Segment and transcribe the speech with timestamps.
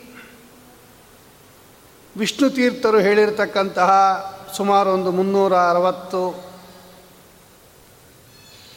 [2.17, 3.91] ವಿಷ್ಣು ತೀರ್ಥರು ಹೇಳಿರ್ತಕ್ಕಂತಹ
[4.57, 6.45] ಸುಮಾರು ಒಂದು ಮುನ್ನೂರ ಅರವತ್ತು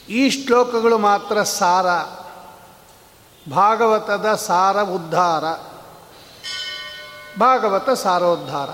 [0.08, 1.86] ಈ ಶ್ಲೋಕಗಳು ಮಾತ್ರ ಸಾರ.
[3.50, 5.44] ಭಾಗವತದ ಸಾರ ಉದ್ಧಾರ
[7.40, 8.70] ಭಾಗವತ ಸಾರೋದ್ಧಾರ.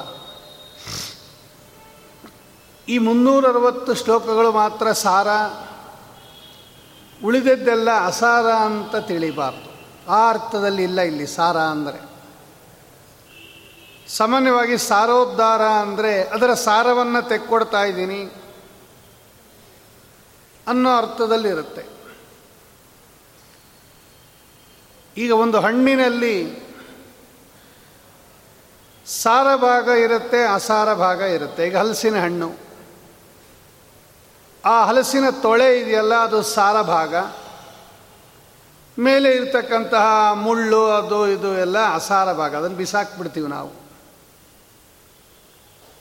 [2.89, 5.29] ಈ ಮುನ್ನೂರ ಅರವತ್ತು ಶ್ಲೋಕಗಳು ಮಾತ್ರ ಸಾರ.
[7.25, 9.73] ಉಳಿದದ್ದೆಲ್ಲ ಅಸಾರ ಅಂತ ತಿಳಿಬಾರ್ದು.
[10.13, 12.12] ಆ ಅರ್ಥದಲ್ಲಿ ಇಲ್ಲ ಇಲ್ಲಿ ಸಾರ ಅಂದರೆ.
[14.17, 18.35] ಸಾಮಾನ್ಯವಾಗಿ ಸಾರೋದ್ಧಾರ ಅಂದರೆ ಅದರ ಸಾರವನ್ನು ತೆಕ್ಕೊಡ್ತಾ ಇದ್ದೀನಿ
[20.69, 21.85] ಅನ್ನೋ ಅರ್ಥದಲ್ಲಿರುತ್ತೆ
[25.17, 26.35] ಈಗ ಒಂದು ಹಣ್ಣಿನಲ್ಲಿ
[29.07, 31.67] ಸಾರ ಭಾಗ ಇರುತ್ತೆ, ಅಸಾರ ಭಾಗ ಇರುತ್ತೆ.
[31.67, 32.59] ಈಗ ಹಲಸಿನ ಹಣ್ಣು.
[34.65, 37.15] ಆ ಹಲಸಿನ ತೊಳೆ ಇದೆಯಲ್ಲ, ಅದು ಸಾರ ಭಾಗ.
[38.99, 42.57] ಮೇಲೆ ಇರ್ತಕ್ಕಂತಹ ಮುಳ್ಳು, ಅದು ಇದು ಎಲ್ಲ ಅಸಾರ ಭಾಗ.
[42.57, 43.82] ಅದನ್ನು ಬಿಸಾಕ್ಬಿಡ್ತೀವಿ ನಾವು.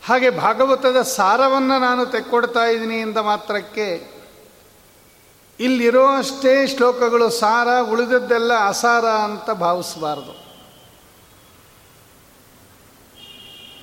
[0.07, 3.87] ಹಾಗೆ ಭಾಗವತದ ಸಾರವನ್ನು ನಾನು ತೆಕ್ಕೊಡ್ತಾ ಇದ್ದೀನಿ ಎಂದ ಮಾತ್ರಕ್ಕೆ,
[5.59, 10.33] ಇಲ್ಲಿರೋ ಅಷ್ಟೇ ಶ್ಲೋಕಗಳು ಸಾರ, ಉಳಿದದ್ದೆಲ್ಲ ಅಸಾರ ಅಂತ ಭಾವಿಸಬಾರ್ದು.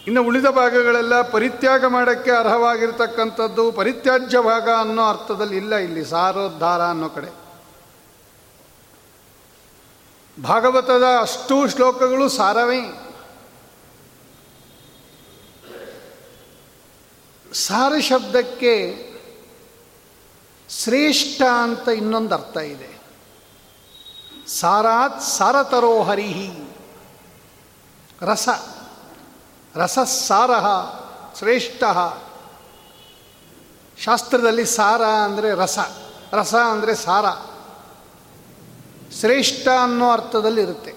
[0.07, 7.31] ಇನ್ನು ಉಳಿದ ಭಾಗಗಳೆಲ್ಲ ಪರಿತ್ಯಾಗ ಮಾಡೋಕ್ಕೆ ಅರ್ಹವಾಗಿರ್ತಕ್ಕಂಥದ್ದು ಪರಿತ್ಯಾಜ್ಯ ಭಾಗ ಅನ್ನೋ ಅರ್ಥದಲ್ಲಿ ಇಲ್ಲ ಇಲ್ಲಿ, ಸಾರೋದ್ಧಾರ ಅನ್ನೋ ಕಡೆ.
[10.43, 13.08] ಭಾಗವತದ ಅಷ್ಟೂ ಶ್ಲೋಕಗಳು ಸಾರವೇ.
[17.53, 19.09] ಸಾರ ಶಬ್ದಕ್ಕೆ
[20.69, 22.99] ಶ್ರೇಷ್ಠ ಅಂತ ಇನ್ನೊಂದು ಅರ್ಥ ಇದೆ.
[24.49, 26.77] ಸಾರಾತ್ ಸಾರತರೋ ಹರಿಹಿ.
[28.21, 28.49] ರಸ
[29.77, 30.51] ರಸಸಾರ
[31.39, 31.83] ಶ್ರೇಷ್ಠ
[33.99, 35.79] ಶಾಸ್ತ್ರದಲ್ಲಿ ಸಾರ ಅಂದರೆ ರಸ
[36.33, 37.25] ರಸ ಅಂದರೆ ಸಾರ.
[39.21, 40.95] ಶ್ರೇಷ್ಠ ಅನ್ನೋ ಅರ್ಥದಲ್ಲಿ ಇರುತ್ತೆ.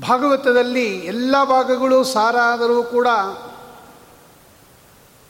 [0.00, 3.06] ಭಾಗವತದಲ್ಲಿ ಎಲ್ಲ ಭಾಗಗಳು ಸಾರ ಆದರೂ ಕೂಡ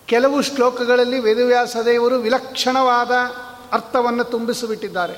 [0.07, 3.13] ಕೆಲವು ಶ್ಲೋಕಗಳಲ್ಲಿ ವೇದವ್ಯಾಸ ದೇವರು ವಿಲಕ್ಷಣವಾದ
[3.73, 5.17] ಅರ್ಥವನ್ನು ತುಂಬಿಸಿಬಿಟ್ಟಿದ್ದಾರೆ.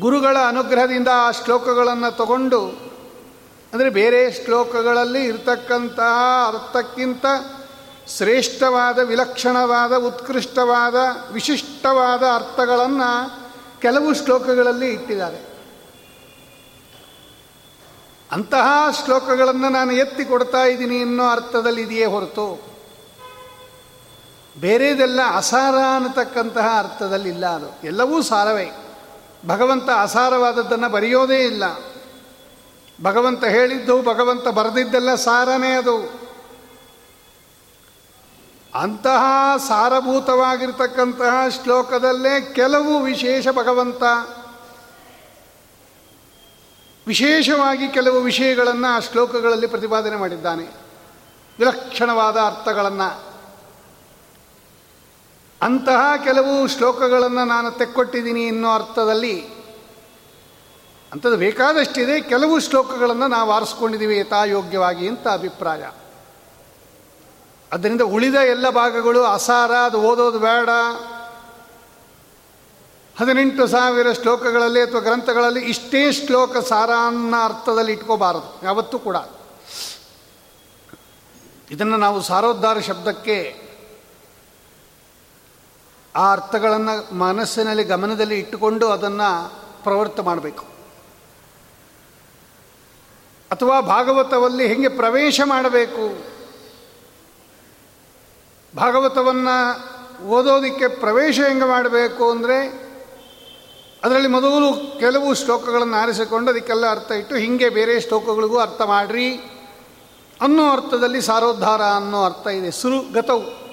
[0.00, 2.60] ಗುರುಗಳ ಅನುಗ್ರಹದಿಂದ ಆ ಶ್ಲೋಕಗಳನ್ನು ತಗೊಂಡು,
[3.72, 6.14] ಅಂದರೆ ಬೇರೆ ಶ್ಲೋಕಗಳಲ್ಲಿ ಇರತಕ್ಕಂತಹ
[6.48, 7.26] ಅರ್ಥಕ್ಕಿಂತ
[8.16, 10.94] ಶ್ರೇಷ್ಠವಾದ, ವಿಲಕ್ಷಣವಾದ, ಉತ್ಕೃಷ್ಟವಾದ,
[11.32, 13.10] ವಿಶಿಷ್ಟವಾದ ಅರ್ಥಗಳನ್ನು
[13.80, 15.40] ಕೆಲವು ಶ್ಲೋಕಗಳಲ್ಲಿ ಇಟ್ಟಿದ್ದಾರೆ.
[18.32, 18.68] ಅಂತಹ
[19.04, 22.75] ಶ್ಲೋಕಗಳನ್ನು ನಾನು ಎತ್ತಿ ಕೊಡ್ತಾ ಇದ್ದೀನಿ ಅನ್ನೋ ಅರ್ಥದಲ್ಲಿ ಇದೆಯೇ ಹೊರತು
[24.60, 27.86] ಬೇರೆದೆಲ್ಲ ಅಸಾರ ಅನ್ನತಕ್ಕಂತಹ ಅರ್ಥದಲ್ಲಿ ಇಲ್ಲ ಅದು.
[27.86, 28.70] ಎಲ್ಲವೂ ಸಾರವೇ.
[29.46, 31.64] ಭಗವಂತ ಅಸಾರವಾದದ್ದನ್ನು ಬರೆಯೋದೇ ಇಲ್ಲ.
[33.02, 36.26] ಭಗವಂತ ಹೇಳಿದ್ದು, ಭಗವಂತ ಬರೆದಿದ್ದೆಲ್ಲ ಸಾರನೇ ಅದು.
[38.74, 44.02] ಅಂತಹ ಸಾರಭೂತವಾಗಿರ್ತಕ್ಕಂತಹ ಶ್ಲೋಕದಲ್ಲೇ ಕೆಲವು ವಿಶೇಷ ಭಗವಂತ.
[47.06, 50.64] ವಿಶೇಷವಾಗಿ ಕೆಲವು ವಿಷಯಗಳನ್ನು ಆ ಶ್ಲೋಕಗಳಲ್ಲಿ ಪ್ರತಿಪಾದನೆ ಮಾಡಿದ್ದಾನೆ.
[51.58, 53.35] ವಿಲಕ್ಷಣವಾದ ಅರ್ಥಗಳನ್ನು.
[55.62, 59.40] ಅಂತಹ ಕೆಲವು ಶ್ಲೋಕಗಳನ್ನು ನಾನು ತೆಕ್ಕೊಟ್ಟಿದ್ದೀನಿ ಎನ್ನುವ ಅರ್ಥದಲ್ಲಿ
[61.12, 62.20] ಅಂಥದ್ದು ಬೇಕಾದಷ್ಟಿದೆ.
[62.20, 65.90] ಕೆಲವು ಶ್ಲೋಕಗಳನ್ನು ನಾವು ಆರಿಸ್ಕೊಂಡಿದ್ದೀವಿ ಯಥಾಯೋಗ್ಯವಾಗಿ ಅಂತ ಅಭಿಪ್ರಾಯ.
[67.72, 70.68] ಅದರಿಂದ ಉಳಿದ ಎಲ್ಲ ಭಾಗಗಳು ಅಸಾರ, ಅದು ಓದೋದು ಬೇಡ.
[73.20, 78.60] ಹದಿನೆಂಟು ಸಾವಿರ ಶ್ಲೋಕಗಳಲ್ಲಿ ಅಥವಾ ಗ್ರಂಥಗಳಲ್ಲಿ ಇಷ್ಟೇ ಶ್ಲೋಕ ಸಾರ ಅನ್ನೋ ಅರ್ಥದಲ್ಲಿ ಇಟ್ಕೋಬಾರದು.
[78.64, 79.16] ಯಾವತ್ತೂ ಕೂಡ.
[81.70, 83.65] ಇದನ್ನು ನಾವು ಸಾರೋದ್ಧಾರ ಶಬ್ದಕ್ಕೆ
[86.16, 89.52] ಆ ಅರ್ಥಗಳನ್ನು ಮನಸ್ಸಿನಲ್ಲಿ ಗಮನದಲ್ಲಿ ಇಟ್ಟುಕೊಂಡು ಅದನ್ನು
[89.84, 90.64] ಪ್ರವೃತ್ತ ಮಾಡಬೇಕು.
[93.50, 96.36] ಅಥವಾ ಭಾಗವತದಲ್ಲಿ ಹೇಗೆ ಪ್ರವೇಶ ಮಾಡಬೇಕು?
[98.76, 99.96] ಭಾಗವತವನ್ನು
[100.26, 102.86] ಓದೋದಕ್ಕೆ ಪ್ರವೇಶ ಹೆಂಗೆ ಮಾಡಬೇಕು ಅಂದರೆ
[104.04, 109.34] ಅದರಲ್ಲಿ ಮೊದಲು ಕೆಲವು ಶ್ಲೋಕಗಳನ್ನು ಆರಿಸಿಕೊಂಡು ಅದಕ್ಕೆಲ್ಲ ಅರ್ಥ ಇಟ್ಟು ಹೀಗೆ ಬೇರೆ ಶ್ಲೋಕಗಳಿಗೂ ಅರ್ಥ ಮಾಡ್ರಿ
[110.40, 112.70] ಅನ್ನೋ ಅರ್ಥದಲ್ಲಿ ಸಾರೋದ್ಧಾರ ಅನ್ನೋ ಅರ್ಥ ಇದೆ.
[112.70, 113.65] ಸುರು ಗತವು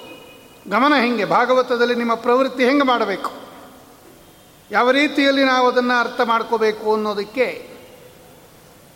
[0.69, 1.25] ಗಮನ ಹೆಂಗೆ?
[1.25, 3.31] ಭಾಗವತದಲ್ಲಿ ನಿಮ್ಮ ಪ್ರವೃತ್ತಿ ಹೆಂಗೆ ಮಾಡಬೇಕು?
[4.71, 7.73] ಯಾವ ರೀತಿಯಲ್ಲಿ ನಾವು ಅದನ್ನು ಅರ್ಥ ಮಾಡ್ಕೋಬೇಕು ಅನ್ನೋದಕ್ಕೆ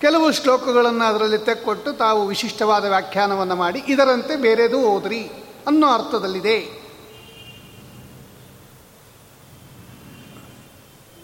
[0.02, 5.24] ಕೆಲವು ಶ್ಲೋಕಗಳನ್ನು ಅದರಲ್ಲಿ ತೆಕ್ಕೊಟ್ಟು ತಾವು ವಿಶಿಷ್ಟವಾದ ವ್ಯಾಖ್ಯಾನವನ್ನು ಮಾಡಿ ಇದರಂತೆ ಬೇರೆದು ಓದ್ರಿ
[5.68, 6.88] ಅನ್ನೋ ಅರ್ಥದಲ್ಲಿದೆ.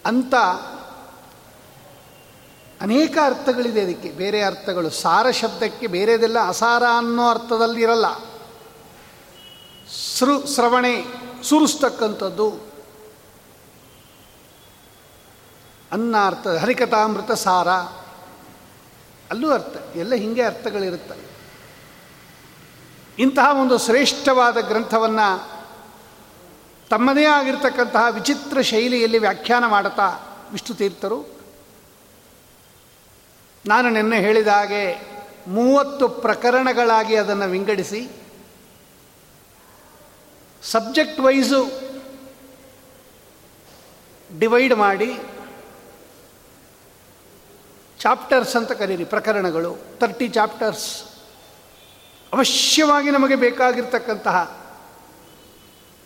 [0.06, 0.34] ಅಂತ
[2.80, 8.33] ಅನೇಕ ಅರ್ಥಗಳಿದೆ ಅದಕ್ಕೆ ಬೇರೆ ಅರ್ಥಗಳು ಸಾರ ಶಬ್ದಕ್ಕೆ ಬೇರೆದೆಲ್ಲ ಅಸಾರ ಅನ್ನೋ ಅರ್ಥದಲ್ಲಿ ಇರಲ್ಲ
[10.18, 11.04] ಸೃ ಶ್ರವಣೆ
[11.42, 12.50] ಸುರಿಸ್ತಕ್ಕಂಥದ್ದು
[15.92, 17.68] ಅನ್ನಾರ್ಥ ಹರಿಕಥಾಮೃತ ಸಾರ.
[19.30, 21.30] ಅಲ್ಲೂ ಅರ್ಥ, ಎಲ್ಲ ಹಿಂಗೆ ಅರ್ಥಗಳಿರುತ್ತೆ.
[23.18, 25.50] ಇಂತಹ ಒಂದು ಶ್ರೇಷ್ಠವಾದ ಗ್ರಂಥವನ್ನು
[26.90, 30.08] ತಮ್ಮದೇ ಆಗಿರ್ತಕ್ಕಂತಹ ವಿಚಿತ್ರ ಶೈಲಿಯಲ್ಲಿ ವ್ಯಾಖ್ಯಾನ ಮಾಡುತ್ತಾ
[30.52, 31.40] ವಿಷ್ಣು ತೀರ್ಥರು.
[33.66, 35.10] ನಾನು ನಿನ್ನೆ ಹೇಳಿದ ಹಾಗೆ
[35.46, 38.23] ಮೂವತ್ತು ಪ್ರಕರಣಗಳಾಗಿ ಅದನ್ನು ವಿಂಗಡಿಸಿ.
[40.64, 41.70] ಸಬ್ಜೆಕ್ಟ್ ವೈಸು
[44.38, 45.18] ಡಿವೈಡ್ ಮಾಡಿ
[47.98, 49.76] ಚಾಪ್ಟರ್ಸ್ ಅಂತ ಕರೀರಿ, ಪ್ರಕರಣಗಳು.
[49.98, 51.04] Thirty chapters.
[52.32, 54.64] ಅವಶ್ಯವಾಗಿ ನಮಗೆ ಬೇಕಾಗಿರ್ತಕ್ಕಂತಹ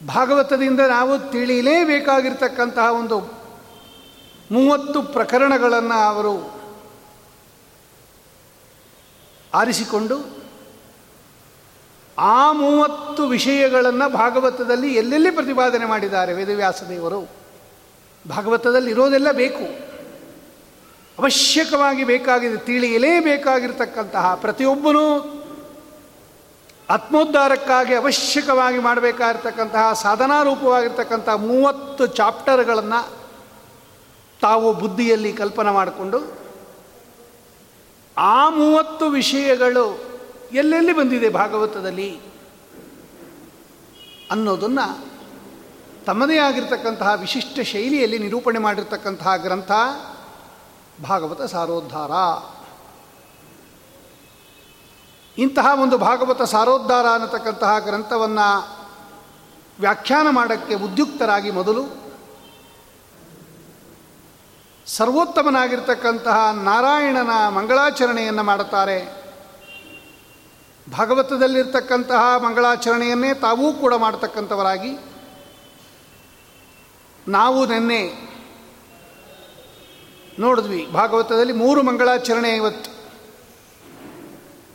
[0.07, 3.19] ಭಾಗವತದಿಂದ ನಾವು ತಿಳಿಯಲೇಬೇಕಾಗಿರ್ತಕ್ಕಂತಹ ಒಂದು
[4.51, 6.59] ಮೂವತ್ತು ಪ್ರಕರಣಗಳನ್ನು ಅವರು
[9.55, 10.38] ಆರಿಸಿಕೊಂಡು
[12.19, 17.29] ಆ ಮೂವತ್ತು ವಿಷಯಗಳನ್ನು ಭಾಗವತದಲ್ಲಿ ಎಲ್ಲೆಲ್ಲಿ ಪ್ರತಿಪಾದನೆ ಮಾಡಿದ್ದಾರೆ ವೇದವ್ಯಾಸ ದೇವರು?
[18.29, 19.89] ಭಾಗವತದಲ್ಲಿ ಇರೋದೆಲ್ಲ ಬೇಕು.
[21.19, 25.35] ಅವಶ್ಯಕವಾಗಿ ಬೇಕಾಗಿದೆ ತಿಳಿಯಲೇಬೇಕಾಗಿರ್ತಕ್ಕಂತಹ ಪ್ರತಿಯೊಬ್ಬನೂ
[26.91, 33.09] ಆತ್ಮೋದ್ಧಾರಕ್ಕಾಗಿ ಅವಶ್ಯಕವಾಗಿ ಮಾಡಬೇಕಾಗಿರ್ತಕ್ಕಂತಹ, ಸಾಧನಾರೂಪವಾಗಿರ್ತಕ್ಕಂತಹ ಮೂವತ್ತು ಚಾಪ್ಟರ್ಗಳನ್ನು
[34.41, 36.39] ತಾವು ಬುದ್ಧಿಯಲ್ಲಿ ಕಲ್ಪನೆ ಮಾಡಿಕೊಂಡು
[38.17, 40.08] ಆ ಮೂವತ್ತು ವಿಷಯಗಳು
[40.53, 42.21] ಎಲ್ಲೆಲ್ಲಿ ಬಂದಿದೆ ಭಾಗವತದಲ್ಲಿ
[44.31, 45.09] ಅನ್ನೋದನ್ನು
[46.05, 49.73] ತಮ್ಮದೇ ಆಗಿರ್ತಕ್ಕಂತಹ ವಿಶಿಷ್ಟ ಶೈಲಿಯಲ್ಲಿ ನಿರೂಪಣೆ ಮಾಡಿರ್ತಕ್ಕಂತಹ ಗ್ರಂಥ
[51.03, 52.11] ಭಾಗವತ ಸಾರೋದ್ಧಾರ.
[55.41, 58.79] ಇಂತಹ ಒಂದು ಭಾಗವತ ಸಾರೋದ್ಧಾರ ಅನ್ನತಕ್ಕಂತಹ ಗ್ರಂಥವನ್ನು
[59.81, 62.09] ವ್ಯಾಖ್ಯಾನ ಮಾಡೋಕ್ಕೆ ಉದ್ಯುಕ್ತರಾಗಿ ಮೊದಲು
[64.87, 69.18] ಸರ್ವೋತ್ತಮನಾಗಿರ್ತಕ್ಕಂತಹ ನಾರಾಯಣನ ಮಂಗಳಾಚರಣೆಯನ್ನು ಮಾಡುತ್ತಾರೆ.
[70.91, 74.99] ಭಾಗವತದಲ್ಲಿರ್ತಕ್ಕಂತಹ ಮಂಗಳಾಚರಣೆಯನ್ನೇ ತಾವೂ ಕೂಡ ಮಾಡ್ತಕ್ಕಂಥವರಾಗಿ
[77.29, 78.29] ನಾವು ನಿನ್ನೆ
[80.39, 80.87] ನೋಡಿದ್ವಿ.
[80.87, 82.91] ಭಾಗವತದಲ್ಲಿ ಮೂರು ಮಂಗಳಾಚರಣೆ ಇವತ್ತು.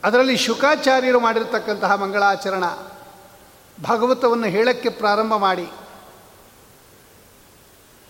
[0.04, 2.64] ಅದರಲ್ಲಿ ಶುಕಾಚಾರ್ಯರು ಮಾಡಿರ್ತಕ್ಕಂತಹ ಮಂಗಳಾಚರಣ
[3.84, 5.68] ಭಾಗವತವನ್ನು ಹೇಳಕ್ಕೆ ಪ್ರಾರಂಭ ಮಾಡಿ.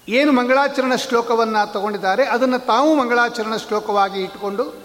[0.08, 4.84] ಏನು ಮಂಗಳಾಚರಣ ಶ್ಲೋಕವನ್ನು ತಗೊಂಡಿದ್ದಾರೆ, ಅದನ್ನು ತಾವು ಮಂಗಳಾಚರಣ ಶ್ಲೋಕವಾಗಿ ಇಟ್ಟುಕೊಂಡು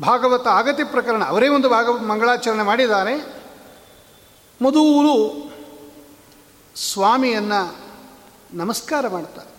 [0.00, 3.44] ಭಾಗವತ ಆಗತಿ ಪ್ರಕರಣ, ಅವರೇ ಒಂದು ಭಾಗ ಮಂಗಳಾಚರಣೆ ಮಾಡಿದ್ದಾರೆ.
[4.62, 5.52] ಮಧುವು
[6.76, 7.76] ಸ್ವಾಮಿಯನ್ನು
[8.52, 9.54] ನಮಸ್ಕಾರ ಮಾಡ್ತಾರೆ.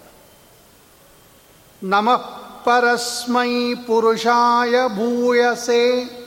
[1.83, 6.25] ನಮಃ ಪರಸ್ಮೈ ಪುರುಷಾಯ ಭೂಯಸೆ,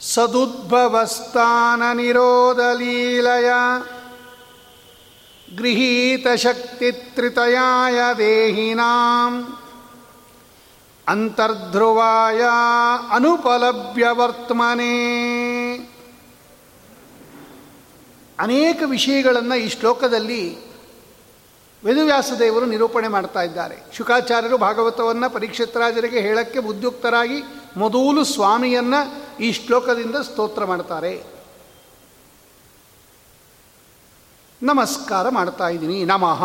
[0.00, 3.50] ಸದುದ್ಭವಸ್ಥಾನ ನಿರೋಧಲೀಲಯ
[5.56, 9.61] ಗೃಹೀತಶಕ್ತಿತ್ರಿತಯಾಯ ದೇಹಿನಾಂ.
[11.08, 12.42] ಅಂತರ್ಧ್ರುವಾಯ
[13.10, 15.18] ಅನುಪಲಭ್ಯ ವರ್ತಮಾನೇ
[18.38, 20.72] ಅನೇಕ ವಿಷಯಗಳನ್ನು ಈ ಶ್ಲೋಕದಲ್ಲಿ
[21.84, 23.78] ವೇದವ್ಯಾಸದೇವರು ನಿರೂಪಣೆ ಮಾಡ್ತಾ ಇದ್ದಾರೆ.
[23.92, 27.42] ಶುಕಾಚಾರ್ಯರು ಭಾಗವತವನ್ನು ಪರೀಕ್ಷಿತರಾಜರಿಗೆ ಹೇಳಕ್ಕೆ ಉದ್ಯುಕ್ತರಾಗಿ
[27.76, 31.22] ಮೊದಲು ಸ್ವಾಮಿಯನ್ನು ಈ ಶ್ಲೋಕದಿಂದ ಸ್ತೋತ್ರ ಮಾಡ್ತಾರೆ.
[34.62, 36.04] ನಮಸ್ಕಾರ ಮಾಡ್ತಾ ಇದ್ದೀನಿ.
[36.04, 36.44] ನಮಃ.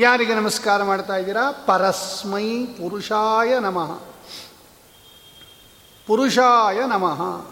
[0.00, 1.50] ಯಾರಿಗೆ ನಮಸ್ಕಾರ ಮಾಡ್ತಾ ಇದ್ದೀರಾ?
[1.66, 3.98] ಪರಸ್ಮೈ ಪುರುಷಾಯ ನಮಃ.
[6.06, 7.44] ಪುರುಷಾಯ ನಮಃ.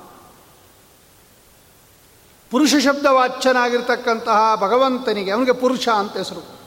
[2.50, 6.59] ಪುರುಷ ಶಬ್ದ ವಾಚ್ಯನಾಗಿರ್ತಕ್ಕಂತಹ ಭಗವಂತನಿಗೆ, ಅವನಿಗೆ ಪುರುಷ ಅಂತ ಹೆಸರು.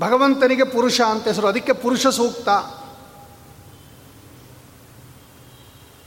[0.00, 2.48] ಭಗವಂತನಿಗೆ ಪುರುಷ ಅಂತ ಹೆಸರು, ಅದಕ್ಕೆ ಪುರುಷ ಸೂಕ್ತ.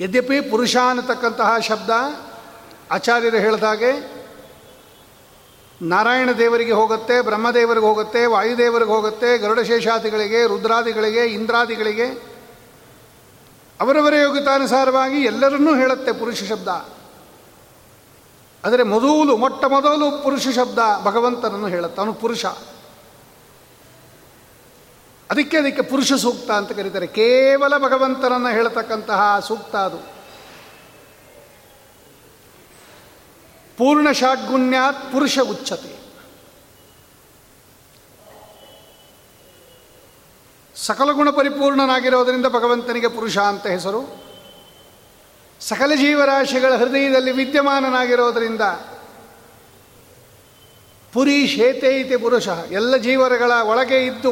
[0.01, 1.89] ಯದ್ಯಪಿ ಪುರುಷ ಅನ್ನತಕ್ಕಂತಹ ಶಬ್ದ
[2.91, 4.14] ಆಚಾರ್ಯರು ಹೇಳಿದಾಗೆ
[5.81, 12.35] ನಾರಾಯಣ ದೇವರಿಗೆ ಹೋಗುತ್ತೆ, ಬ್ರಹ್ಮದೇವರಿಗೆ ಹೋಗುತ್ತೆ, ವಾಯುದೇವರಿಗೆ ಹೋಗುತ್ತೆ, ಗರುಡಶೇಷಾದಿಗಳಿಗೆ, ರುದ್ರಾದಿಗಳಿಗೆ, ಇಂದ್ರಾದಿಗಳಿಗೆ.
[13.81, 16.67] ಅವರವರ ಯೋಗ್ಯತಾನುಸಾರವಾಗಿ ಎಲ್ಲರನ್ನೂ ಹೇಳುತ್ತೆ ಪುರುಷ ಶಬ್ದ.
[18.65, 22.45] ಆದರೆ ಮೊದಲು, ಮೊಟ್ಟ ಮೊದಲು ಪುರುಷ ಶಬ್ದ ಭಗವಂತನನ್ನು ಹೇಳುತ್ತೆ, ಅವನು ಪುರುಷ.
[25.31, 27.07] ಅದಕ್ಕೆ ಅದಕ್ಕೆ ಪುರುಷ ಸೂಕ್ತ ಅಂತ ಕರೀತಾರೆ.
[27.07, 30.14] ಕೇವಲ ಭಗವಂತನನ್ನು ಹೇಳತಕ್ಕಂತಹ ಸೂಕ್ತ ಅದು.
[33.77, 36.05] ಪೂರ್ಣ ಷಾಡ್ಗುಣ್ಯಾತ್ ಪುರುಷ ಉಚ್ಚತೆ.
[40.75, 44.23] ಸಕಲ ಗುಣ ಪರಿಪೂರ್ಣನಾಗಿರೋದರಿಂದ ಭಗವಂತನಿಗೆ ಪುರುಷ ಅಂತ ಹೆಸರು.
[45.61, 48.61] ಸಕಲ ಜೀವರಾಶಿಗಳ ಹೃದಯದಲ್ಲಿ ವಿದ್ಯಮಾನನಾಗಿರೋದರಿಂದ
[51.13, 52.47] ಪುರಿ ಶೇತೈತಿ ಪುರುಷ.
[52.47, 54.31] ಎಲ್ಲ ಜೀವರಗಳ ಒಳಗೆ ಇದ್ದು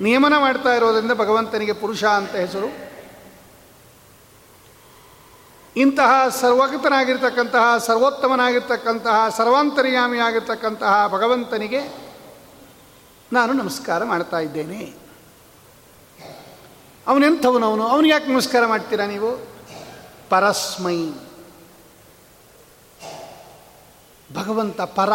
[0.00, 2.91] ನಿಯಮನ ಮಾಡ್ತಾ ಇರೋದರಿಂದ ಭಗವಂತನಿಗೆ ಪುರುಷ ಅಂತ ಹೆಸರು.
[5.76, 12.12] ಇಂತಹ ಸರ್ವಗತನಾಗಿರ್ತಕ್ಕಂತಹ ಸರ್ವೋತ್ತಮನಾಗಿರ್ತಕ್ಕಂತಹ, ಸರ್ವಾಂತರ್ಯಾಮಿಯಾಗಿರ್ತಕ್ಕಂತಹ ಭಗವಂತನಿಗೆ
[13.32, 14.94] ನಾನು ನಮಸ್ಕಾರ ಮಾಡ್ತಾ ಇದ್ದೇನೆ.
[17.06, 17.86] ಅವನೆಂಥವನವನು?
[17.88, 19.46] ಅವನು ಯಾಕೆ ನಮಸ್ಕಾರ ಮಾಡ್ತೀರಾ ನೀವು?
[20.28, 21.10] ಪರಸ್ಮೈ.
[24.34, 25.10] ಭಗವಂತ ಪರ.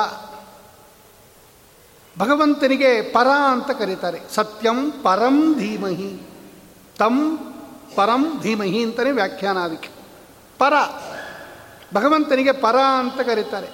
[2.20, 4.22] ಭಗವಂತನಿಗೆ ಪರ ಅಂತ ಕರೀತಾರೆ.
[4.36, 6.22] ಸತ್ಯಂ ಪರಂ ಧೀಮಹಿ.
[6.98, 7.38] ತಂ
[7.96, 9.97] ಪರಂ ಧೀಮಹಿ ಅಂತಲೇ ವ್ಯಾಖ್ಯಾನ ಅದಕ್ಕೆ.
[10.58, 10.74] ಪರ,
[11.94, 13.68] ಭಗವಂತನಿಗೆ ಪರ ಅಂತ ಕರೀತಾರೆ.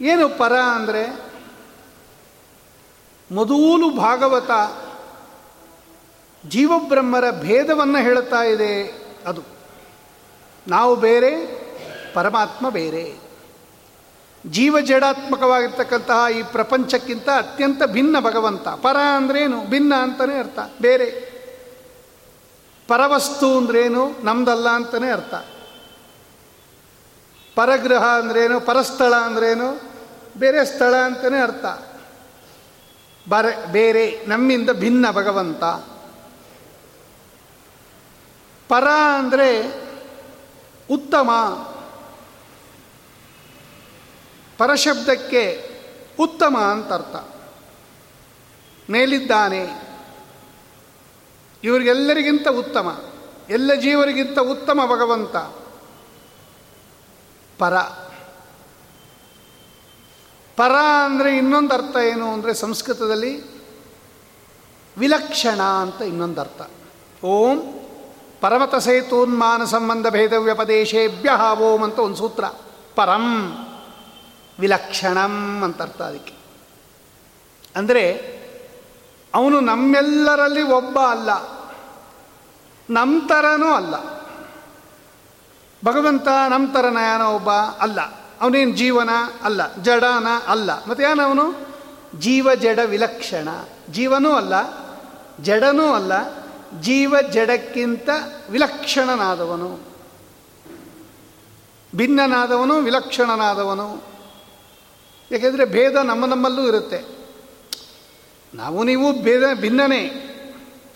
[0.00, 1.32] ಏನು ಪರ ಅಂದರೆ,
[3.30, 4.50] ಮೊದಲು ಭಾಗವತ
[6.46, 9.42] ಜೀವಬ್ರಹ್ಮರ ಭೇದವನ್ನು ಹೇಳ್ತಾ ಇದೆ ಅದು.
[10.68, 11.46] ನಾವು ಬೇರೆ,
[12.14, 13.16] ಪರಮಾತ್ಮ ಬೇರೆ.
[14.46, 18.68] ಜೀವ ಜಡಾತ್ಮಕವಾಗಿರ್ತಕ್ಕಂತಹ ಈ ಪ್ರಪಂಚಕ್ಕಿಂತ ಅತ್ಯಂತ ಭಿನ್ನ ಭಗವಂತ.
[18.68, 19.64] ಪರ ಅಂದ್ರೇನು?
[19.64, 20.58] ಭಿನ್ನ ಅಂತಲೇ ಅರ್ಥ.
[20.82, 21.27] ಬೇರೆ.
[22.88, 24.24] ಪರವಸ್ತು ಅಂದ್ರೇನು?
[24.24, 25.34] ನಮ್ದಲ್ಲ ಅಂತಲೇ ಅರ್ಥ.
[27.54, 28.60] ಪರಗ್ರಹ ಅಂದ್ರೇನು?
[28.60, 29.80] ಪರಸ್ಥಳ ಅಂದ್ರೇನು?
[30.36, 31.64] ಬೇರೆ ಸ್ಥಳ ಅಂತಲೇ ಅರ್ಥ.
[33.28, 35.64] ಬರ, ಬೇರೆ, ನಮ್ಮಿಂದ ಭಿನ್ನ ಭಗವಂತ.
[38.68, 39.62] ಪರ ಅಂದರೆ
[40.90, 41.30] ಉತ್ತಮ.
[44.58, 45.70] ಪರಶಬ್ದಕ್ಕೆ
[46.20, 47.16] ಉತ್ತಮ ಅಂತ ಅರ್ಥ.
[48.90, 49.87] ಮೇಲಿದ್ದಾನೆ.
[51.64, 53.00] ಇವರಿಗೆಲ್ಲರಿಗಿಂತ ಉತ್ತಮ,
[53.50, 55.36] ಎಲ್ಲ ಜೀವರಿಗಿಂತ ಉತ್ತಮ ಭಗವಂತ.
[57.58, 57.74] ಪರ.
[60.56, 60.74] ಪರ
[61.04, 63.32] ಅಂದರೆ ಇನ್ನೊಂದು ಅರ್ಥ ಏನು ಅಂದರೆ ಸಂಸ್ಕೃತದಲ್ಲಿ
[64.96, 66.62] ವಿಲಕ್ಷಣ ಅಂತ ಇನ್ನೊಂದು ಅರ್ಥ.
[67.24, 67.58] ಓಂ
[68.40, 72.44] ಪರಮತ ಸೇತೂನ್ಮಾನ ಸಂಬಂಧ ಭೇದವ್ಯಪದೇಶೇಭ್ಯ ಓಂ ಅಂತ ಒಂದು ಸೂತ್ರ.
[72.94, 73.26] ಪರಂ
[74.60, 76.34] ವಿಲಕ್ಷಣಂ ಅಂತ ಅರ್ಥ ಅದಕ್ಕೆ.
[77.76, 78.37] ಅಂದರೆ
[79.34, 81.30] ಅವನು ನಮ್ಮೆಲ್ಲರಲ್ಲಿ ಒಬ್ಬ ಅಲ್ಲ.
[82.90, 84.18] ನಮ್ಮ ಥರನೂ ಅಲ್ಲ.
[85.84, 88.00] ಭಗವಂತ ನಮ್ಮ ಥರನ ಯಾನೋ ಒಬ್ಬ ಅಲ್ಲ.
[88.40, 89.10] ಅವನೇನು ಜೀವನ
[89.42, 90.86] ಅಲ್ಲ, ಜಡಾನ ಅಲ್ಲ.
[90.86, 91.68] ಮತ್ತು ಅವನು?
[92.18, 93.48] ಜೀವ, ಜಡ, ವಿಲಕ್ಷಣ.
[93.90, 94.54] ಜೀವನೂ ಅಲ್ಲ,
[95.40, 96.12] ಜಡನೂ ಅಲ್ಲ,
[96.80, 98.08] ಜೀವ, ಜಡಕ್ಕಿಂತ
[98.50, 99.80] ವಿಲಕ್ಷಣನಾದವನು.
[101.96, 104.02] ಭಿನ್ನನಾದವನು, ವಿಲಕ್ಷಣನಾದವನು.
[105.30, 107.17] ಯಾಕೆಂದರೆ ಭೇದ ನಮ್ಮ ನಮ್ಮಲ್ಲೂ ಇರುತ್ತೆ.
[108.54, 110.24] ನಾವು ನೀವು ಭೇದ ಭಿನ್ನನೇ.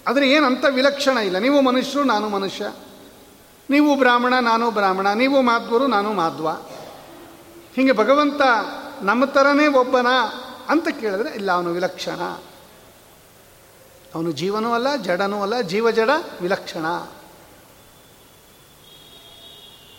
[0.09, 1.39] ಆದರೆ ಏನಂತ ವಿಲಕ್ಷಣ ಇಲ್ಲ.
[1.39, 2.73] ನೀವು ಮನುಷ್ಯರು, ನಾನು ಮನುಷ್ಯ.
[3.71, 5.13] ನೀವು ಬ್ರಾಹ್ಮಣ, ನಾನು ಬ್ರಾಹ್ಮಣ.
[5.13, 6.51] ನೀವು ಮಾಧ್ವರು ನಾನು ಮಾಧ್ವ
[7.77, 8.41] ಹೀಗೆ ಭಗವಂತ
[9.03, 10.07] ನಮ್ಮ ಥರನೇ ಒಬ್ಬನ
[10.69, 12.21] ಅಂತ ಕೇಳಿದ್ರೆ, ಇಲ್ಲ, ಅವನು ವಿಲಕ್ಷಣ.
[14.15, 16.87] ಅವನು ಜೀವನೂ ಅಲ್ಲ, ಜಡನೂ ಅಲ್ಲ, ಜೀವ ಜಡ ವಿಲಕ್ಷಣ.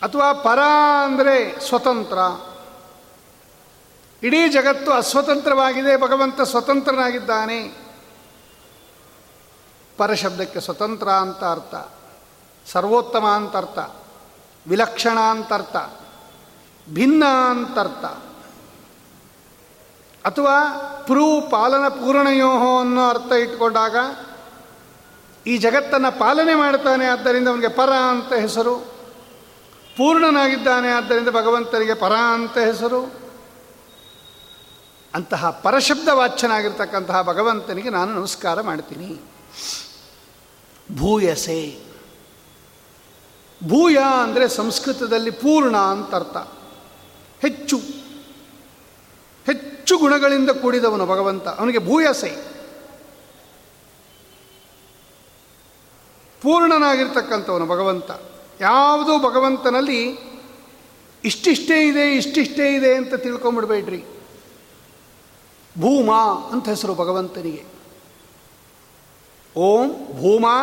[0.02, 0.58] ಅಥವಾ ಪರ
[1.04, 2.18] ಅಂದರೆ ಸ್ವತಂತ್ರ.
[4.24, 7.84] ಇಡೀ ಜಗತ್ತು ಅಸ್ವತಂತ್ರವಾಗಿದೆ, ಭಗವಂತ ಸ್ವತಂತ್ರನಾಗಿದ್ದಾನೆ.
[9.96, 11.92] ಪರಶಬ್ದಕ್ಕೆ ಸ್ವತಂತ್ರ ಅಂತ ಅರ್ಥ.
[12.70, 13.78] ಸರ್ವೋತ್ತಮ ಅಂತ ಅರ್ಥ.
[14.68, 15.76] ವಿಲಕ್ಷಣ ಅಂತ ಅರ್ಥ.
[16.94, 18.04] ಭಿನ್ನ ಅಂತ ಅರ್ಥ.
[20.26, 23.96] ಅಥವಾ ಪ್ರೂ ಪಾಲನ ಪೂರ್ಣಯೋಹೋ ಅನ್ನೋ ಅರ್ಥ ಇಟ್ಕೊಂಡಾಗ
[25.46, 28.78] ಈ ಜಗತ್ತನ್ನು ಪಾಲನೆ ಮಾಡ್ತಾನೆ ಆದ್ದರಿಂದ ಅವನಿಗೆ ಪರ ಅಂತ ಹೆಸರು.
[29.96, 33.23] ಪೂರ್ಣನಾಗಿದ್ದಾನೆ ಆದ್ದರಿಂದ ಭಗವಂತನಿಗೆ ಪರ ಅಂತ ಹೆಸರು.
[35.14, 39.20] ಅಂತಹ ಪರಶಬ್ದ ವಾಚ್ಯನಾಗಿರ್ತಕ್ಕಂತಹ ಭಗವಂತನಿಗೆ ನಾನು ನಮಸ್ಕಾರ ಮಾಡ್ತೀನಿ.
[40.98, 41.80] ಭೂಯಸೆ.
[43.68, 46.36] ಭೂಯ ಅಂದರೆ ಸಂಸ್ಕೃತದಲ್ಲಿ ಪೂರ್ಣ ಅಂತ ಅರ್ಥ.
[47.40, 47.76] ಹೆಚ್ಚು.
[49.46, 51.48] ಹೆಚ್ಚು ಗುಣಗಳಿಂದ ಕೂಡಿದವನು ಭಗವಂತ.
[51.48, 52.36] ಅವನಿಗೆ ಭೂಯಸೆ.
[56.42, 58.10] ಪೂರ್ಣನಾಗಿರ್ತಕ್ಕಂಥವನು ಭಗವಂತ.
[58.60, 60.18] ಯಾವುದೋ ಭಗವಂತನಲ್ಲಿ
[61.24, 64.04] ಇಷ್ಟಿಷ್ಟೇ ಇದೆ ಇಷ್ಟಿಷ್ಟೇ ಇದೆ ಅಂತ ತಿಳ್ಕೊಂಬಿಡ್ಬೇಡ್ರಿ.
[65.80, 67.64] ಭೂಮಾ ಅಂತ ಹೆಸರು ಭಗವಂತನಿಗೆ.
[69.56, 69.88] ಓಂ
[70.20, 70.56] ಭೂಮಾ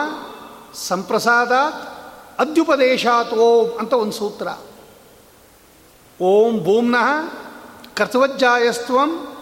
[0.74, 1.90] ಸಂಪ್ರಸಾದಾತ್
[2.40, 4.48] ಅದ್ಯುಪದೇಶಾತ್ ಓಂ ಅಂತ ಒಂದು ಸೂತ್ರ.
[6.22, 7.08] ಓಂ ಭೂಮ್ನಃ
[7.96, 9.36] ಕರ್ತವಜ್ಜಾಯಸ್ತ್ವಂ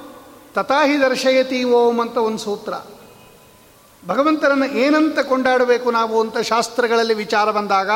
[0.56, 2.74] ತಥಾಹಿ ದರ್ಶಯತಿ ಓಂ ಅಂತ ಒಂದು ಸೂತ್ರ.
[4.08, 7.89] ಭಗವಂತನನ್ನು ಏನಂತ ಕೊಂಡಾಡಬೇಕು ನಾವು ಅಂತ ಶಾಸ್ತ್ರಗಳಲ್ಲಿ ವಿಚಾರ ಬಂದಾಗ,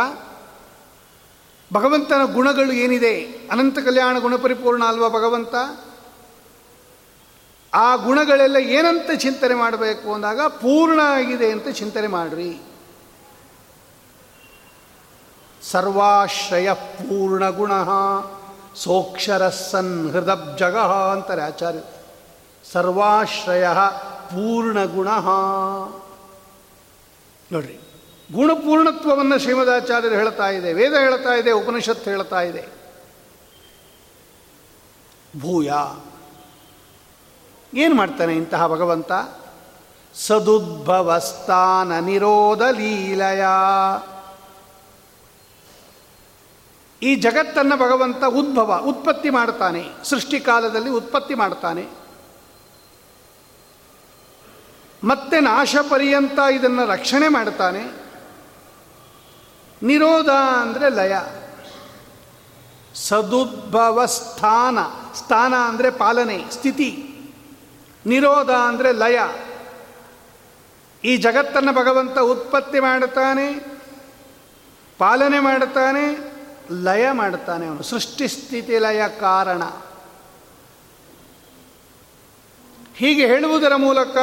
[1.73, 3.21] ಭಗವಂತನ ಗುಣಗಳು ಏನಿದೆ?
[3.51, 5.55] ಅನಂತ ಕಲ್ಯಾಣ ಗುಣಪರಿಪೂರ್ಣ ಅಲ್ವಾ ಭಗವಂತ?
[7.73, 12.51] ಆ ಗುಣಗಳೆಲ್ಲ ಏನಂತ ಚಿಂತನೆ ಮಾಡಬೇಕು ಅಂದಾಗ ಪೂರ್ಣ ಆಗಿದೆ ಅಂತ ಚಿಂತನೆ ಮಾಡ್ರಿ.
[15.61, 17.71] ಸರ್ವಾಶ್ರಯ ಪೂರ್ಣ ಗುಣ
[18.75, 19.47] ಸೋಕ್ಷರ
[20.11, 20.77] ಹೃದಬ್ಜಗ
[21.13, 21.79] ಅಂತಾರೆ ಆಚಾರ್ಯ
[22.71, 23.65] ಸರ್ವಾಶ್ರಯ
[24.29, 25.07] ಪೂರ್ಣ ಗುಣ.
[27.51, 27.77] ನೋಡ್ರಿ
[28.33, 32.63] ಗುಣಪೂರ್ಣತ್ವವನ್ನು ಶ್ರೀಮದಾಚಾರ್ಯರು ಹೇಳ್ತಾ ಇದೆ, ವೇದ ಹೇಳ್ತಾ ಇದೆ, ಉಪನಿಷತ್ತು ಹೇಳ್ತಾ ಇದೆ.
[35.39, 35.71] ಭೂಯ
[37.73, 39.11] ಏನು ಮಾಡ್ತಾನೆ ಇಂತಹ ಭಗವಂತ?
[40.15, 43.45] ಸದುದ್ಭವಸ್ಥಾನ ನಿರೋಧ ಲೀಲಯ.
[47.01, 49.83] ಈ ಜಗತ್ತನ್ನು ಭಗವಂತ ಉದ್ಭವ, ಉತ್ಪತ್ತಿ ಮಾಡ್ತಾನೆ.
[50.03, 51.87] ಸೃಷ್ಟಿಕಾಲದಲ್ಲಿ ಉತ್ಪತ್ತಿ ಮಾಡ್ತಾನೆ.
[55.03, 58.03] ಮತ್ತೆ ನಾಶ ಪರ್ಯಂತ ಇದನ್ನು ರಕ್ಷಣೆ ಮಾಡ್ತಾನೆ.
[59.83, 60.29] ನಿರೋಧ
[60.61, 61.15] ಅಂದರೆ ಲಯ.
[62.95, 64.77] ಸದುದ್ಭವ ಸ್ಥಾನ
[65.15, 67.09] ಸ್ಥಾನ ಅಂದರೆ ಪಾಲನೆ, ಸ್ಥಿತಿ.
[68.05, 69.19] ನಿರೋಧ ಅಂದರೆ ಲಯ.
[71.03, 73.47] ಈ ಜಗತ್ತನ್ನು ಭಗವಂತ ಉತ್ಪತ್ತಿ ಮಾಡುತ್ತಾನೆ,
[74.97, 76.33] ಪಾಲನೆ ಮಾಡುತ್ತಾನೆ,
[76.83, 77.83] ಲಯ ಮಾಡುತ್ತಾನೆ ಅವನು.
[77.83, 79.63] ಸೃಷ್ಟಿ ಸ್ಥಿತಿ ಲಯ ಕಾರಣ.
[82.95, 84.17] ಹೀಗೆ ಹೇಳುವುದರ ಮೂಲಕ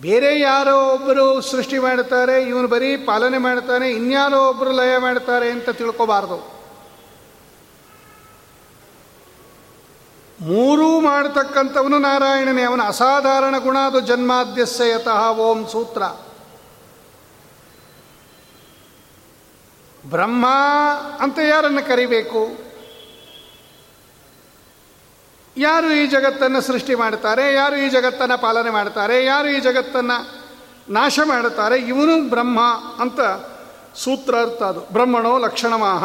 [0.00, 6.57] ಬೇರೆ ಯಾರೋ ಒಬ್ಬರು ಸೃಷ್ಟಿ ಮಾಡುತ್ತಾರೆ, ಇವನು ಬರೀ ಪಾಲನೆ ಮಾಡ್ತಾನೆ ಇನ್ಯಾರೋ ಒಬ್ಬರು ಲಯ ಮಾಡ್ತಾರೆ ಅಂತ ತಿಳ್ಕೋಬಾರ್ದು.
[10.40, 12.62] ಮೂರೂ ಮಾಡತಕ್ಕಂಥವನು ನಾರಾಯಣನೇ.
[12.62, 16.02] ಅವನ ಅಸಾಧಾರಣ ಗುಣ ಅದು ಜನ್ಮಾದ್ಯಸ್ಯ ಯತಃ ಓಂ ಸೂತ್ರ.
[20.10, 20.46] ಬ್ರಹ್ಮ
[21.20, 22.68] ಅಂತ ಯಾರನ್ನು ಕರಿಬೇಕು?
[25.56, 30.48] ಯಾರು ಈ ಜಗತ್ತನ್ನು ಸೃಷ್ಟಿ ಮಾಡ್ತಾರೆ ಯಾರು ಈ ಜಗತ್ತನ್ನು ಪಾಲನೆ ಮಾಡ್ತಾರೆ ಯಾರು ಈ ಜಗತ್ತನ್ನು
[30.92, 31.76] ನಾಶ ಮಾಡುತ್ತಾರೆ?
[31.76, 32.60] ಇವನು ಬ್ರಹ್ಮ
[33.00, 33.20] ಅಂತ
[33.96, 34.80] ಸೂತ್ರ ಅರ್ಥ ಅದು.
[34.80, 36.04] ಬ್ರಹ್ಮಣೋ ಲಕ್ಷಣಮಾಹ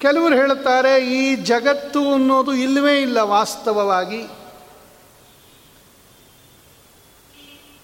[0.00, 4.26] ಕೆಲವರು ಹೇಳುತ್ತಾರೆ, ಈ ಜಗತ್ತು ಅನ್ನೋದು ಇಲ್ಲವೇ ಇಲ್ಲ ವಾಸ್ತವವಾಗಿ.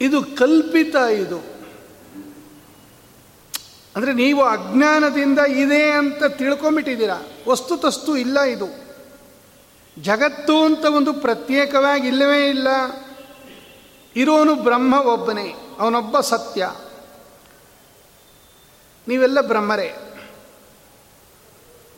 [0.01, 1.39] ಇದು ಕಲ್ಪಿತ ಇದು.
[3.97, 7.17] ಅಂದರೆ ನೀವು ಅಜ್ಞಾನದಿಂದ ಇದೆ ಅಂತ ತಿಳ್ಕೊಂಬಿಟ್ಟಿದ್ದೀರಾ
[7.49, 8.67] ವಸ್ತುತಸ್ತು ಇಲ್ಲ ಇದು.
[10.03, 12.69] ಜಗತ್ತು ಅಂತ ಒಂದು ಪ್ರತ್ಯೇಕವಾಗಿ ಇಲ್ಲವೇ ಇಲ್ಲ.
[14.17, 16.71] ಇರೋನು ಬ್ರಹ್ಮ ಒಬ್ಬನೇ, ಅವನೊಬ್ಬ ಸತ್ಯ.
[19.09, 19.95] ನೀವೆಲ್ಲ ಬ್ರಹ್ಮರೇ.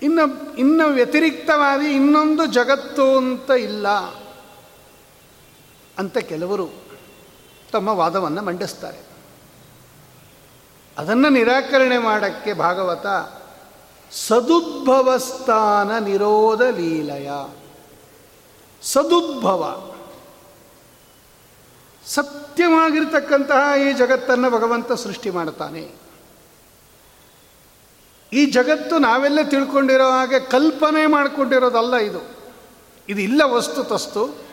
[0.03, 3.89] ಇನ್ನು ಇನ್ನು ವ್ಯತಿರಿಕ್ತವಾಗಿ ಇನ್ನೊಂದು ಜಗತ್ತು ಅಂತ ಇಲ್ಲ
[5.99, 6.69] ಅಂತ ಕೆಲವರು
[7.73, 8.99] ತಮ್ಮ ವಾದವನ್ನು ಮಂಡಿಸ್ತಾರೆ.
[10.99, 13.07] ಅದನ್ನು ನಿರಾಕರಣೆ ಮಾಡೋಕ್ಕೆ ಭಾಗವತ
[14.13, 17.31] ಸದುದ್ಭವಸ್ಥಾನ ನಿರೋಧ ಲೀಲಯ.
[18.83, 19.93] ಸದುದ್ಭವ.
[22.07, 26.06] ಸತ್ಯವಾಗಿರ್ತಕ್ಕಂತಹ ಈ ಜಗತ್ತನ್ನು ಭಗವಂತ ಸೃಷ್ಟಿ ಮಾಡ್ತಾನೆ.
[28.37, 32.37] ಈ ಜಗತ್ತು ನಾವೆಲ್ಲ ತಿಳ್ಕೊಂಡಿರೋ ಹಾಗೆ ಕಲ್ಪನೆ ಮಾಡಿಕೊಂಡಿರೋದಲ್ಲ ಇದು.
[33.09, 34.47] ಇದು ಇಲ್ಲ ವಸ್ತು ತಸ್ತು.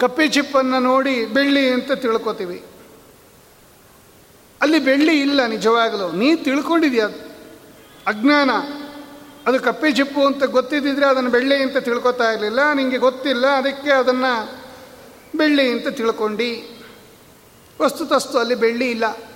[0.00, 2.64] ಕಪ್ಪೆ ಚಿಪ್ಪನ್ನು ನೋಡಿ ಬೆಳ್ಳಿ ಅಂತ ತಿಳ್ಕೊತೀವಿ.
[4.60, 6.12] ಅಲ್ಲಿ ಬೆಳ್ಳಿ ಇಲ್ಲ ನಿಜವಾಗಲೂ.
[6.12, 7.08] ನೀ ತಿಳ್ಕೊಂಡಿದ್ಯಾ?
[8.06, 8.50] ಅಜ್ಞಾನ.
[9.46, 12.72] ಅದು ಕಪ್ಪೆ ಚಿಪ್ಪು ಅಂತ ಗೊತ್ತಿದ್ದಿದ್ರೆ ಅದನ್ನು ಬೆಳ್ಳಿ ಅಂತ ತಿಳ್ಕೊತಾ ಇರಲಿಲ್ಲ.
[12.72, 14.62] ನಿಮಗೆ ಗೊತ್ತಿಲ್ಲ, ಅದಕ್ಕೆ ಅದನ್ನು
[15.36, 16.78] ಬೆಳ್ಳಿ ಅಂತ ತಿಳ್ಕೊಂಡು.
[17.84, 19.31] ವಸ್ತುತಸ್ತು ಅಲ್ಲಿ ಬೆಳ್ಳಿ ಇಲ್ಲ.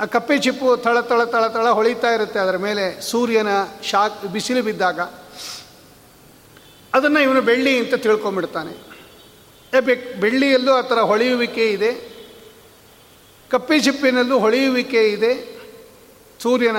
[0.00, 3.48] ಆ ಕಪ್ಪೆ ಚಿಪ್ಪು ತಳ ತಳ ತಳ ತಳ ಹೊಳಿತಾ ಇರುತ್ತೆ ಅದರ ಮೇಲೆ ಸೂರ್ಯನ
[3.82, 5.00] ಶಾಕ್ ಬಿಸಿಲು ಬಿದ್ದಾಗ
[6.94, 8.94] ಅದನ್ನು ಇವನು ಬೆಳ್ಳಿ ಅಂತ ತಿಳ್ಕೊಂಬಿಡ್ತಾನೆ
[10.20, 12.14] ಬೆಳ್ಳಿಯಲ್ಲೂ ಆ ಥರ ಹೊಳೆಯುವಿಕೆ ಇದೆ.
[13.50, 15.58] ಕಪ್ಪೆ ಚಿಪ್ಪಿನಲ್ಲೂ ಹೊಳೆಯುವಿಕೆ ಇದೆ.
[16.42, 16.76] ಸೂರ್ಯನ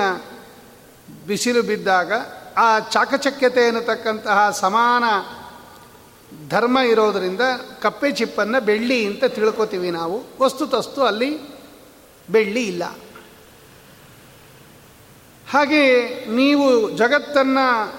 [1.26, 2.12] ಬಿಸಿಲು ಬಿದ್ದಾಗ
[2.56, 5.04] ಆ ಚಾಕಚಕ್ಯತೆ ಅನ್ನತಕ್ಕಂತಹ ಸಮಾನ
[6.48, 7.40] ಧರ್ಮ ಇರೋದರಿಂದ
[7.82, 10.22] ಕಪ್ಪೆ ಚಿಪ್ಪನ್ನು ಬೆಳ್ಳಿ ಅಂತ ತಿಳ್ಕೊತೀವಿ ನಾವು.
[10.40, 11.38] ವಸ್ತುತಸ್ತು ಅಲ್ಲಿ
[12.30, 12.82] ಬೆಳ್ಳಿ ಇಲ್ಲ.
[15.50, 17.92] ಹಾಗೆ ನೀವು ಜಗತ್ತನ್ನು,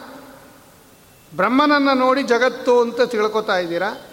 [1.35, 4.07] ಬ್ರಹ್ಮನನ್ನು ನೋಡಿ ಜಗತ್ತು ಅಂತ ತಿಳ್ಕೊತಾ ಇದ್ದೀರಾ?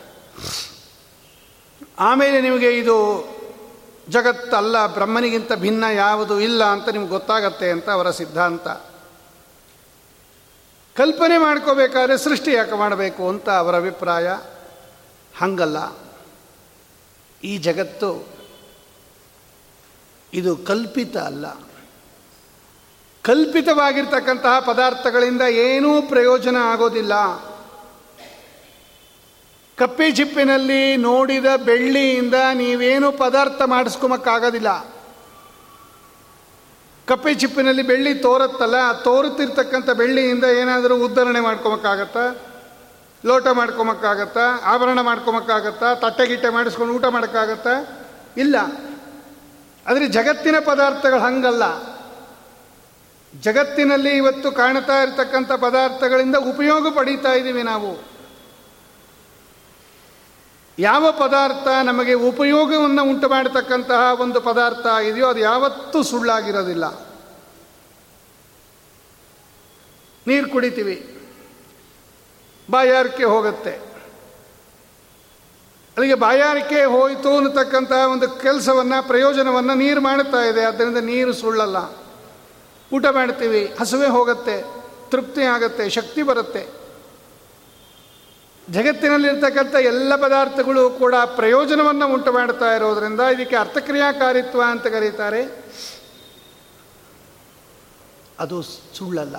[1.99, 3.25] ಆಮೇಲೆ ನಿಮಗೆ ಇದು
[4.09, 8.69] ಜಗತ್ತಲ್ಲ, ಬ್ರಹ್ಮನಿಗಿಂತ ಭಿನ್ನ ಯಾವುದು ಇಲ್ಲ ಅಂತ ನಿಮ್ಗೆ ಗೊತ್ತಾಗತ್ತೆ ಅಂತ ಅವರ ಸಿದ್ಧಾಂತ.
[10.97, 14.29] ಕಲ್ಪನೆ ಮಾಡ್ಕೋಬೇಕಾದ್ರೆ ಸೃಷ್ಟಿ ಯಾಕೆ ಮಾಡಬೇಕು ಅಂತ ಅವರ ಅಭಿಪ್ರಾಯ?
[15.37, 15.97] ಹಂಗಲ್ಲ.
[17.45, 18.29] ಈ ಜಗತ್ತು
[20.33, 21.64] ಇದು ಕಲ್ಪಿತ ಅಲ್ಲ.
[23.25, 27.15] ಕಲ್ಪಿತವಾಗಿರ್ತಕ್ಕಂತಹ ಪದಾರ್ಥಗಳಿಂದ ಏನೂ ಪ್ರಯೋಜನ ಆಗೋದಿಲ್ಲ.
[29.79, 34.95] ಕಪ್ಪೆ ಚಿಪ್ಪಿನಲ್ಲಿ ನೋಡಿದ ಬೆಳ್ಳಿಯಿಂದ ನೀವೇನು ಪದಾರ್ಥ ಮಾಡಿಸ್ಕೊಮಕ್ಕಾಗೋದಿಲ್ಲ.
[37.09, 42.37] ಕಪ್ಪೆ ಚಿಪ್ಪಿನಲ್ಲಿ ಬೆಳ್ಳಿ ತೋರುತ್ತಲ್ಲ ತೋರುತ್ತಿರ್ತಕ್ಕಂಥ ಬೆಳ್ಳಿಯಿಂದ ಏನಾದರೂ ಉದ್ಧರಣೆ ಮಾಡ್ಕೊಮಕ್ಕಾಗತ್ತಾ?
[43.27, 44.61] ಲೋಟ ಮಾಡ್ಕೊಮಕ್ಕಾಗತ್ತಾ?
[44.65, 45.95] ಆಭರಣ ಮಾಡ್ಕೊಮಕ್ಕಾಗತ್ತಾ?
[45.95, 48.05] ತಟ್ಟೆ ಗಿಟ್ಟೆ ಮಾಡಿಸ್ಕೊಂಡು ಊಟ ಮಾಡೋಕ್ಕಾಗತ್ತಾ?
[48.37, 48.57] ಇಲ್ಲ.
[49.87, 51.94] ಆದರೆ ಜಗತ್ತಿನ ಪದಾರ್ಥಗಳು ಹಂಗಲ್ಲ.
[53.41, 58.15] ಜಗತ್ತಿನಲ್ಲಿ ಇವತ್ತು ಕಾಣ್ತಾ ಇರತಕ್ಕಂಥ ಪದಾರ್ಥಗಳಿಂದ ಉಪಯೋಗ ಪಡೀತಾ ಇದ್ದೀವಿ ನಾವು.
[60.79, 67.15] ಯಾವ ಪದಾರ್ಥ ನಮಗೆ ಉಪಯೋಗವನ್ನು ಉಂಟು ಮಾಡತಕ್ಕಂತಹ ಒಂದು ಪದಾರ್ಥ ಇದೆಯೋ ಅದು ಯಾವತ್ತೂ ಸುಳ್ಳಾಗಿರೋದಿಲ್ಲ.
[70.27, 71.19] ನೀರು ಕುಡಿತೀವಿ.
[72.71, 73.71] ಬಾಯಾರಿಕೆ ಹೋಗುತ್ತೆ.
[75.97, 80.65] ಅಲ್ಲಿಗೆ ಬಾಯಾರಿಕೆ ಹೋಯಿತು ಅನ್ನತಕ್ಕಂತಹ ಒಂದು ಕೆಲಸವನ್ನು, ಪ್ರಯೋಜನವನ್ನು ನೀರು ಮಾಡುತ್ತಾ ಇದೆ.
[80.65, 82.04] ಆದ್ದರಿಂದ ನೀರು ಸುಳ್ಳಲ್ಲ.
[82.95, 84.57] ಊಟ ಮಾಡ್ತೀವಿ, ಹಸುವೆ ಹೋಗುತ್ತೆ,
[85.11, 86.63] ತೃಪ್ತಿ ಆಗುತ್ತೆ, ಶಕ್ತಿ ಬರುತ್ತೆ.
[88.71, 95.43] ಜಗತ್ತಿನಲ್ಲಿರ್ತಕ್ಕಂಥ ಎಲ್ಲ ಪದಾರ್ಥಗಳು ಕೂಡ ಪ್ರಯೋಜನವನ್ನು ಉಂಟು ಮಾಡ್ತಾ ಇರೋದ್ರಿಂದ ಇದಕ್ಕೆ ಅರ್ಥಕ್ರಿಯಾಕಾರಿತ್ವ ಅಂತ ಕರೀತಾರೆ.
[98.41, 99.37] ಅದು ಸುಳ್ಳಲ್ಲ.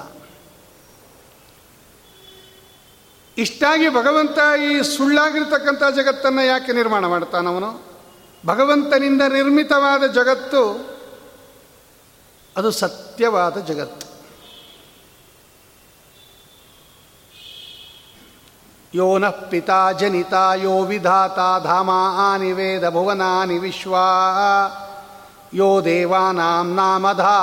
[3.38, 7.72] ಇಷ್ಟಾಗಿ ಭಗವಂತ ಈ ಸುಳ್ಳಾಗಿರ್ತಕ್ಕಂಥ ಜಗತ್ತನ್ನು ಯಾಕೆ ನಿರ್ಮಾಣ ಮಾಡ್ತಾನವನು?
[8.46, 10.62] ಭಗವಂತನಿಂದ ನಿರ್ಮಿತವಾದ ಜಗತ್ತು
[12.58, 14.06] ಅದು ಸತ್ಯವಾದ ಜಗತ್ತು.
[18.94, 23.96] ಯೋ ನ ಪಿತಾ ಜನಿತ, ಯೋ ವಿಧಾತ ಧಾಮಾನಿ ವೇದ ಭುವನಾನಿ ವಿಶ್ವ.
[25.54, 27.40] ಯೋ ದೇವಾನಾಂ ನಾಮಧಾ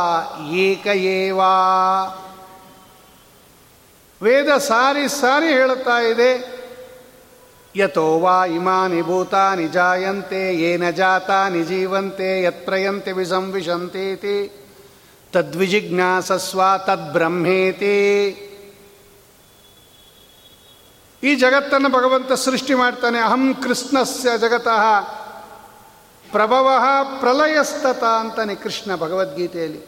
[0.53, 0.87] ಏಕ
[4.23, 6.33] ವೇದ ಸಾರಿ ಸಾರಿ ಹೇಳುತ್ತಾ ಇದೆ,
[7.77, 14.62] ಯಥೋ ವಾ ಇಮಾನಿ ಭೂತಾನಿ ಜಾಯಂತೆ, ಏನ ಜಾತಾನಿ ಜೀವಂತೆ ಯತ್ಪ್ರಯಂತೆ ವಿಸಂವಿಶಂತೀತಿ.
[15.33, 17.99] ತದ್ವಿಜಿಜ್ಞಾಸಸ್ವ ತದ್ಬ್ರಹ್ಮೇತಿ
[21.23, 23.19] ಈ ಜಗತ್ತನ್ನು ಭಗವಂತ ಸೃಷ್ಟಿ ಮಾಡ್ತಾನೆ.
[23.19, 24.85] ಅಹಂ ಕೃಷ್ಣಸ್ಯ ಜಗತಃ
[26.33, 26.69] ಪ್ರಭವ
[27.21, 29.81] ಪ್ರಲಯಸ್ತತ ಅಂತಾನೆ ಕೃಷ್ಣ ಭಗವದ್ಗೀತೆಯಲ್ಲಿ.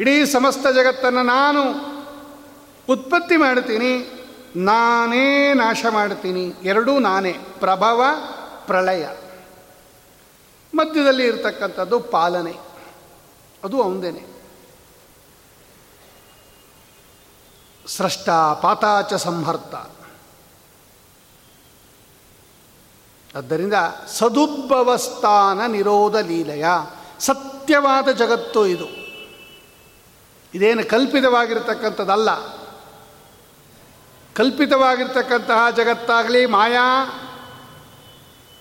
[0.00, 1.62] ಇಡೀ ಸಮಸ್ತ ಜಗತ್ತನ್ನು ನಾನು
[2.88, 3.92] ಉತ್ಪತ್ತಿ ಮಾಡ್ತೀನಿ,
[4.56, 8.02] ನಾನೇ ನಾಶ ಮಾಡ್ತೀನಿ, ಎರಡೂ ನಾನೇ, ಪ್ರಭವ
[8.66, 9.08] ಪ್ರಳಯ
[10.74, 12.54] ಮಧ್ಯದಲ್ಲಿ ಇರತಕ್ಕಂಥದ್ದು ಪಾಲನೆ.
[13.64, 14.33] ಅದು ಅವಂದೇನೆ
[17.86, 18.30] ಸ್ರಷ್ಟ
[18.62, 19.74] ಪಾತಾಚ ಸಂಹರ್ತ.
[23.36, 23.74] ಆದ್ದರಿಂದ
[24.06, 26.66] ಸದುದ್ಭವಸ್ಥಾನ ನಿರೋಧ ಲೀಲೆಯ
[27.18, 28.86] ಸತ್ಯವಾದ ಜಗತ್ತು ಇದು.
[30.54, 32.30] ಇದೇನು ಕಲ್ಪಿತವಾಗಿರ್ತಕ್ಕಂಥದ್ದಲ್ಲ.
[34.34, 37.06] ಕಲ್ಪಿತವಾಗಿರ್ತಕ್ಕಂತಹ ಜಗತ್ತಾಗಲಿ ಮಾಯಾ,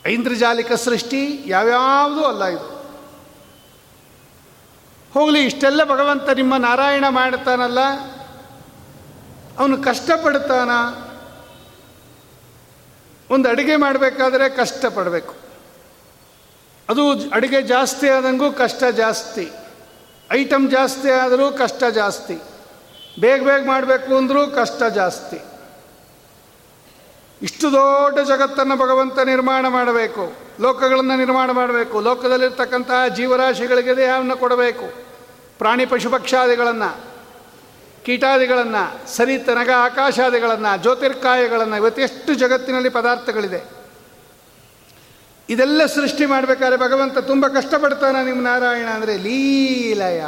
[0.07, 2.73] ಐಂದ್ರಜಾಲಿಕ ಸೃಷ್ಟಿ, ಯಾವ್ಯಾವುದೂ ಅಲ್ಲ ಇದು.
[5.13, 7.79] ಹೋಗಲಿ, ಇಷ್ಟೆಲ್ಲ ಭಗವಂತ ನಿಮ್ಮ ನಾರಾಯಣ ಮಾಡ್ತಾನಲ್ಲ
[9.59, 10.69] ಅವನು ಕಷ್ಟಪಡ್ತಾನ?
[13.33, 15.35] ಒಂದು ಅಡುಗೆ ಮಾಡಬೇಕಾದ್ರೆ ಕಷ್ಟಪಡಬೇಕು.
[16.89, 19.51] ಅದು ಅಡುಗೆ ಜಾಸ್ತಿ ಆದಂಗೂ ಕಷ್ಟ ಜಾಸ್ತಿ.
[20.31, 22.41] ಐಟಮ್ ಜಾಸ್ತಿ ಆದರೂ ಕಷ್ಟ ಜಾಸ್ತಿ.
[23.19, 25.41] ಬೇಗ ಬೇಗ ಮಾಡಬೇಕು ಅಂದರೂ ಕಷ್ಟ ಜಾಸ್ತಿ.
[27.41, 30.33] ಇಷ್ಟು ದೊಡ್ಡ ಜಗತ್ತನ್ನು ಭಗವಂತ ನಿರ್ಮಾಣ ಮಾಡಬೇಕು.
[30.61, 32.01] ಲೋಕಗಳನ್ನು ನಿರ್ಮಾಣ ಮಾಡಬೇಕು.
[32.01, 34.93] ಲೋಕದಲ್ಲಿರ್ತಕ್ಕಂತಹ ಜೀವರಾಶಿಗಳಿಗೆ ದೇಹವನ್ನು ಕೊಡಬೇಕು.
[35.57, 37.12] ಪ್ರಾಣಿ ಪಶು ಪಕ್ಷಾದಿಗಳನ್ನು.
[38.05, 43.83] ಕೀಟಾದಿಗಳನ್ನು ಸರಿ ತನಗ ಆಕಾಶಾದಿಗಳನ್ನು, ಜ್ಯೋತಿರ್ಕಾಯಗಳನ್ನು ಇವತ್ತೆಷ್ಟು ಜಗತ್ತಿನಲ್ಲಿ ಪದಾರ್ಥಗಳಿದೆ.
[45.49, 50.23] ಇದೆಲ್ಲ ಸೃಷ್ಟಿ ಮಾಡಬೇಕಾದ್ರೆ ಭಗವಂತ ತುಂಬ ಕಷ್ಟಪಡ್ತಾನೆ ನಿಮ್ಮ ನಾರಾಯಣ ಅಂದರೆ ಲೀಲಯ.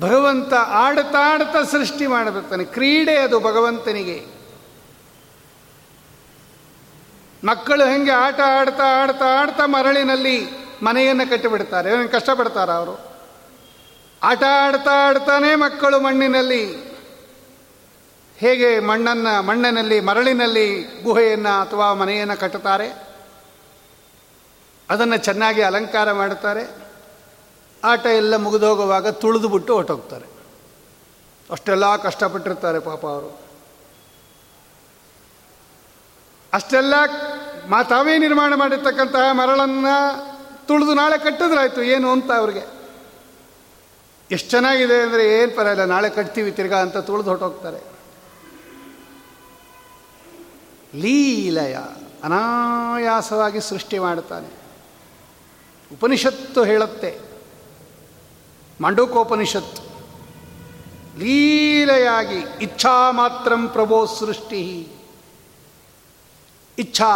[0.00, 4.18] ಭಗವಂತ ಆಡ್ತಾಡ್ತಾ ಸೃಷ್ಟಿ ಮಾಡಬೇಕಾನೆ, ಕ್ರೀಡೆ ಅದು ಭಗವಂತನಿಗೆ.
[7.44, 10.36] ಮಕ್ಕಳು ಹೆಂಗೆ ಆಟ ಆಡ್ತಾ ಆಡ್ತಾ ಆಡ್ತಾ ಮರಳಿನಲ್ಲಿ
[10.82, 13.11] ಮನೆಯನ್ನು ಕಟ್ಟಿಬಿಡ್ತಾರೆ ಕಷ್ಟಪಡ್ತಾರ ಅವರು?
[14.22, 16.92] ಆಟ ಆಡ್ತಾ ಆಡ್ತಾನೆ ಮಕ್ಕಳು ಮಣ್ಣಿನಲ್ಲಿ.
[18.36, 22.88] ಹೇಗೆ ಮಣ್ಣನ್ನು, ಮಣ್ಣಿನಲ್ಲಿ, ಮರಳಿನಲ್ಲಿ ಗುಹೆಯನ್ನು ಅಥವಾ ಮನೆಯನ್ನು ಕಟ್ಟುತ್ತಾರೆ?
[24.90, 26.82] ಅದನ್ನು ಚೆನ್ನಾಗಿ ಅಲಂಕಾರ ಮಾಡುತ್ತಾರೆ.
[27.84, 30.26] ಆಟ ಎಲ್ಲ ಮುಗಿದೋಗುವಾಗ ತುಳಿದು ಬಿಟ್ಟು ಹೊಟ್ಟೋಗ್ತಾರೆ
[31.50, 33.40] ಅಷ್ಟೆಲ್ಲ ಕಷ್ಟಪಟ್ಟಿರ್ತಾರೆ ಪಾಪ ಅವರು.
[36.52, 36.94] ಅಷ್ಟೆಲ್ಲ
[37.68, 39.96] ಮಾ, ತಾವೇ ನಿರ್ಮಾಣ ಮಾಡಿರ್ತಕ್ಕಂತಹ ಮರಳನ್ನು
[40.66, 41.82] ತುಳಿದು ನಾಳೆ ಕಟ್ಟಿದ್ರಾಯ್ತು.
[41.82, 42.81] ಏನು ಅಂತ ಅವ್ರಿಗೆ?
[44.32, 47.92] ಎಷ್ಟು ಚೆನ್ನಾಗಿದೆ ಅಂದರೆ ಏನು ಪರವಾಗಿಲ್ಲ, ನಾಳೆ ಕಟ್ತೀವಿ, ತಿರ್ಗಾ ಅಂತ ತುಳಿದು ಹೊಟ್ಟೋಗ್ತಾರೆ
[50.94, 51.74] ಲೀಲಯ
[52.24, 54.48] ಅನಾಯಾಸವಾಗಿ ಸೃಷ್ಟಿ ಮಾಡ್ತಾನೆ
[55.92, 57.18] ಉಪನಿಷತ್ತು ಹೇಳುತ್ತೆ.
[58.80, 59.82] ಮಂಡೂಕೋಪನಿಷತ್ತು.
[61.18, 64.88] ಲೀಲೆಯಾಗಿ ಇಚ್ಛಾ ಮಾತ್ರ ಪ್ರಭೋ ಸೃಷ್ಟಿ.
[66.78, 67.12] ಇಚ್ಛಾ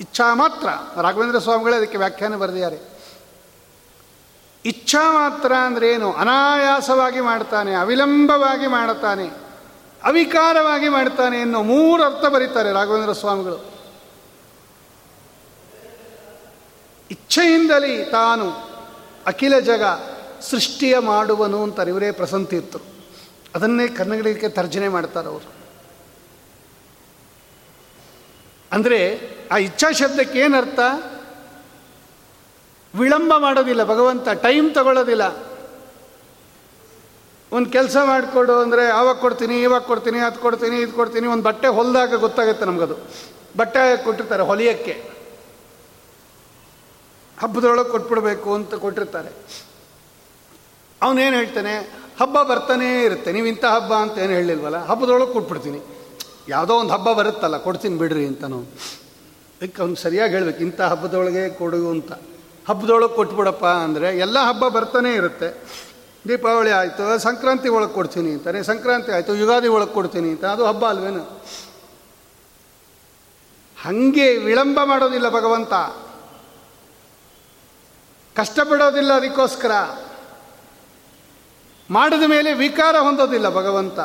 [0.00, 0.68] ಇಚ್ಛಾ ಮಾತ್ರ.
[1.02, 2.95] ರಾಘವೇಂದ್ರ ಸ್ವಾಮಿಗಳೇ ಅದಕ್ಕೆ ವ್ಯಾಖ್ಯಾನ ಬರೆದಿದ್ದಾರೆ.
[4.64, 6.12] ಇಚ್ಛಾ ಮಾತ್ರ ಅಂದ್ರೆ ಏನು?
[6.12, 9.26] ಅನಾಯಾಸವಾಗಿ ಮಾಡ್ತಾನೆ, ಅವಿಲಂಬವಾಗಿ ಮಾಡುತ್ತಾನೆ
[10.02, 13.58] ಅವಿಕಾರವಾಗಿ ಮಾಡ್ತಾನೆ ಎನ್ನುವ ಮೂರು ಅರ್ಥ ಬರೀತಾರೆ ರಾಘವೇಂದ್ರ ಸ್ವಾಮಿಗಳು.
[17.10, 18.46] ಇಚ್ಛೆಯಿಂದಲೇ ತಾನು
[19.26, 19.82] ಅಖಿಲ ಜಗ
[20.40, 22.86] ಸೃಷ್ಟಿಯ ಮಾಡುವನು ಅಂತಾರೆ, ಇವರೇ ಪ್ರಸಂತೀರ್ಥರು
[23.54, 25.48] ಅದನ್ನೇ ಕನ್ನಡಕ್ಕೆ ತರ್ಜನೆ ಮಾಡ್ತಾರೆ ಅವರು.
[28.72, 29.00] ಅಂದರೆ
[29.52, 30.80] ಆ ಇಚ್ಛಾ ಶಬ್ದಕ್ಕೆ ಏನರ್ಥ?
[32.98, 35.24] ವಿಳಂಬ ಮಾಡೋದಿಲ್ಲ, ಭಗವಂತ ಟೈಮ್ ತಗೊಳ್ಳೋದಿಲ್ಲ.
[37.56, 42.18] ಒಂದು ಕೆಲಸ ಮಾಡಿಕೊಡು ಅಂದರೆ ಆವಾಗ ಕೊಡ್ತೀನಿ, ಇವಾಗ ಕೊಡ್ತೀನಿ, ಅದು ಕೊಡ್ತೀನಿ, ಇದು ಕೊಡ್ತೀನಿ, ಒಂದು ಬಟ್ಟೆ ಹೊಲ್ದಾಗ
[42.24, 42.96] ಗೊತ್ತಾಗುತ್ತೆ ನಮಗದು.
[43.60, 44.94] ಬಟ್ಟೆ ಕೊಟ್ಟಿರ್ತಾರೆ ಹೊಲಿಯಕ್ಕೆ.
[47.42, 49.30] ಹಬ್ಬದೊಳಗೆ ಕೊಟ್ಬಿಡ್ಬೇಕು ಅಂತ ಕೊಟ್ಟಿರ್ತಾರೆ.
[51.00, 51.74] ಅವನೇನು ಹೇಳ್ತಾನೆ,
[52.20, 55.80] ಹಬ್ಬ ಬರ್ತಾನೇ ಇರುತ್ತೆ, ನೀವು ಇಂಥ ಹಬ್ಬ ಅಂತ ಏನು ಹೇಳಿಲ್ವಲ್ಲ ಹಬ್ಬದೊಳಗೆ ಕೊಟ್ಬಿಡ್ತೀನಿ.
[56.54, 58.66] ಯಾವುದೋ ಒಂದು ಹಬ್ಬ ಬರುತ್ತಲ್ಲ, ಕೊಡ್ತೀನಿ ಬಿಡ್ರಿ ಅಂತ ನಾವು
[59.56, 62.12] ಅದಕ್ಕೆ ಅವ್ನು ಸರಿಯಾಗಿ ಹೇಳ್ಬೇಕು, ಇಂಥ ಹಬ್ಬದೊಳಗೆ ಕೊಡು ಅಂತ.
[62.68, 65.60] ಹಬ್ಬದೊಳಗೆ ಕೊಟ್ಬಿಡಪ್ಪ ಅಂದರೆ ಎಲ್ಲ ಹಬ್ಬ ಬರ್ತಾನೆ ಇರುತ್ತೆ.
[66.28, 70.44] ದೀಪಾವಳಿ ಆಯಿತು, ಸಂಕ್ರಾಂತಿ ಒಳಗೆ ಕೊಡ್ತೀನಿ ಅಂತಾನೆ ಸಂಕ್ರಾಂತಿ ಆಯಿತು, ಯುಗಾದಿ ಒಳಗೆ ಕೊಡ್ತೀನಿ ಅಂತ.
[70.44, 71.46] ಅದು ಹಬ್ಬ ಅಲ್ವೇನು?
[73.82, 75.72] ಹಂಗೆ ವಿಳಂಬ ಮಾಡೋದಿಲ್ಲ ಭಗವಂತ.
[78.36, 79.70] ಕಷ್ಟಪಡೋದಿಲ್ಲ ಅದಕ್ಕೋಸ್ಕರ.
[81.90, 83.98] ಮಾಡಿದ ಮೇಲೆ ವಿಕಾರ ಹೊಂದೋದಿಲ್ಲ ಭಗವಂತ.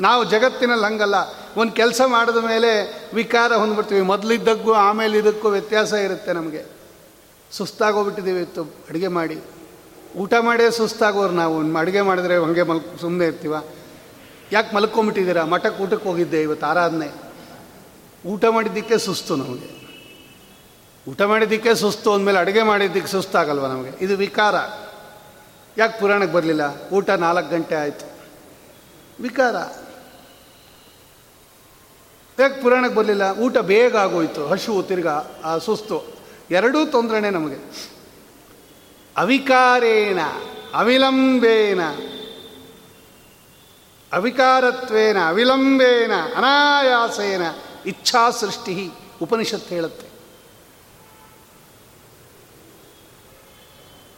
[0.00, 1.14] ನಾವು ಜಗತ್ತಿನಲ್ಲಿ ಹಂಗಲ್ಲ.
[1.56, 4.00] ಒಂದು ಕೆಲಸ ಮಾಡಿದ ಮೇಲೆ ವಿಕಾರ ಹೊಂದ್ಬಿಡ್ತೀವಿ.
[4.00, 6.77] ಮೊದಲಿದ್ದಕ್ಕೂ ಆಮೇಲೆ ಇದಕ್ಕೂ ವ್ಯತ್ಯಾಸ ಇರುತ್ತೆ ನಮಗೆ.
[7.52, 9.40] ಸುಸ್ತಾಗೋಗ್ಬಿಟ್ಟಿದ್ದೀವಿ ಇತ್ತು ಅಡುಗೆ ಮಾಡಿ.
[10.16, 11.76] ಊಟ ಮಾಡೇ ಸುಸ್ತಾಗೋರು ನಾವು.
[11.76, 13.54] ಅಡುಗೆ ಮಾಡಿದ್ರೆ ಹಂಗೆ ಮಲ್ ಸುಮ್ಮನೆ ಇರ್ತೀವ.
[14.52, 15.44] ಯಾಕೆ ಮಲ್ಕೊಂಬಿಟ್ಟಿದ್ದೀರಾ?
[15.44, 17.10] ಮಠಕ್ಕೆ ಊಟಕ್ಕೆ ಹೋಗಿದ್ದೆ ಇವತ್ತು ಆರಾಧನೆ.
[18.26, 19.78] ಊಟ ಮಾಡಿದ್ದಕ್ಕೆ ಸುಸ್ತು ನಮಗೆ.
[21.10, 24.04] ಊಟ ಮಾಡಿದ್ದಕ್ಕೆ ಸುಸ್ತು ಅಂದಮೇಲೆ ಅಡುಗೆ ಮಾಡಿದ್ದಕ್ಕೆ ಸುಸ್ತಾಗಲ್ವ ನಮಗೆ.
[24.04, 24.54] ಇದು ವಿಕಾರ.
[25.78, 26.90] ಯಾಕೆ ಪುರಾಣಕ್ಕೆ ಬರಲಿಲ್ಲ?
[26.92, 28.10] ಊಟ ನಾಲ್ಕು ಗಂಟೆ ಆಯಿತು.
[29.20, 29.56] ವಿಕಾರ.
[32.38, 33.38] ಯಾಕೆ ಪುರಾಣಕ್ಕೆ ಬರಲಿಲ್ಲ?
[33.38, 34.46] ಊಟ ಬೇಗ ಆಗೋಯ್ತು.
[34.46, 36.17] ಹಶು ತಿರ್ಗಾ, ಆ ಸುಸ್ತು.
[36.50, 37.88] ಎರಡೂ ತೊಂದರೆನೇ ನಮಗೆ.
[39.16, 40.18] ಅವಿಕಾರೇನ,
[40.74, 41.80] ಅವಿಲಂಬೇನ,
[44.12, 47.42] ಅವಿಕಾರತ್ವೇನ, ಅವಿಲಂಬೇನ, ಅನಾಯಾಸೇನ
[47.86, 48.90] ಇಚ್ಛಾ ಸೃಷ್ಟಿ
[49.22, 50.08] ಉಪನಿಷತ್ತು ಹೇಳುತ್ತೆ.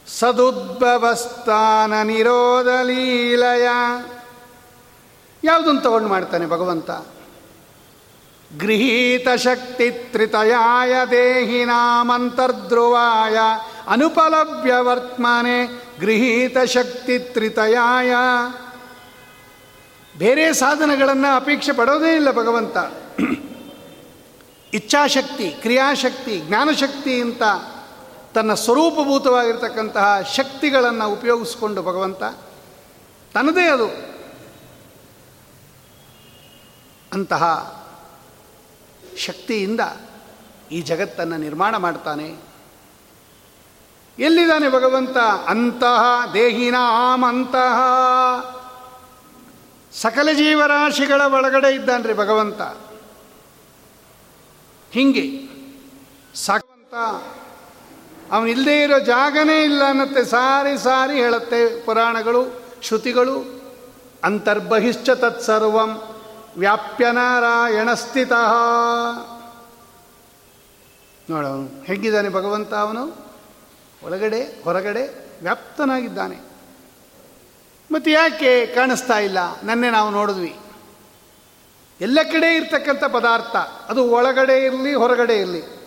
[0.06, 3.68] ಸದುದ್ಭವಸ್ಥಾನ ನಿರೋಧ ಲೀಲಯ
[5.44, 6.90] ಯಾವುದನ್ನು ತಗೊಂಡು ಮಾಡ್ತಾನೆ ಭಗವಂತ?
[8.58, 13.38] ಗೃಹೀತ ಶಕ್ತಿ ತ್ರಿತಯಾಯ ದೇಹಿನಾಮಂತರ್ಧ್ರುವಾಯ
[16.64, 18.14] ಶಕ್ತಿ ತ್ರಿತಯಾಯ
[20.18, 22.76] ಬೇರೆ ಸಾಧನಗಳನ್ನು ಅಪೇಕ್ಷೆ ಪಡೋದೇ ಇಲ್ಲ ಭಗವಂತ.
[24.74, 27.42] ಇಚ್ಛಾಶಕ್ತಿ, ಕ್ರಿಯಾಶಕ್ತಿ, ಜ್ಞಾನಶಕ್ತಿ ಅಂತ
[28.34, 32.22] ತನ್ನ ಸ್ವರೂಪಭೂತವಾಗಿರ್ತಕ್ಕಂತಹ ಶಕ್ತಿಗಳನ್ನು ಉಪಯೋಗಿಸಿಕೊಂಡು ಭಗವಂತ,
[33.34, 33.88] ತನ್ನದೇ ಅದು.
[37.12, 37.79] ಅಂತಹ
[39.18, 39.80] ಶಕ್ತಿಯಿಂದ
[40.72, 42.36] ಈ ಜಗತ್ತನ್ನು ನಿರ್ಮಾಣ ಮಾಡ್ತಾನೆ.
[44.18, 45.16] ಎಲ್ಲಿದ್ದಾನೆ ಭಗವಂತ?
[45.46, 46.74] ಅಂತಹ ದೇಹಿನ
[47.28, 47.82] ಅಂತಹ
[49.92, 52.62] ಸಕಲ ಜೀವರಾಶಿಗಳ ಒಳಗಡೆ ಇದ್ದಾನ್ರಿ ಭಗವಂತ.
[54.92, 55.50] ಹಿಂಗೆ
[56.34, 56.94] ಸಾಕಂತ
[58.32, 60.24] ಅವನಿಲ್ಲದೆ ಇರೋ ಜಾಗನೇ ಇಲ್ಲ ಅನ್ನತ್ತೆ.
[60.24, 63.60] ಸಾರಿ ಸಾರಿ ಹೇಳುತ್ತೆ ಪುರಾಣಗಳು, ಶ್ರುತಿಗಳು.
[64.24, 66.09] ಅಂತರ್ಬಹಿಶ್ಚ ತತ್ಸರ್ವಂ.
[66.58, 68.32] ವ್ಯಾಪ್ಯನಾರಾಯಣ ಸ್ಥಿತ
[71.30, 73.30] ನೋಡವನು ಹೆಂಗಿದ್ದಾನೆ ಭಗವಂತ ಅವನು.
[74.04, 76.36] ಒಳಗಡೆ, ಹೊರಗಡೆ ವ್ಯಾಪ್ತನಾಗಿದ್ದಾನೆ.
[77.92, 79.38] ಮತ್ತು ಯಾಕೆ ಕಾಣಿಸ್ತಾ ಇಲ್ಲ?
[79.62, 80.56] ನನ್ನೆ ನಾವು ನೋಡಿದ್ವಿ.
[82.00, 83.56] ಎಲ್ಲ ಕಡೆ ಇರ್ತಕ್ಕಂಥ ಪದಾರ್ಥ,
[83.88, 85.80] ಅದು ಒಳಗಡೆ ಇರಲಿ, ಹೊರಗಡೆ ಇರಲಿ.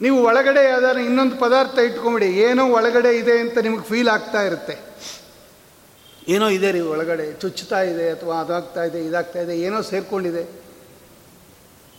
[0.00, 4.78] ನೀವು ಒಳಗಡೆ ಯಾವ್ದಾದ್ರು ಇನ್ನೊಂದು ಪದಾರ್ಥ ಇಟ್ಕೊಂಬಿಡಿ, ಏನೋ ಒಳಗಡೆ ಇದೆ ಅಂತ ನಿಮಗೆ ಫೀಲ್ ಆಗ್ತಾ ಇರುತ್ತೆ.
[6.34, 10.42] ಏನೋ ಇದೆ ರೀ ಒಳಗಡೆ, ಚುಚ್ಚುತ್ತಾ ಇದೆ ಅಥವಾ ಅದಾಗ್ತಾ ಇದೆ, ಇದಾಗ್ತಾ ಇದೆ, ಏನೋ ಸೇರ್ಕೊಂಡಿದೆ.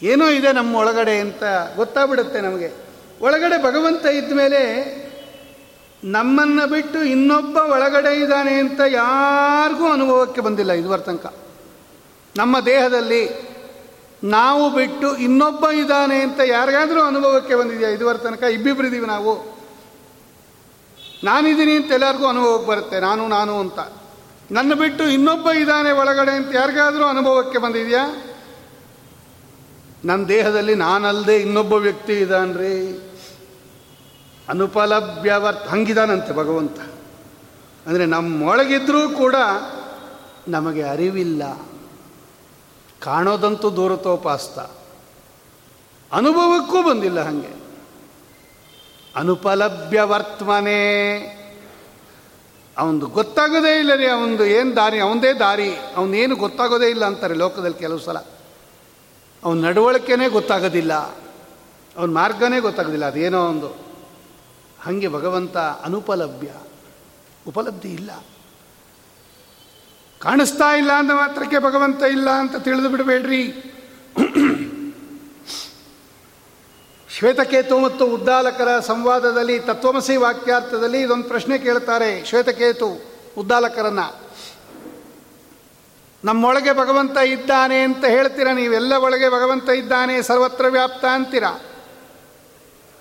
[0.04, 1.44] ಏನೋ ಇದೆ ನಮ್ಮ ಒಳಗಡೆ ಅಂತ
[1.76, 2.70] ಗೊತ್ತಾಗ್ಬಿಡುತ್ತೆ ನಮಗೆ.
[3.22, 4.62] ಒಳಗಡೆ ಭಗವಂತ ಇದ್ದಮೇಲೆ
[6.04, 11.34] ನಮ್ಮನ್ನು ಬಿಟ್ಟು ಇನ್ನೊಬ್ಬ ಒಳಗಡೆ ಇದ್ದಾನೆ ಅಂತ ಯಾರಿಗೂ ಅನುಭವಕ್ಕೆ ಬಂದಿಲ್ಲ ಇದುವರ ತನಕ.
[12.38, 13.24] ನಮ್ಮ ದೇಹದಲ್ಲಿ
[14.24, 18.44] ನಾವು ಬಿಟ್ಟು ಇನ್ನೊಬ್ಬ ಇದ್ದಾನೆ ಅಂತ ಯಾರಿಗಾದರೂ ಅನುಭವಕ್ಕೆ ಬಂದಿದೆಯಾ ಇದುವರ ತನಕ?
[18.44, 19.34] ಇಬ್ಬಿಬ್ಬರಿದ್ದೀವಿ ನಾವು.
[21.24, 23.80] ನಾನಿದ್ದೀನಿ ಅಂತ ಎಲ್ಲರಿಗೂ ಅನುಭವಕ್ಕೆ ಬರುತ್ತೆ, ನಾನು ನಾನು ಅಂತ.
[24.52, 28.24] ನನ್ನ ಬಿಟ್ಟು ಇನ್ನೊಬ್ಬ ಇದ್ದಾನೆ ಒಳಗಡೆ ಅಂತ ಯಾರಿಗಾದರೂ ಅನುಭವಕ್ಕೆ ಬಂದಿದೆಯಾ?
[30.06, 32.98] ನನ್ನ ದೇಹದಲ್ಲಿ ನಾನಲ್ಲದೆ ಇನ್ನೊಬ್ಬ ವ್ಯಕ್ತಿ ಇದ್ದಾನ್ರಿ.
[34.50, 36.80] ಅನುಪಲಭ್ಯವರ್ಥ ಹಂಗಿದಾನಂತೆ ಭಗವಂತ.
[37.88, 39.36] ಅಂದರೆ ನಮ್ಮೊಳಗಿದ್ರೂ ಕೂಡ
[40.48, 41.62] ನಮಗೆ ಅರಿವಿಲ್ಲ.
[43.02, 44.60] ಕಾಣೋದಂತೂ ದೂರತೋಪಾಸ್ತ.
[46.14, 47.62] ಅನುಭವಕ್ಕೂ ಬಂದಿಲ್ಲ ಹಾಗೆ.
[49.16, 50.72] ಅನುಪಲಭ್ಯವರ್ತಮನೆ
[52.82, 55.76] ಅವನದು ಗೊತ್ತಾಗೋದೇ ಇಲ್ಲ ರೀ ಅವನದು ಏನು ದಾರಿ ಅವನದೇ ದಾರಿ.
[55.76, 58.18] ಅವನೇನು ಗೊತ್ತಾಗೋದೇ ಇಲ್ಲ ಅಂತಾರೆ ಲೋಕದಲ್ಲಿ ಕೆಲವು ಸಲ.
[59.44, 60.94] ಅವನ ನಡವಳಿಕೆನೇ ಗೊತ್ತಾಗೋದಿಲ್ಲ.
[61.98, 63.06] ಅವನ ಮಾರ್ಗನೇ ಗೊತ್ತಾಗೋದಿಲ್ಲ.
[63.06, 63.68] ಅದೇನೋ ಒಂದು
[64.82, 66.50] ಹಾಗೆ ಭಗವಂತ ಅನುಪಲಭ್ಯ
[67.48, 68.12] ಉಪಲಬ್ಧಿ ಇಲ್ಲ.
[70.20, 73.48] ಕಾಣಿಸ್ತಾ ಇಲ್ಲ ಅಂದ ಮಾತ್ರಕ್ಕೆ ಭಗವಂತ ಇಲ್ಲ ಅಂತ ತಿಳಿದು ಬಿಡಬೇಡ್ರಿ.
[77.18, 83.02] ಶ್ವೇತಕೇತು ಮತ್ತು ಉದ್ದಾಲಕರ ಸಂವಾದದಲ್ಲಿ ತತ್ವಮಸಿ ವಾಕ್ಯಾರ್ಥದಲ್ಲಿ ಇದೊಂದು ಪ್ರಶ್ನೆ ಕೇಳ್ತಾರೆ ಶ್ವೇತಕೇತು,
[83.38, 84.00] ಉದ್ದಾಲಕರನ್ನ.
[86.24, 91.44] ನಮ್ಮೊಳಗೆ ಭಗವಂತ ಇದ್ದಾನೆ ಅಂತ ಹೇಳ್ತೀರ ನೀವೆಲ್ಲ ಒಳಗೆ ಭಗವಂತ ಇದ್ದಾನೆ, ಸರ್ವತ್ರ ವ್ಯಾಪ್ತ ಅಂತೀರ?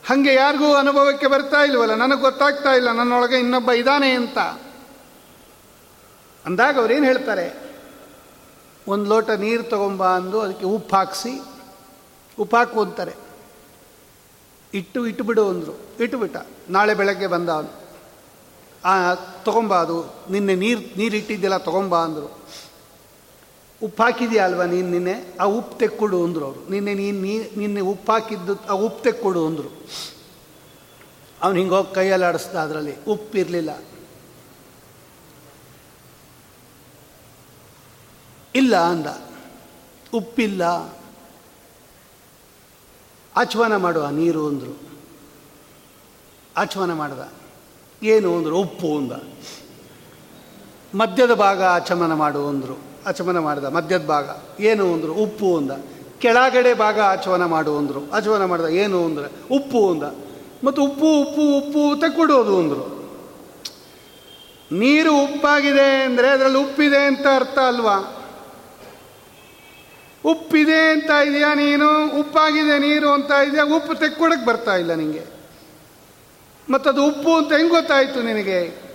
[0.08, 4.38] ಹಾಗೆ ಯಾರಿಗೂ ಅನುಭವಕ್ಕೆ ಬರ್ತಾ ಇಲ್ವಲ್ಲ, ನನಗೆ ಗೊತ್ತಾಗ್ತಾ ಇಲ್ಲ, ನನ್ನೊಳಗೆ ಇನ್ನೊಬ್ಬ ಇದ್ದಾನೆ ಅಂತ.
[6.46, 7.54] ಅಂದಾಗ ಅವ್ರೇನು ಹೇಳ್ತಾರೆ?
[8.88, 11.42] ಒಂದು ಲೋಟ ನೀರು ತಗೊಂಬ ಅಂದು ಅದಕ್ಕೆ ಉಪ್ಪು ಹಾಕಿಸಿ,
[12.38, 13.29] ಉಪ್ಪು ಹಾಕು ಅಂತಾರೆ.
[14.74, 15.80] ಇಟ್ಟು ಇಟ್ಟು ಬಿಡು ಅಂದರು.
[16.00, 16.36] ಇಟ್ಟುಬಿಟ್ಟ
[16.68, 17.48] ನಾಳೆ ಬೆಳಗ್ಗೆ ಬಂದ
[19.44, 20.14] ತಗೊಂಬ ಅದು.
[20.30, 22.40] ನಿನ್ನೆ ನೀರು ನೀರು ಇಟ್ಟಿದ್ದೆಲ್ಲ ತಗೊಂಬ ಅಂದರು.
[23.82, 25.34] ಉಪ್ಪು ಹಾಕಿದೆಯಾ ಅಲ್ವಾ ನೀನು ನಿನ್ನೆ?
[25.40, 26.70] ಆ ಉಪ್ಪು ತೆಕ್ಕೊಡು ಅಂದರು ಅವರು.
[26.70, 29.86] ನಿನ್ನೆ ನೀನು, ನೀ, ನಿನ್ನೆ ಉಪ್ಪು ಹಾಕಿದ್ದು, ಆ ಉಪ್ಪು ತೆಕ್ಕೊಡು ಅಂದರು.
[31.42, 32.94] ಅವನು ಹೋಗಿ ಕೈಯಲ್ಲಿ ಆಡಿಸ್ದ ಅದರಲ್ಲಿ.
[33.08, 33.82] ಉಪ್ಪು ಇರಲಿಲ್ಲ.
[38.54, 39.06] ಇಲ್ಲ ಅಂದ.
[40.14, 40.62] ಉಪ್ಪಿಲ್ಲ.
[43.36, 44.78] ಆಚಮನ ಮಾಡುವ ನೀರು ಅಂದರು.
[46.56, 47.32] ಆಚಮನ ಮಾಡ್ದ.
[48.02, 48.58] ಏನು ಅಂದರು?
[48.58, 49.12] ಉಪ್ಪು ಅಂದ.
[50.94, 52.78] ಮಧ್ಯದ ಭಾಗ ಆಚಮನ ಮಾಡು ಅಂದರು.
[53.06, 53.64] ಆಚಮನ ಮಾಡಿದ.
[53.64, 54.28] ಮಧ್ಯದ ಭಾಗ.
[54.60, 55.12] ಏನು ಅಂದರು?
[55.12, 55.70] ಉಪ್ಪು ಅಂದ.
[56.18, 58.10] ಕೆಳಗಡೆ ಭಾಗ ಆಚವನ ಮಾಡು ಅಂದರು.
[58.10, 58.64] ಆಚವನ ಮಾಡ್ದ.
[58.64, 59.54] ಏನು ಅಂದರೆ?
[59.54, 60.02] ಉಪ್ಪು ಅಂದ.
[60.64, 63.00] ಮತ್ತು ಉಪ್ಪು ಉಪ್ಪು ಉಪ್ಪು ಕೊಡೋದು ಅಂದರು.
[64.72, 68.19] ನೀರು ಉಪ್ಪಾಗಿದೆ ಅಂದರೆ ಅದರಲ್ಲಿ ಉಪ್ಪಿದೆ ಅಂತ ಅರ್ಥ ಅಲ್ವಾ?
[70.24, 72.20] ಉಪ್ಪಿದೆ ಅಂತ ಇದೆಯಾ ನೀನು?
[72.20, 73.64] ಉಪ್ಪಾಗಿದೆ ನೀರು ಅಂತ ಇದೆಯಾ?
[73.64, 75.24] ಉಪ್ಪು ತೆಕ್ಕೊಡಕ್ಕೆ ಬರ್ತಾ ಇಲ್ಲ ನಿನಗೆ
[76.70, 78.90] ಮತ್ತದು ಉಪ್ಪು ಅಂತ ಹೆಂಗೆ ಗೊತ್ತಾಯಿತು ನಿನಗೆ?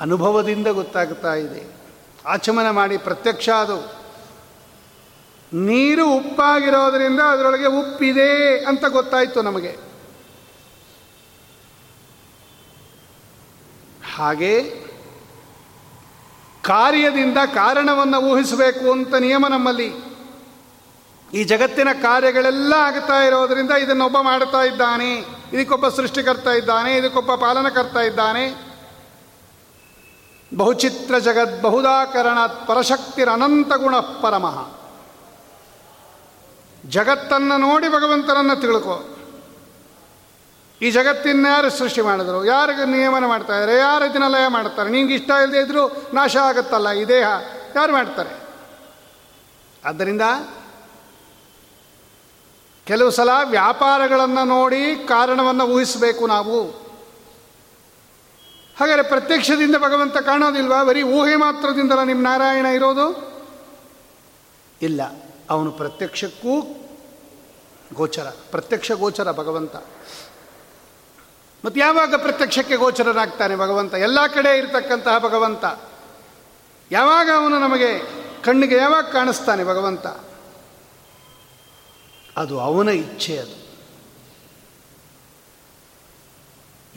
[0.00, 1.76] ಅನುಭವದಿಂದ ಗೊತ್ತಾಗ್ತಾ ಇದೆ.
[2.26, 4.06] ಆಚಮನ ಮಾಡಿ ಪ್ರತ್ಯಕ್ಷ ಅದು.
[5.52, 9.76] ನೀರು ಉಪ್ಪಾಗಿರೋದ್ರಿಂದ ಅದರೊಳಗೆ ಉಪ್ಪಿದೆ ಅಂತ ಗೊತ್ತಾಯಿತು ನಮಗೆ.
[14.14, 14.85] ಹಾಗೆ
[16.66, 20.16] ಕಾರ್ಯದಿಂದ ಕಾರಣವನ್ನು ಊಹಿಸಬೇಕು ಅಂತ ನಿಯಮ ನಮ್ಮಲ್ಲಿ.
[21.34, 25.14] ಈ ಜಗತ್ತಿನ ಕಾರ್ಯಗಳೆಲ್ಲ ಆಗ್ತಾ ಇರೋದರಿಂದ ಇದನ್ನೊಬ್ಬ ಮಾಡ್ತಾ ಇದ್ದಾನೆ,
[25.52, 28.66] ಇದಕ್ಕೊಬ್ಬ ಸೃಷ್ಟಿಕರ್ತಾ ಇದ್ದಾನೆ, ಇದಕ್ಕೊಬ್ಬ ಪಾಲನಕರ್ತಾ ಇದ್ದಾನೆ.
[30.56, 32.46] ಬಹುಚಿತ್ರ ಜಗತ್ ಬಹುದಾಕರಣ
[33.32, 34.68] ಅನಂತ ಗುಣ ಪರಮಃ.
[36.88, 39.15] ಜಗತ್ತನ್ನು ನೋಡಿ ಭಗವಂತನನ್ನು ತಿಳ್ಕೊ.
[40.82, 42.44] ಈ ಜಗತ್ತಿನ್ಯಾರು ಸೃಷ್ಟಿ ಮಾಡಿದ್ರು?
[42.44, 44.90] ಯಾರಿಗೆ ನಿಯಮನ ಮಾಡ್ತಾ ಇದ್ದಾರೆ ಯಾರು ಇದನ್ನ ಲಯ ಮಾಡ್ತಾರೆ?
[44.90, 47.26] ನಿಮ್ಗೆ ಇಷ್ಟ ಇಲ್ಲದೆ ಇದ್ರು ನಾಶ ಆಗುತ್ತಲ್ಲ ಈ ದೇಹ?
[47.76, 48.46] ಯಾರು ಮಾಡ್ತಾರೆ?
[49.84, 50.22] ಆದ್ದರಿಂದ
[52.84, 56.86] ಕೆಲವು ಸಲ ವ್ಯಾಪಾರಗಳನ್ನು ನೋಡಿ ಕಾರಣವನ್ನು ಊಹಿಸಬೇಕು ನಾವು.
[58.78, 60.84] ಹಾಗಾದರೆ ಪ್ರತ್ಯಕ್ಷದಿಂದ ಭಗವಂತ ಕಾಣೋದಿಲ್ವಾ?
[60.84, 63.36] ಬರೀ ಊಹೆ ಮಾತ್ರದಿಂದಲ ನಿಮ್ಮ ನಾರಾಯಣ ಇರೋದು?
[64.82, 65.00] ಇಲ್ಲ.
[65.50, 66.60] ಅವನು ಪ್ರತ್ಯಕ್ಷಕ್ಕೂ
[67.94, 68.26] ಗೋಚರ.
[68.50, 69.76] ಪ್ರತ್ಯಕ್ಷ ಗೋಚರ ಭಗವಂತ.
[71.66, 73.94] ಮತ್ತು ಯಾವಾಗ ಪ್ರತ್ಯಕ್ಷಕ್ಕೆ ಗೋಚರನಾಗ್ತಾನೆ ಭಗವಂತ?
[73.94, 75.64] ಎಲ್ಲ ಕಡೆ ಇರತಕ್ಕಂತಹ ಭಗವಂತ.
[76.90, 77.98] ಯಾವಾಗ ಅವನು ನಮಗೆ
[78.42, 80.06] ಕಣ್ಣಿಗೆ ಯಾವಾಗ ಕಾಣಿಸ್ತಾನೆ ಭಗವಂತ?
[82.36, 83.66] ಅದು ಅವನ ಇಚ್ಛೆ ಅದು.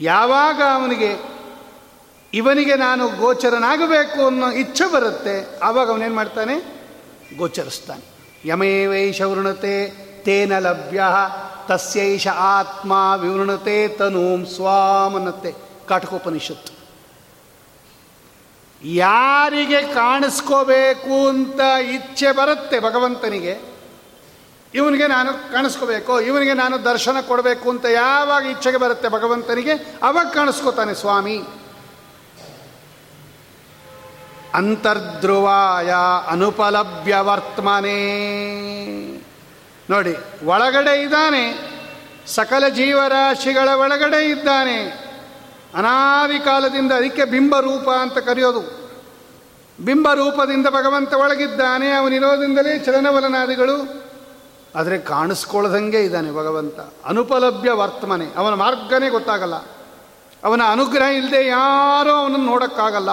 [0.00, 1.40] ಯಾವಾಗ ಅವನಿಗೆ
[2.34, 6.86] ಇವನಿಗೆ ನಾನು ಗೋಚರನಾಗಬೇಕು ಅನ್ನೋ ಇಚ್ಛೆ ಬರುತ್ತೆ, ಆವಾಗ ಅವನೇನು ಮಾಡ್ತಾನೆ?
[7.36, 8.04] ಗೋಚರಿಸ್ತಾನೆ.
[8.48, 11.02] ಯಮೇವೈಷ ವೃಣತೆ ತೇನ ಲಭ್ಯ.
[11.68, 15.52] ತಸ್ಯೈಷ ಆತ್ಮ ವಿವೃಣತೆ ತನೂಂ ಸ್ವಾಮನತೆ
[15.88, 16.72] ಕಾಟಕೋಪನಿಷತ್ತು
[18.84, 21.60] ಯಾರಿಗೆ ಕಾಣಿಸ್ಕೋಬೇಕು ಅಂತ
[21.94, 23.60] ಇಚ್ಛೆ ಬರುತ್ತೆ ಭಗವಂತನಿಗೆ,
[24.74, 31.42] ಇವನಿಗೆ ನಾನು ಕಾಣಿಸ್ಕೋಬೇಕು, ಇವನಿಗೆ ನಾನು ದರ್ಶನ ಕೊಡಬೇಕು ಅಂತ ಯಾವಾಗ ಇಚ್ಛೆಗೆ ಬರುತ್ತೆ ಭಗವಂತನಿಗೆ, ಅವಾಗ ಕಾಣಿಸ್ಕೋತಾನೆ ಸ್ವಾಮಿ.
[34.54, 35.90] ಅಂತರ್ಧ್ರುವಾಯ
[36.26, 37.98] ಅನುಪಲಭ್ಯ ವರ್ತಮನೆ
[39.90, 41.70] ನೋಡಿ, ಒಳಗಡೆ ಇದ್ದಾನೆ,
[42.26, 44.84] ಸಕಲ ಜೀವರಾಶಿಗಳ ಒಳಗಡೆ ಇದ್ದಾನೆ.
[45.74, 48.92] ಅನಾದಿ ಕಾಲದಿಂದ ಅದಕ್ಕೆ ಬಿಂಬರೂಪ ಅಂತ ಕರೆಯೋದು.
[49.84, 54.04] ಬಿಂಬರೂಪದಿಂದ ಭಗವಂತ ಒಳಗಿದ್ದಾನೆ ಅವನಿರೋದಿಂದಲೇ ಚಲನವಲನಾದಿಗಳು.
[54.76, 56.80] ಆದರೆ ಕಾಣಿಸ್ಕೊಳ್ಳದಂಗೆ ಇದ್ದಾನೆ ಭಗವಂತ.
[57.04, 58.26] ಅನುಪಲಭ್ಯ ವರ್ತಮನೆ.
[58.36, 59.54] ಅವನ ಮಾರ್ಗನೇ ಗೊತ್ತಾಗಲ್ಲ.
[60.44, 63.10] ಅವನ ಅನುಗ್ರಹ ಇಲ್ಲದೆ ಯಾರೂ ಅವನನ್ನು ನೋಡೋಕ್ಕಾಗಲ್ಲ.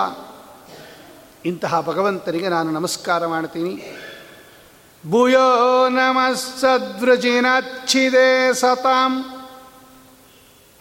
[1.46, 4.04] ಇಂತಹ ಭಗವಂತನಿಗೆ ನಾನು ನಮಸ್ಕಾರ ಮಾಡ್ತೀನಿ.
[5.10, 9.42] ಭೂಯೋ ನಮಃ ಸದ್ವೃಜಿನಚ್ಛಿದೆ ಸತಾಂ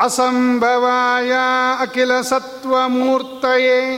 [0.01, 1.33] ಅಸಂಭವಾಯ
[1.81, 3.97] ಅಖಿಲ ಸತ್ವಮೂರ್ತಯೇ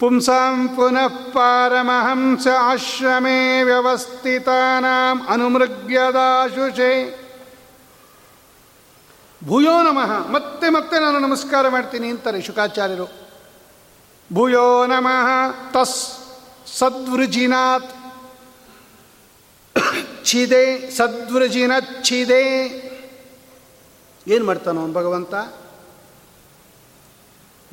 [0.00, 7.26] ಪುಂಸಾಂ ಪುನಃ ಪಾರಮಹಂಸ ಆಶ್ರಮೇ ವ್ಯವಸ್ಥಿತಾನಾಂ ಅನುಮೃಗ್ಯದಾಶುಷೆ
[9.44, 13.08] ಭೂಯೋ ನಮಃ ಮತ್ತೆ ಮತ್ತೆ ನಾನು ನಮಸ್ಕಾರ ಮಾಡ್ತೀನಿ ಅಂತಾರೆ ಶುಕಾಚಾರ್ಯರು।
[14.32, 15.28] ಭೂಯೋ ನಮಃ
[15.72, 16.20] ತಸ್
[16.78, 17.95] ಸದ್ವೃಜಿನಾತ್
[20.24, 21.72] ಛಿದೆ ಸದ್ವೃಜಿನ
[22.02, 22.86] ಛಿದೆ.
[24.26, 25.34] ಏನು ಮಾಡ್ತಾನೋ ಭಗವಂತ?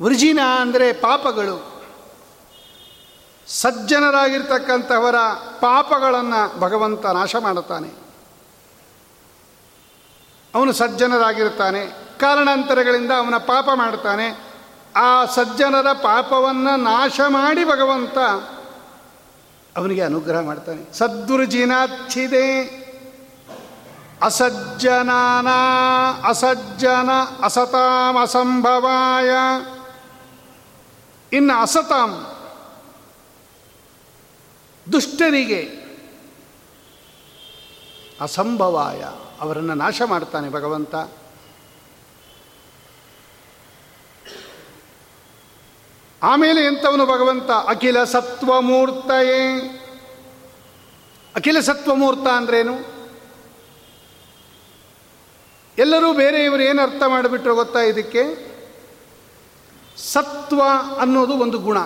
[0.02, 1.82] ವೃಜಿನ ಅಂದರೆ ಪಾಪಗಳು.
[3.46, 5.16] ಸಜ್ಜನರಾಗಿರ್ತಕ್ಕಂಥವರ
[5.60, 7.90] ಪಾಪಗಳನ್ನು ಭಗವಂತ ನಾಶ ಮಾಡುತ್ತಾನೆ.
[10.54, 12.04] ಅವನು ಸಜ್ಜನರಾಗಿರ್ತಾನೆ.
[12.20, 14.54] ಕಾರಣಾಂತರಗಳಿಂದ ಅವನ ಪಾಪ ಮಾಡ್ತಾನೆ
[14.96, 18.18] ಆ ಸಜ್ಜನರ ಪಾಪವನ್ನು ನಾಶ ಮಾಡಿ ಭಗವಂತ
[19.76, 20.92] ಅವನಿಗೆ ಅನುಗ್ರಹ ಮಾಡ್ತಾನೆ.
[20.92, 22.84] ಸದ್ಗುರುಜಿನಾಚ್ಛಿದೆ
[24.22, 25.46] ಅಸಜ್ಜನಾನ
[26.24, 27.10] ಅಸಜ್ಜನ
[27.42, 29.30] ಅಸತಾಂ ಅಸಂಭವಾಯ.
[31.36, 32.26] ಇನ್ನು ಅಸತಾಂ
[34.92, 35.84] ದುಷ್ಟರಿಗೆ
[38.20, 39.04] ಅಸಂಭವಾಯ.
[39.40, 40.94] ಅವರನ್ನು ನಾಶ ಮಾಡ್ತಾನೆ ಭಗವಂತ.
[46.24, 47.50] ಆಮೇಲೆ ಎಂಥವನು ಭಗವಂತ?
[47.50, 49.58] ಅಖಿಲ ಸತ್ವಮೂರ್ತಯೇ.
[51.36, 52.94] ಅಖಿಲ ಸತ್ವಮೂರ್ತ ಅಂದ್ರೇನು?
[55.78, 58.54] ಎಲ್ಲರೂ ಬೇರೆಯವರು ಏನು ಅರ್ಥ ಮಾಡಿಬಿಟ್ರು ಗೊತ್ತಾ ಇದಕ್ಕೆ?
[59.96, 60.62] ಸತ್ವ
[61.00, 61.78] ಅನ್ನೋದು ಒಂದು ಗುಣ.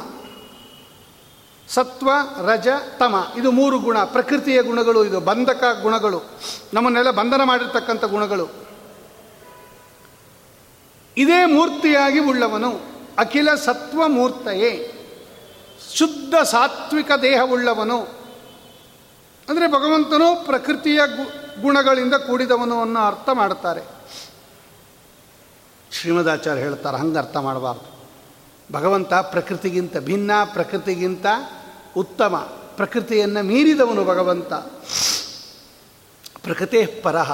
[1.68, 2.10] ಸತ್ವ,
[2.48, 2.68] ರಜ,
[2.98, 3.32] ತಮ.
[3.38, 4.04] ಇದು ಮೂರು ಗುಣ.
[4.04, 6.22] ಪ್ರಕೃತಿಯ ಗುಣಗಳು ಇದು, ಬಂಧಕ ಗುಣಗಳು.
[6.74, 8.48] ನಮ್ಮನ್ನೆಲ್ಲ ಬಂಧನ ಮಾಡಿರ್ತಕ್ಕಂಥ ಗುಣಗಳು.
[11.16, 12.97] ಇದೇ ಮೂರ್ತಿಯಾಗಿ ಉಳ್ಳವನು.
[13.18, 14.92] ಅಖಿಲ ಸತ್ವ ಮೂರ್ತಯೇ
[15.94, 18.00] ಶುದ್ಧ ಸಾತ್ವಿಕ ದೇಹವುಳ್ಳವನು.
[19.48, 21.00] ಅಂದರೆ ಭಗವಂತನು ಪ್ರಕೃತಿಯ
[21.62, 23.80] ಗುಣಗಳಿಂದ ಕೂಡಿದವನು ಅನ್ನೋ ಅರ್ಥ ಮಾಡುತ್ತಾರೆ
[25.92, 27.98] ಶ್ರೀಮದಾಚಾರ್ಯ ಹೇಳ್ತಾರೆ, ಹಂಗೆ ಅರ್ಥ ಮಾಡಬಾರ್ದು.
[28.72, 31.26] ಭಗವಂತ ಪ್ರಕೃತಿಗಿಂತ ಭಿನ್ನ, ಪ್ರಕೃತಿಗಿಂತ
[31.96, 32.36] ಉತ್ತಮ,
[32.76, 34.52] ಪ್ರಕೃತಿಯನ್ನು ಮೀರಿದವನು ಭಗವಂತ.
[36.42, 37.32] ಪ್ರಕೃತಿ ಪರಹ.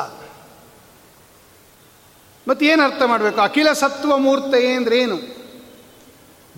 [2.49, 3.41] ಮತ್ತೇನು ಅರ್ಥ ಮಾಡಬೇಕು?
[3.41, 5.34] ಅಖಿಲ ಸತ್ವ ಮೂರ್ತಯೇ ಏನು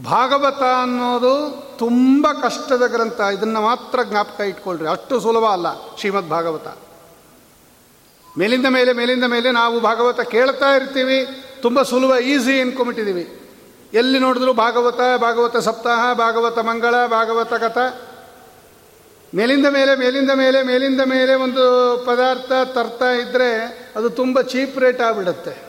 [0.04, 3.20] ಭಾಗವತ ಅನ್ನೋದು ತುಂಬ ಕಷ್ಟದ ಗ್ರಂಥ.
[3.20, 4.88] ಇದನ್ನು ಮಾತ್ರ ಜ್ಞಾಪಕ ಇಟ್ಕೊಳ್ರಿ.
[4.88, 6.66] ಅಷ್ಟು ಸುಲಭ ಅಲ್ಲ ಶ್ರೀಮದ್ ಭಾಗವತ.
[8.38, 11.26] ಮೇಲಿಂದ ಮೇಲೆ ಮೇಲಿಂದ ಮೇಲೆ ನಾವು ಭಾಗವತ ಕೇಳ್ತಾ ಇರ್ತೀವಿ.
[11.62, 13.40] ತುಂಬ ಸುಲಭ, ಈಸಿ ಅನ್ಕೊಂಬಿಟ್ಟಿದ್ದೀವಿ
[13.94, 17.78] ಎಲ್ಲಿ ನೋಡಿದ್ರು ಭಾಗವತ ಭಾಗವತ ಸಪ್ತಾಹ, ಭಾಗವತ ಮಂಗಳ, ಭಾಗವತ ಕಥ.
[19.34, 25.65] ಮೇಲಿಂದ ಮೇಲೆ ಮೇಲಿಂದ ಮೇಲೆ ಮೇಲಿಂದ ಮೇಲೆ ಒಂದು ಪದಾರ್ಥ ತರ್ತಾ ಇದ್ದರೆ ಅದು ತುಂಬ ಚೀಪ್ ರೇಟ್ ಆಗಿಬಿಡುತ್ತೆ.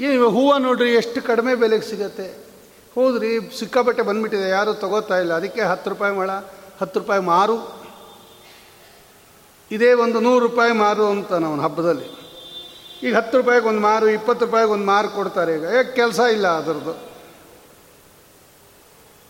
[0.00, 2.48] ಏನು ಹೂವು ನೋಡ್ರಿ, ಎಷ್ಟು ಕಡಿಮೆ ಬೆಲೆಗೆ ಸಿಗತ್ತೆ.
[2.94, 5.34] ಹೋದ್ರಿ, ಸಿಕ್ಕಾಪಟ್ಟೆ ಬಂದ್ಬಿಟ್ಟಿದೆ, ಯಾರು ತಗೋತಾ ಇಲ್ಲ.
[5.34, 6.30] ಅದಕ್ಕೆ ಹತ್ತು ರೂಪಾಯಿ ಮಳ,
[6.80, 7.78] ಹತ್ತು ರೂಪಾಯಿ ಮಾರು.
[9.70, 12.28] ಇದೇ ಒಂದು ನೂರು ರೂಪಾಯಿ ಮಾರು ಅಂತ ನಾವು ಹಬ್ಬದಲ್ಲಿ.
[13.02, 15.64] ಈಗ ಹತ್ತು ರೂಪಾಯಿಗೆ ಒಂದು ಮಾರು, ಇಪ್ಪತ್ತು ರೂಪಾಯಿಗೆ ಒಂದು ಮಾರು ಕೊಡ್ತಾರೆ ಈಗ.
[15.64, 17.08] ಯಾಕೆ ಕೆಲಸ ಇಲ್ಲ ಅದರದ್ದು.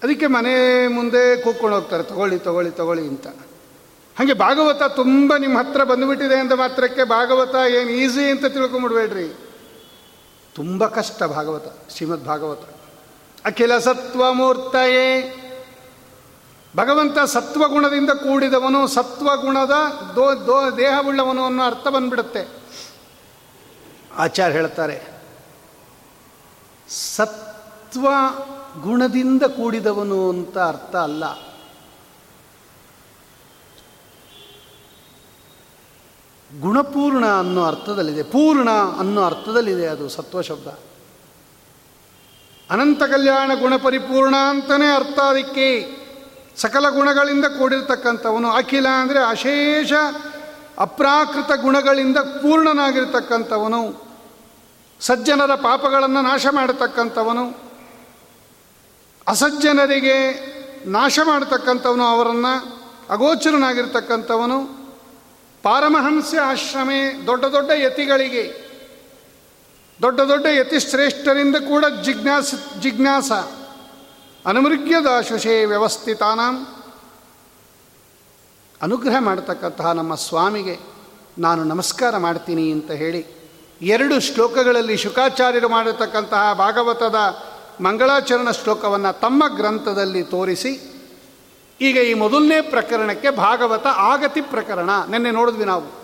[0.02, 3.26] ಅದಕ್ಕೆ ಮನೆ ಮುಂದೆ ಕೂತ್ಕೊಂಡು ಹೋಗ್ತಾರೆ, ತಗೊಳ್ಳಿ ತಗೊಳ್ಳಿ ತಗೊಳ್ಳಿ ಅಂತ.
[4.18, 9.47] ಹಾಗೆ ಭಾಗವತ ತುಂಬ ನಿಮ್ಮ ಹತ್ರ ಬಂದುಬಿಟ್ಟಿದೆ ಅಂತ ಮಾತ್ರಕ್ಕೆ ಭಾಗವತ ಏನು ಈಸಿ ಅಂತ ತಿಳ್ಕೊಂಬಿಡ್ಬೇಡ್ರಿ.
[10.54, 12.62] ತುಂಬ ಕಷ್ಟ ಭಾಗವತ, ಶ್ರೀಮದ್ ಭಾಗವತ.
[13.44, 15.08] ಅಖಿಲ ಸತ್ವಮೂರ್ತಯೇ
[16.76, 19.74] ಭಗವಂತ ಸತ್ವಗುಣದಿಂದ ಕೂಡಿದವನು, ಸತ್ವಗುಣದ
[20.16, 22.42] ದೋ ದೋ, ದೇಹವುಳ್ಳವನು ಅನ್ನೋ ಅರ್ಥ ಬಂದ್ಬಿಡುತ್ತೆ.
[24.16, 24.96] ಆಚಾರ್ಯ ಹೇಳ್ತಾರೆ,
[26.88, 28.06] ಸತ್ವ
[28.80, 31.24] ಗುಣದಿಂದ ಕೂಡಿದವನು ಅಂತ ಅರ್ಥ ಅಲ್ಲ.
[36.60, 40.66] ಗುಣಪೂರ್ಣ ಅನ್ನೋ ಅರ್ಥದಲ್ಲಿದೆ, ಪೂರ್ಣ ಅನ್ನೋ ಅರ್ಥದಲ್ಲಿದೆ ಅದು ಸತ್ವ ಶಬ್ದ.
[42.70, 45.98] ಅನಂತ ಕಲ್ಯಾಣ ಗುಣಪರಿಪೂರ್ಣ ಅಂತಲೇ ಅರ್ಥ ಅದಕ್ಕೆ.
[46.56, 49.92] ಸಕಲ ಗುಣಗಳಿಂದ ಕೂಡಿರ್ತಕ್ಕಂಥವನು ಅಖಿಲ ಅಂದರೆ ಅಶೇಷ
[50.78, 54.02] ಅಪ್ರಾಕೃತ ಗುಣಗಳಿಂದ ಪೂರ್ಣನಾಗಿರ್ತಕ್ಕಂಥವನು.
[55.00, 57.58] ಸಜ್ಜನರ ಪಾಪಗಳನ್ನು ನಾಶ ಮಾಡತಕ್ಕಂಥವನು.
[59.28, 60.48] ಅಸಜ್ಜನರಿಗೆ
[60.86, 64.77] ನಾಶ ಮಾಡತಕ್ಕಂಥವನು ಅವರನ್ನು, ಅಗೋಚರನಾಗಿರ್ತಕ್ಕಂಥವನು.
[65.68, 68.44] ಪಾರಮಹಂಸ ಆಶ್ರಮೆ ದೊಡ್ಡ ದೊಡ್ಡ ಯತಿಗಳಿಗೆ,
[70.02, 73.32] ದೊಡ್ಡ ದೊಡ್ಡ ಯತಿಶ್ರೇಷ್ಠರಿಂದ ಕೂಡ ಜಿಜ್ಞಾಸ ಜಿಜ್ಞಾಸ
[74.46, 76.84] ಅನುಮೃಗ್ಯದಾಶುಷೇ ವ್ಯವಸ್ಥಿತಾನಾಂ.
[78.82, 80.78] ಅನುಗ್ರಹ ಮಾಡತಕ್ಕಂತಹ ನಮ್ಮ ಸ್ವಾಮಿಗೆ
[81.38, 83.26] ನಾನು ನಮಸ್ಕಾರ ಮಾಡ್ತೀನಿ ಅಂತ ಹೇಳಿ
[83.82, 87.14] ಎರಡು ಶ್ಲೋಕಗಳಲ್ಲಿ ಶುಕಾಚಾರ್ಯರು ಮಾಡಿರ್ತಕ್ಕಂತಹ ಭಾಗವತದ
[87.82, 90.97] ಮಂಗಳಾಚರಣ ಶ್ಲೋಕವನ್ನು ತಮ್ಮ ಗ್ರಂಥದಲ್ಲಿ ತೋರಿಸಿ
[91.80, 94.90] ಈಗ ಈ ಮೊದಲನೇ ಪ್ರಕರಣಕ್ಕೆ ಭಾಗವತ ಆಗತಿ ಪ್ರಕರಣ.
[95.10, 95.98] ನಿನ್ನೆ ನೋಡಿದ್ವಿ ನಾವು.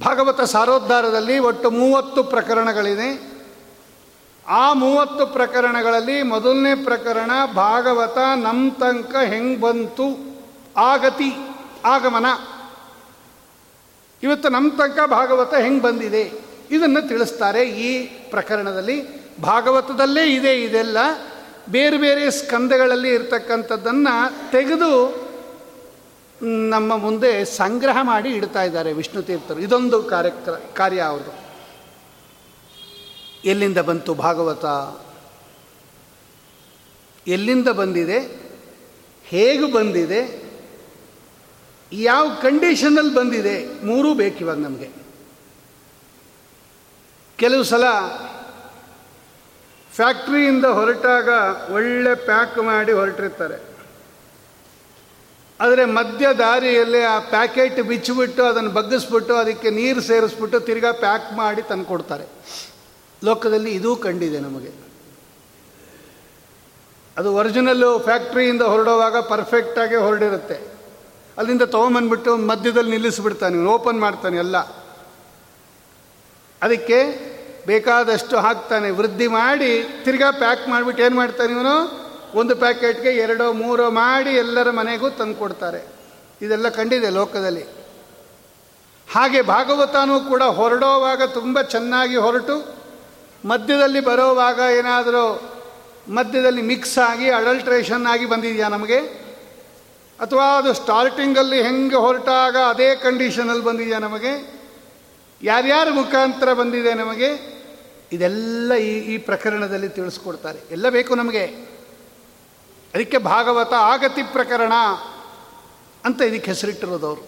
[0.00, 3.32] ಭಾಗವತ ಸಾರೋದ್ಧಾರದಲ್ಲಿ ಒಟ್ಟು ಮೂವತ್ತು ಪ್ರಕರಣಗಳಿದೆ.
[4.48, 10.32] ಆ ಮೂವತ್ತು ಪ್ರಕರಣಗಳಲ್ಲಿ ಮೊದಲನೇ ಪ್ರಕರಣ ಭಾಗವತ ನಮ್ಮ ತನಕ ಹೆಂಗೆ ಬಂತು?
[10.76, 11.32] ಆಗತಿ,
[11.84, 12.26] ಆಗಮನ.
[14.22, 16.32] ಇವತ್ತು ನಮ್ಮ ತನಕ ಭಾಗವತ ಹೆಂಗ್ ಬಂದಿದೆ?
[16.70, 19.22] ಇದನ್ನು ತಿಳಿಸ್ತಾರೆ ಈ ಪ್ರಕರಣದಲ್ಲಿ.
[19.40, 20.98] ಭಾಗವತದಲ್ಲೇ ಇದೆ ಇದೆಲ್ಲ.
[21.68, 25.22] ಬೇರೆ ಬೇರೆ ಸ್ಕಂದಗಳಲ್ಲಿ ಇರ್ತಕ್ಕಂಥದ್ದನ್ನು ತೆಗೆದು
[26.44, 29.58] ನಮ್ಮ ಮುಂದೆ ಸಂಗ್ರಹ ಮಾಡಿ ಇಡ್ತಾ ಇದ್ದಾರೆ ವಿಷ್ಣು ತೀರ್ಥರು.
[29.58, 31.34] ಇದೊಂದು ಕಾರ್ಯಕ್ರ, ಕಾರ್ಯ ಅವರು
[33.44, 34.64] ಎಲ್ಲಿಂದ ಬಂತು ಭಾಗವತ?
[37.28, 38.18] ಎಲ್ಲಿಂದ ಬಂದಿದೆ?
[39.24, 40.52] ಹೇಗೆ ಬಂದಿದೆ?
[41.92, 43.84] ಯಾವ ಕಂಡೀಷನಲ್ಲಿ ಬಂದಿದೆ?
[43.84, 44.90] ಮೂರೂ ಬೇಕಿವಾಗ ನಮಗೆ.
[47.36, 47.84] ಕೆಲವು ಸಲ
[49.94, 51.28] ಫ್ಯಾಕ್ಟ್ರಿಯಿಂದ ಹೊರಟಾಗ
[51.72, 53.72] ಒಳ್ಳೆ ಪ್ಯಾಕ್ ಮಾಡಿ ಹೊರಟಿರ್ತಾರೆ.
[55.60, 61.84] ಆದರೆ ಮಧ್ಯ ದಾರಿಯಲ್ಲಿ ಆ ಪ್ಯಾಕೆಟ್ ಬಿಚ್ಚಿಬಿಟ್ಟು ಅದನ್ನು ಬಗ್ಗಿಸ್ಬಿಟ್ಟು ಅದಕ್ಕೆ ನೀರು ಸೇರಿಸ್ಬಿಟ್ಟು ತಿರ್ಗಾ ಪ್ಯಾಕ್ ಮಾಡಿ ತಂದು
[61.84, 62.26] ಕೊಡ್ತಾರೆ.
[63.24, 64.72] ಲೋಕದಲ್ಲಿ ಇದೂ ಕಂಡಿದೆ ನಮಗೆ.
[67.16, 70.72] ಅದು ಒರಿಜಿನಲ್ಲು ಫ್ಯಾಕ್ಟ್ರಿಯಿಂದ ಹೊರಡುವಾಗ ಪರ್ಫೆಕ್ಟಾಗಿ ಹೊರಡಿರುತ್ತೆ.
[71.38, 74.56] ಅಲ್ಲಿಂದ ತೊಗೊಂಬಂದ್ಬಿಟ್ಟು ಮಧ್ಯದಲ್ಲಿ ನಿಲ್ಲಿಸ್ಬಿಡ್ತಾನೆ, ಓಪನ್ ಮಾಡ್ತಾನೆ ಎಲ್ಲ.
[76.62, 77.31] ಅದಕ್ಕೆ
[77.66, 78.90] ಬೇಕಾದಷ್ಟು ಹಾಕ್ತಾನೆ.
[78.90, 82.02] ವೃದ್ಧಿ ಮಾಡಿ ತಿರ್ಗಾ ಪ್ಯಾಕ್ ಮಾಡಿಬಿಟ್ಟು ಏನು ಮಾಡ್ತಾನೆ ಇವನು?
[82.34, 85.86] ಒಂದು ಪ್ಯಾಕೆಟ್ಗೆ ಎರಡೋ, ಮೂರೋ ಮಾಡಿ ಎಲ್ಲರ ಮನೆಗೂ ತಂದು ಕೊಡ್ತಾರೆ.
[86.42, 87.62] ಇದೆಲ್ಲ ಕಂಡಿದೆ ಲೋಕದಲ್ಲಿ.
[89.12, 92.82] ಹಾಗೆ ಭಾಗವತನೂ ಕೂಡ ಹೊರಡೋವಾಗ ತುಂಬ ಚೆನ್ನಾಗಿ ಹೊರಟು.
[93.44, 95.52] ಮಧ್ಯದಲ್ಲಿ ಬರೋವಾಗ ಏನಾದರೂ
[96.08, 98.98] ಮಧ್ಯದಲ್ಲಿ ಮಿಕ್ಸ್ ಆಗಿ ಅಡಲ್ಟ್ರೇಷನ್ ಆಗಿ ಬಂದಿದೆಯಾ ನಮಗೆ?
[100.20, 104.61] ಅಥವಾ ಅದು ಸ್ಟಾರ್ಟಿಂಗಲ್ಲಿ ಹೆಂಗೆ ಹೊರಟಾಗ ಅದೇ ಕಂಡೀಷನಲ್ಲಿ ಬಂದಿದೆಯಾ ನಮಗೆ?
[105.42, 107.30] ಯಾರ್ಯಾರ ಮುಖಾಂತರ ಬಂದಿದೆ ನಮಗೆ,
[108.12, 110.58] ಇದೆಲ್ಲ ಈ ಈ ಪ್ರಕರಣದಲ್ಲಿ ತಿಳಿಸ್ಕೊಡ್ತಾರೆ.
[110.70, 111.44] ಎಲ್ಲ ಬೇಕು ನಮಗೆ.
[112.94, 114.74] ಅದಕ್ಕೆ ಭಾಗವತ ಆಗತಿ ಪ್ರಕರಣ
[116.04, 117.24] ಅಂತ ಇದಕ್ಕೆ ಹೆಸರಿಟ್ಟಿರೋದವರು.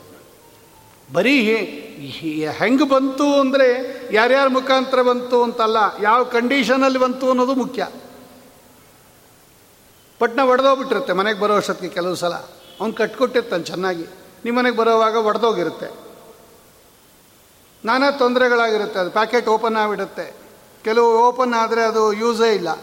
[1.12, 1.36] ಬರೀ
[2.58, 3.68] ಹೆಂಗೆ ಬಂತು ಅಂದರೆ
[4.12, 7.88] ಯಾರ್ಯಾರ ಮುಖಾಂತರ ಬಂತು ಅಂತಲ್ಲ, ಯಾವ ಕಂಡೀಷನಲ್ಲಿ ಬಂತು ಅನ್ನೋದು ಮುಖ್ಯ.
[10.20, 12.34] ಪಟ್ನ ಒಡೆದೋಗ್ಬಿಟ್ಟಿರುತ್ತೆ ಮನೆಗೆ ಬರೋ ಅಷ್ಟೊತ್ತಿಗೆ ಕೆಲವು ಸಲ.
[12.80, 14.06] ಅವ್ನು ಕಟ್ಕೊಟ್ಟಿರ್ತಾನೆ ಚೆನ್ನಾಗಿ.
[14.44, 16.03] ನಿಮ್ಮ ಮನೆಗೆ ಬರೋವಾಗ ಒಡೆದೋಗಿರುತ್ತೆ.
[17.84, 20.36] ನಾನಾ ತೊಂದರೆಗಳಾಗಿರುತ್ತೆ, ಅದು ಪ್ಯಾಕೆಟ್ ಓಪನ್ ಆಗಿಬಿಡುತ್ತೆ.
[20.84, 22.82] ಕೆಲವು ಓಪನ್ ಆದರೆ ಅದು ಯೂಸೇ ಇಲ್ಲ.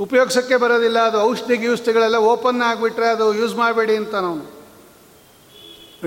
[0.00, 4.62] ಉಪಯೋಗಿಸೋಕ್ಕೆ ಬರೋದಿಲ್ಲ, ಅದು ಔಷಧಿ ಗಿಔಷಧಿಗಳೆಲ್ಲ ಓಪನ್ ಆಗಿಬಿಟ್ರೆ ಅದು ಯೂಸ್ ಮಾಡಬೇಡಿ ಅಂತ ನಾವು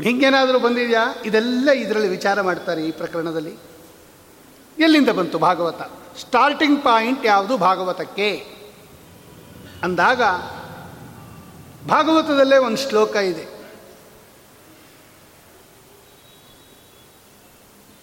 [0.02, 1.16] ಹಿಂಗೇನಾದರೂ ಬಂದಿದೆಯಾ?
[1.26, 3.58] ಇದೆಲ್ಲ ಇದರಲ್ಲಿ ವಿಚಾರ ಮಾಡ್ತಾರೆ ಈ ಪ್ರಕರಣದಲ್ಲಿ.
[4.80, 5.82] ಎಲ್ಲಿಂದ ಬಂತು ಭಾಗವತ?
[6.20, 8.46] ಸ್ಟಾರ್ಟಿಂಗ್ ಪಾಯಿಂಟ್ ಯಾವುದು ಭಾಗವತಕ್ಕೆ?
[9.84, 10.22] ಅಂದಾಗ
[11.88, 13.55] ಭಾಗವತದಲ್ಲೇ ಒಂದು ಶ್ಲೋಕ ಇದೆ.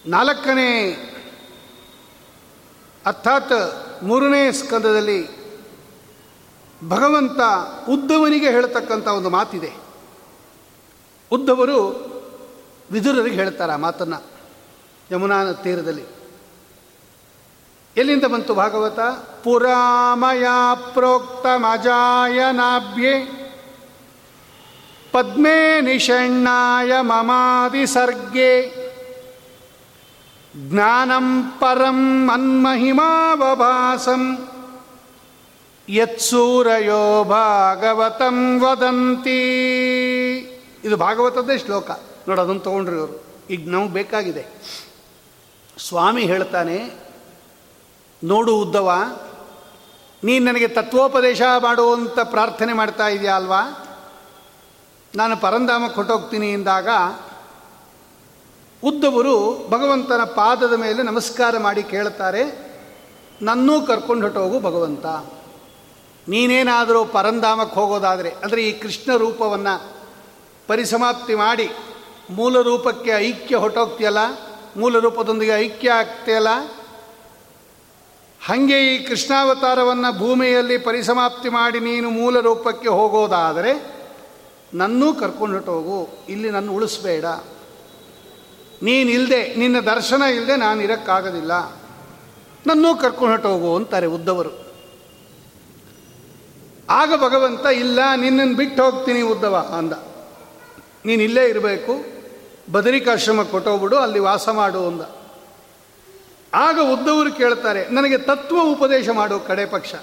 [0.07, 0.92] ನಾಲ್ಕನೇ
[3.07, 3.53] ಅರ್ಥಾತ್
[4.03, 5.42] ಮೂರನೇ ಸ್ಕಂದದಲ್ಲಿ
[6.88, 7.40] ಭಗವಂತ
[7.88, 9.72] ಉದ್ದವನಿಗೆ ಹೇಳ್ತಕ್ಕಂಥ ಒಂದು ಮಾತಿದೆ.
[11.30, 11.88] ಉದ್ದವರು
[12.90, 14.22] ವಿದುರರಿಗೆ ಹೇಳ್ತಾರೆ ಆ ಮಾತನ್ನು
[15.12, 16.05] ಯಮುನಾ ತೀರದಲ್ಲಿ.
[17.96, 19.00] ಎಲ್ಲಿಂದ ಬಂತು ಭಾಗವತ?
[19.44, 20.46] ಪುರಾಮಯ
[20.92, 23.42] ಪ್ರೋಕ್ತ ಮಜಾಯನಾಭ್ಯೆ
[25.12, 28.82] ಪದ್ಮೇ ನಿಷಣ್ಣಾಯ ಮಮಾದಿ ಸರ್ಗೆ
[30.57, 34.22] ಜ್ಞಾನಂ ಪರಂ ಮನ್ಮಹಿಮಾವಭಾಸಂ.
[35.88, 39.40] ಯತ್ಸೂರಯೋ ಭಾಗವತಂ ವದಂತಿ.
[40.84, 41.90] ಇದು ಭಾಗವತದ್ದೇ ಶ್ಲೋಕ.
[42.28, 44.44] ನೋಡಿ ಅದನ್ನು ತೊಗೊಂಡ್ರಿ ಅವರು ಈಗ ನಮಗೆ ಬೇಕಾಗಿದೆ.
[45.78, 46.90] ಸ್ವಾಮಿ ಹೇಳ್ತಾನೆ,
[48.24, 48.88] ನೋಡು ಉದ್ದವ,
[50.24, 53.62] ನೀನು ನನಗೆ ತತ್ವೋಪದೇಶ ಮಾಡುವಂಥ ಪ್ರಾರ್ಥನೆ ಮಾಡ್ತಾ ಇದೆಯಾ ಅಲ್ವಾ?
[55.16, 56.88] ನಾನು ಪರಂಧಾಮಕ್ಕೆ ಹೊಟ್ಟೋಗ್ತೀನಿ ಎಂದಾಗ
[58.85, 62.72] ಉದ್ದವರು ಭಗವಂತನ ಪಾದದ ಮೇಲೆ ನಮಸ್ಕಾರ ಮಾಡಿ ಕೇಳ್ತಾರೆ
[63.43, 65.07] ನನ್ನೂ ಕರ್ಕೊಂಡು ಹೊಟ್ಟೋಗು ಭಗವಂತ.
[66.28, 69.93] ನೀನೇನಾದರೂ ಪರಂಧಾಮಕ್ಕೆ ಹೋಗೋದಾದರೆ, ಅಂದರೆ ಈ ಕೃಷ್ಣ ರೂಪವನ್ನು
[70.66, 71.70] ಪರಿಸಮಾಪ್ತಿ ಮಾಡಿ,
[72.30, 74.18] ಮೂಲ ರೂಪಕ್ಕೆ ಐಕ್ಯ ಹೊಟ್ಟೋಗ್ತೀಯಲ್ಲ
[74.76, 76.49] ಮೂಲ ರೂಪದೊಂದಿಗೆ ಐಕ್ಯ ಆಗ್ತೀಯಲ್ಲ?
[78.45, 83.95] ಹಾಗೆ ಈ ಕೃಷ್ಣಾವತಾರವನ್ನು ಭೂಮಿಯಲ್ಲಿ ಪರಿಸಮಾಪ್ತಿ ಮಾಡಿ ನೀನು ಮೂಲ ರೂಪಕ್ಕೆ ಹೋಗೋದಾದರೆ,
[84.74, 87.24] ನನ್ನೂ ಕರ್ಕೊಂಡು ಹೋಗು ಇಲ್ಲಿ ನನ್ನ ಉಳಿಸ್ಬೇಡ.
[88.83, 91.53] ನೀನಿಲ್ಲದೆ ನಿನ್ನ ದರ್ಶನ ಇಲ್ಲದೆ ನಾನು ಇರೋಕ್ಕಾಗೋದಿಲ್ಲ.
[92.66, 94.62] ನನ್ನೂ ಕರ್ಕೊಂಡು ಹೋಗು ಅಂತಾರೆ ಉದ್ದವರು.
[96.91, 99.93] ಆಗ ಭಗವಂತ, ಇಲ್ಲ ನಿನ್ನನ್ನು ಬಿಟ್ಟು ಹೋಗ್ತೀನಿ ಉದ್ದವ ಅಂದ.
[101.07, 102.05] ನೀನು ಇಲ್ಲೇ ಇರಬೇಕು,
[102.72, 105.01] ಬದರಿಕಾಶ್ರಮ ಕೊಟ್ಟೋಗ್ಬಿಡು, ಅಲ್ಲಿ ವಾಸ ಮಾಡು ಅಂದ.
[106.55, 109.95] ಆಗ ಉದ್ದವರು ಕೇಳ್ತಾರೆ, ನನಗೆ ತತ್ವ ಉಪದೇಶ ಮಾಡು ಕಡೆ ಪಕ್ಷ.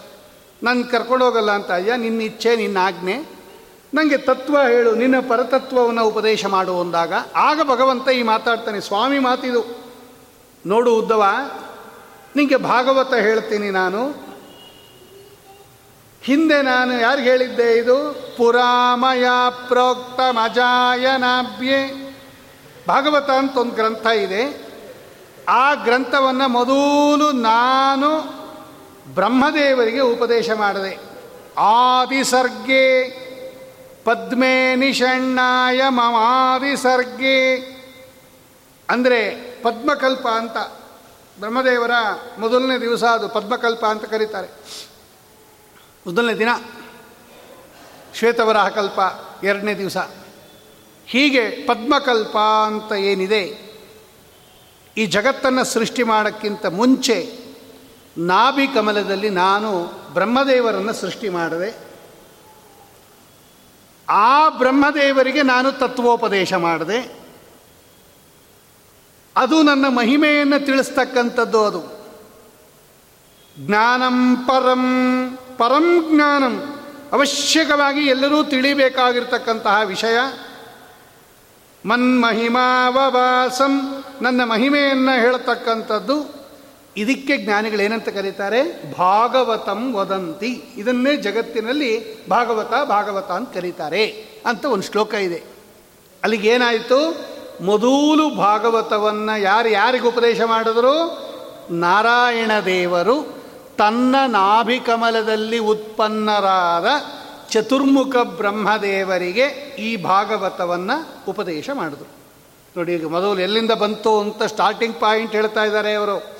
[0.64, 3.39] ನಾನು ಕರ್ಕೊಂಡೋಗಲ್ಲ ಅಂತ, ಅಯ್ಯ, ನಿನ್ನ ಇಚ್ಛೆ, ನಿನ್ನ ಆಜ್ಞೆ
[3.94, 9.80] ನನಗೆ ತತ್ವ ಹೇಳು, ನಿನ್ನ ಪರತತ್ವವನ್ನು ಉಪದೇಶ ಮಾಡು ಅಂದಾಗ, ಆಗ ಭಗವಂತ ಈ ಮಾತಾಡ್ತಾನೆ, ಸ್ವಾಮಿ ಮಾತಿದು.
[10.66, 11.26] ನೋಡು ಉದ್ದವ
[12.36, 14.30] ನಿಮಗೆ ಭಾಗವತ ಹೇಳ್ತೀನಿ ನಾನು.
[16.22, 18.30] ಹಿಂದೆ ನಾನು ಯಾರಿಗೆ ಹೇಳಿದ್ದೆ ಇದು?
[18.38, 19.26] ಪುರಾಮಯ
[19.68, 22.10] ಪ್ರೋಕ್ತ ಮಜಾಯನಾಭ್ಯೆ.
[22.88, 24.70] ಭಾಗವತ ಅಂತ ಒಂದು ಗ್ರಂಥ ಇದೆ.
[25.50, 28.40] ಆ ಗ್ರಂಥವನ್ನು ಮೊದಲು ನಾನು
[29.14, 31.00] ಬ್ರಹ್ಮದೇವರಿಗೆ ಉಪದೇಶ ಮಾಡಿದೆ.
[31.58, 33.04] ಆದಿಸರ್ಗೆ
[34.04, 37.56] ಪದ್ಮೇ ನಿಷಣ್ಣಾಯ ಮಮಾದಿಸರ್ಗೆ.
[38.90, 39.30] ಅಂದರೆ
[39.62, 40.58] ಪದ್ಮಕಲ್ಪ ಅಂತ
[41.40, 41.92] ಬ್ರಹ್ಮದೇವರ
[42.40, 44.48] ಮೊದಲನೇ ದಿವಸ ಅದು ಪದ್ಮಕಲ್ಪ ಅಂತ ಕರೀತಾರೆ.
[46.08, 46.50] ಮೊದಲನೇ ದಿನ
[48.16, 49.00] ಶ್ವೇತವರಾಹ ಕಲ್ಪ
[49.44, 49.98] ಎರಡನೇ ದಿವಸ.
[51.06, 53.70] ಹೀಗೆ ಪದ್ಮಕಲ್ಪ ಅಂತ ಏನಿದೆ?
[54.98, 57.40] ಈ ಜಗತ್ತನ್ನು ಸೃಷ್ಟಿ ಮಾಡೋಕ್ಕಿಂತ ಮುಂಚೆ
[58.18, 61.89] ನಾಭಿ ಕಮಲದಲ್ಲಿ ನಾನು ಬ್ರಹ್ಮದೇವರನ್ನು ಸೃಷ್ಟಿ ಮಾಡಿದೆ
[64.10, 67.20] ಆ ಬ್ರಹ್ಮದೇವರಿಗೆ ನಾನು ತತ್ವೋಪದೇಶ ಮಾಡಿದೆ.
[69.38, 72.08] ಅದು ನನ್ನ ಮಹಿಮೆಯನ್ನು ತಿಳಿಸ್ತಕ್ಕಂಥದ್ದು ಅದು.
[73.60, 74.86] ಜ್ಞಾನಂ ಪರಂ
[75.58, 76.80] ಪರಂ ಜ್ಞಾನಂ.
[77.12, 80.18] ಅವಶ್ಯಕವಾಗಿ ಎಲ್ಲರೂ ತಿಳಿಬೇಕಾಗಿರ್ತಕ್ಕಂತಹ ವಿಷಯ.
[81.86, 86.39] ಮನ್ಮಹಿಮಾವವಾಸಂ ನನ್ನ ಮಹಿಮೆಯನ್ನು ಹೇಳ್ತಕ್ಕಂಥದ್ದು.
[86.98, 88.94] ಇದಕ್ಕೆ ಜ್ಞಾನಿಗಳೇನಂತ ಕರೀತಾರೆ?
[88.94, 90.62] ಭಾಗವತಂ ವದಂತಿ.
[90.78, 95.44] ಇದನ್ನೇ ಜಗತ್ತಿನಲ್ಲಿ ಭಾಗವತ ಭಾಗವತ ಅಂತ ಕರೀತಾರೆ ಅಂತ ಒಂದು ಶ್ಲೋಕ ಇದೆ.
[96.24, 97.16] ಅಲ್ಲಿಗೇನಾಯಿತು
[97.64, 101.30] ಮೊದಲು ಭಾಗವತವನ್ನು ಯಾರು ಯಾರಿಗೆ ಉಪದೇಶ ಮಾಡಿದ್ರು?
[101.72, 103.40] ನಾರಾಯಣ ದೇವರು
[103.78, 106.86] ತನ್ನ ನಾಭಿಕಮಲದಲ್ಲಿ ಉತ್ಪನ್ನರಾದ
[107.50, 112.20] ಚತುರ್ಮುಖ ಬ್ರಹ್ಮದೇವರಿಗೆ ಈ ಭಾಗವತವನ್ನು ಉಪದೇಶ ಮಾಡಿದ್ರು.
[112.78, 116.40] ನೋಡಿ ಈಗ ಮೊದಲು ಎಲ್ಲಿಂದ ಬಂತು ಅಂತ ಸ್ಟಾರ್ಟಿಂಗ್ ಪಾಯಿಂಟ್ ಹೇಳ್ತಾ ಇದ್ದಾರೆ ಅವರು.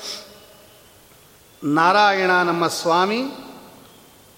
[1.64, 3.22] ನಾರಾಯಣ ನಮ್ಮ ಸ್ವಾಮಿ,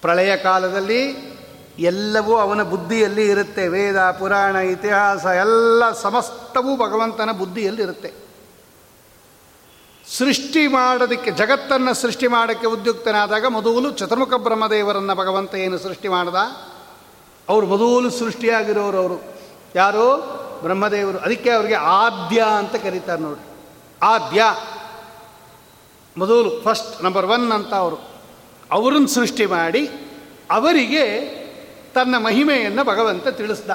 [0.00, 1.32] ಪ್ರಳಯ ಕಾಲದಲ್ಲಿ
[1.78, 3.68] ಎಲ್ಲವೂ ಅವನ ಬುದ್ಧಿಯಲ್ಲಿ ಇರುತ್ತೆ.
[3.68, 8.12] ವೇದ, ಪುರಾಣ, ಇತಿಹಾಸ, ಎಲ್ಲ ಸಮಸ್ತವೂ ಭಗವಂತನ ಬುದ್ಧಿಯಲ್ಲಿ ಇರುತ್ತೆ.
[10.18, 16.34] ಸೃಷ್ಟಿ ಮಾಡೋದಕ್ಕೆ, ಜಗತ್ತನ್ನು ಸೃಷ್ಟಿ ಮಾಡೋಕ್ಕೆ ಉದ್ಯುಕ್ತನಾದಾಗ ಮೊದಲು ಚತುರ್ಮುಖ ಬ್ರಹ್ಮದೇವರನ್ನು ಭಗವಂತ ಏನು ಸೃಷ್ಟಿ ಮಾಡ್ದ?
[17.48, 19.24] ಅವರು ಮೊದಲು ಸೃಷ್ಟಿಯಾಗಿರೋರು ಅವರು.
[19.74, 20.16] ಯಾರು?
[20.62, 21.18] ಬ್ರಹ್ಮದೇವರು.
[21.18, 23.46] ಅದಕ್ಕೆ ಅವರಿಗೆ ಆದ್ಯ ಅಂತ ಕರೀತಾರೆ ನೋಡಿ
[24.02, 24.42] ಆದ್ಯ.
[26.16, 28.10] ಮೊದಲು ಫಸ್ಟ್ ನಂಬರ್ ಒನ್ ಅಂತ ಅವರು.
[28.70, 29.90] ಅವರನ್ನು ಸೃಷ್ಟಿ ಮಾಡಿ
[30.50, 31.04] ಅವರಿಗೆ
[31.94, 33.70] ತನ್ನ ಮಹಿಮೆಯನ್ನು ಭಗವಂತ ತಿಳಿಸ್ದ.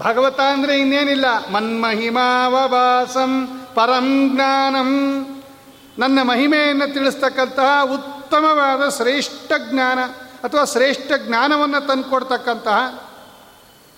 [0.00, 1.24] ಭಾಗವತ ಅಂದರೆ ಇನ್ನೇನಿಲ್ಲ.
[1.52, 4.90] ಮನ್ಮಹಿಮಾವಭಾಸಂ ಪರಂ ಜ್ಞಾನಂ.
[5.98, 9.98] ನನ್ನ ಮಹಿಮೆಯನ್ನು ತಿಳಿಸ್ತಕ್ಕಂತಹ ಉತ್ತಮವಾದ ಶ್ರೇಷ್ಠ ಜ್ಞಾನ
[10.44, 13.08] ಅಥವಾ ಶ್ರೇಷ್ಠ ಜ್ಞಾನವನ್ನು ತಂದುಕೊಡ್ತಕ್ಕಂತಹ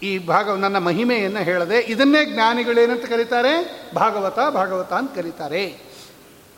[0.03, 3.83] ಈ ಭಾಗ ನನ್ನ ಮಹಿಮೆಯನ್ನು ಹೇಳದೆ ಇದನ್ನೇ ಜ್ಞಾನಿಗಳೇನಂತ ಕರೀತಾರೆ?
[3.95, 5.79] ಭಾಗವತ ಭಾಗವತ ಅಂತ ಕರೀತಾರೆ.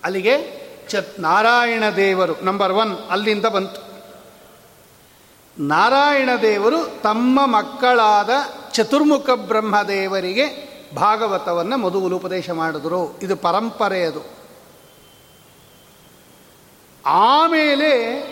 [0.05, 3.95] ಅಲ್ಲಿಗೆ ಚ ನಾರಾಯಣ ದೇವರು ನಂಬರ್ ಒನ್ ಅಲ್ಲಿಂದ ಬಂತು.
[5.63, 8.31] ನಾರಾಯಣ ದೇವರು ತಮ್ಮ ಮಕ್ಕಳಾದ
[8.73, 13.19] ಚತುರ್ಮುಖ ಬ್ರಹ್ಮದೇವರಿಗೆ ಭಾಗವತವನ್ನು ಮೊದಲು ಉಪದೇಶ ಮಾಡಿದ್ರು.
[13.23, 14.21] ಇದು ಪರಂಪರೆ ಅದು.
[17.07, 18.25] ಆಮೇಲೆ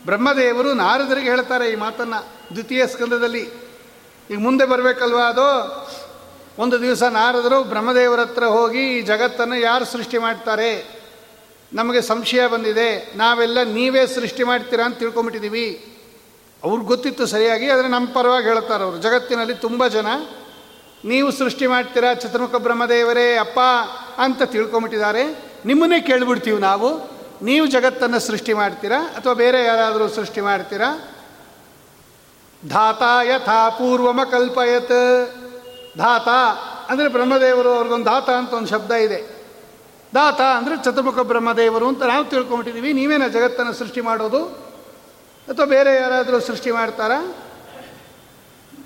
[0.04, 3.50] ಬ್ರಹ್ಮದೇವರು ನಾರದರಿಗೆ ಹೇಳ್ತಾರೆ ಈ ಮಾತನ್ನು ದ್ವಿತೀಯ ಸ್ಕಂದದಲ್ಲಿ.
[4.30, 5.86] ಈಗ ಮುಂದೆ ಬರಬೇಕಲ್ವಾ ಅದು?
[6.62, 10.70] ಒಂದು ದಿವಸ ನಾರದರು ಬ್ರಹ್ಮದೇವರ ಹತ್ರ ಹೋಗಿ ಈ ಜಗತ್ತನ್ನು ಯಾರು ಸೃಷ್ಟಿ ಮಾಡ್ತಾರೆ?
[11.72, 12.88] ನಮಗೆ ಸಂಶಯ ಬಂದಿದೆ.
[13.16, 15.66] ನಾವೆಲ್ಲ ನೀವೇ ಸೃಷ್ಟಿ ಮಾಡ್ತೀರಾ ಅಂತ ತಿಳ್ಕೊಂಬಿಟ್ಟಿದ್ದೀವಿ
[16.62, 18.98] ಅವ್ರಿಗೆ ಗೊತ್ತಿತ್ತು ಸರಿಯಾಗಿ, ಆದರೆ ನಮ್ಮ ಪರವಾಗಿ ಹೇಳ್ತಾರೆ ಅವರು.
[19.06, 20.08] ಜಗತ್ತಿನಲ್ಲಿ ತುಂಬ ಜನ,
[21.04, 23.60] ನೀವು ಸೃಷ್ಟಿ ಮಾಡ್ತೀರಾ ಚತುರ್ಮುಖ ಬ್ರಹ್ಮದೇವರೇ ಅಪ್ಪ
[24.24, 25.24] ಅಂತ ತಿಳ್ಕೊಂಬಿಟ್ಟಿದ್ದಾರೆ
[25.70, 26.88] ನಿಮ್ಮನ್ನೇ ಕೇಳಿಬಿಡ್ತೀವಿ ನಾವು.
[27.48, 30.88] ನೀವು ಜಗತ್ತನ್ನು ಸೃಷ್ಟಿ ಮಾಡ್ತೀರಾ ಅಥವಾ ಬೇರೆ ಯಾರಾದರೂ ಸೃಷ್ಟಿ ಮಾಡ್ತೀರಾ?
[32.62, 34.96] ಧಾತ ಯಥಾ ಪೂರ್ವಮ ಕಲ್ಪಯತ್
[35.96, 36.28] ಧಾತ
[36.90, 39.36] ಅಂದರೆ ಬ್ರಹ್ಮದೇವರು ಅವ್ರಿಗೊಂದು ದಾತ ಅಂತ ಒಂದು ಶಬ್ದ ಇದೆ.
[40.14, 44.40] ದಾತ ಅಂದರೆ ಚತುರ್ಮುಖ ಬ್ರಹ್ಮದೇವರು ಅಂತ ನಾವು ತಿಳ್ಕೊಂಬಿಟ್ಟಿದ್ದೀವಿ ನೀವೇನ ಜಗತ್ತನ್ನು ಸೃಷ್ಟಿ ಮಾಡೋದು?
[45.48, 47.34] ಅಥವಾ ಬೇರೆ ಯಾರಾದರೂ ಸೃಷ್ಟಿ ಮಾಡ್ತಾರಾ?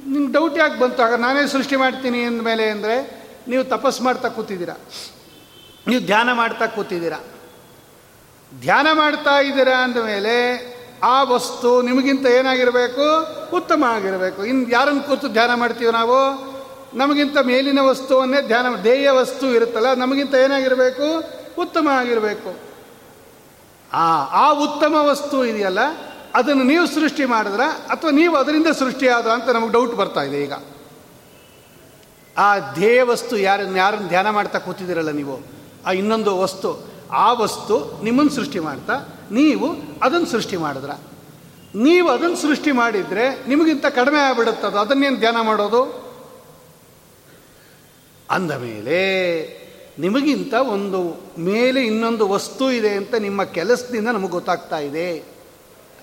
[0.06, 1.02] ನಿಮ್ಗೆ ಡೌಟ್ ಯಾಕೆ ಬಂತು?
[1.02, 2.96] ಆಗ ನಾನೇ ಸೃಷ್ಟಿ ಮಾಡ್ತೀನಿ ಅಂದಮೇಲೆ ಅಂದರೆ
[3.48, 4.74] ನೀವು ತಪಸ್ ಮಾಡ್ತಾ ಕೂತಿದ್ದೀರಾ.
[5.86, 7.20] ನೀವು ಧ್ಯಾನ ಮಾಡ್ತಾ ಕೂತಿದ್ದೀರಾ.
[8.60, 10.36] ಧ್ಯಾನ ಮಾಡ್ತಾ ಇದ್ದೀರಾ ಅಂದಮೇಲೆ
[11.02, 13.06] ಆ ವಸ್ತು ನಿಮಗಿಂತ ಏನಾಗಿರಬೇಕು?
[13.56, 14.44] ಉತ್ತಮ ಆಗಿರಬೇಕು.
[14.44, 16.49] ಇನ್ನು ಯಾರನ್ನು ಕೂತು ಧ್ಯಾನ ಮಾಡ್ತೀವಿ ನಾವು?
[16.94, 21.06] ನಮಗಿಂತ ಮೇಲಿನ ವಸ್ತುವನ್ನೇ ಧ್ಯಾನ ಧ್ಯೇಯ ವಸ್ತು ಇರುತ್ತಲ್ಲ ನಮಗಿಂತ ಏನಾಗಿರಬೇಕು?
[21.58, 22.50] ಉತ್ತಮ ಆಗಿರಬೇಕು.
[23.92, 25.78] ಆ ಆ ಉತ್ತಮ ವಸ್ತು ಇದೆಯಲ್ಲ,
[26.34, 27.60] ಅದನ್ನು ನೀವು ಸೃಷ್ಟಿ ಮಾಡಿದ್ರ,
[27.90, 30.52] ಅಥವಾ ನೀವು ಅದರಿಂದ ಸೃಷ್ಟಿಯಾದ ಅಂತ ನಮಗೆ ಡೌಟ್ ಬರ್ತಾ ಇದೆ ಈಗ.
[32.38, 35.40] ಆ ಧ್ಯೇಯ ವಸ್ತು ಯಾರನ್ನ ಯಾರನ್ನು ಧ್ಯಾನ ಮಾಡ್ತಾ ಕೂತಿದ್ದೀರಲ್ಲ ನೀವು?
[35.86, 36.86] ಆ ಇನ್ನೊಂದು ವಸ್ತು.
[37.12, 38.94] ಆ ವಸ್ತು ನಿಮ್ಮನ್ನು ಸೃಷ್ಟಿ ಮಾಡ್ತಾ,
[39.30, 39.68] ನೀವು
[40.02, 40.90] ಅದನ್ನು ಸೃಷ್ಟಿ ಮಾಡಿದ್ರ.
[41.74, 44.78] ನೀವು ಅದನ್ನು ಸೃಷ್ಟಿ ಮಾಡಿದರೆ ನಿಮಗಿಂತ ಕಡಿಮೆ ಆಗ್ಬಿಡುತ್ತದು.
[44.78, 46.09] ಅದನ್ನೇನು ಧ್ಯಾನ ಮಾಡೋದು?
[48.30, 49.00] ಅಂದ ಮೇಲೆ,
[49.98, 51.00] ನಿಮಗಿಂತ ಒಂದು
[51.38, 55.24] ಮೇಲೆ ಇನ್ನೊಂದು ವಸ್ತು ಇದೆ ಅಂತ ನಿಮ್ಮ ಕೆಲಸದಿಂದ ನಮಗೆ ಗೊತ್ತಾಗ್ತಾ ಇದೆ.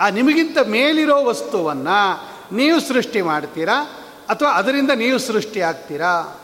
[0.02, 2.00] ಆ ನಿಮಗಿಂತ ಮೇಲಿರೋ ವಸ್ತುವನ್ನು
[2.56, 3.84] ನೀವು ಸೃಷ್ಟಿ ಮಾಡ್ತೀರಾ
[4.30, 6.44] ಅಥವಾ ಅದರಿಂದ ನೀವು ಸೃಷ್ಟಿ ಆಗ್ತೀರಾ?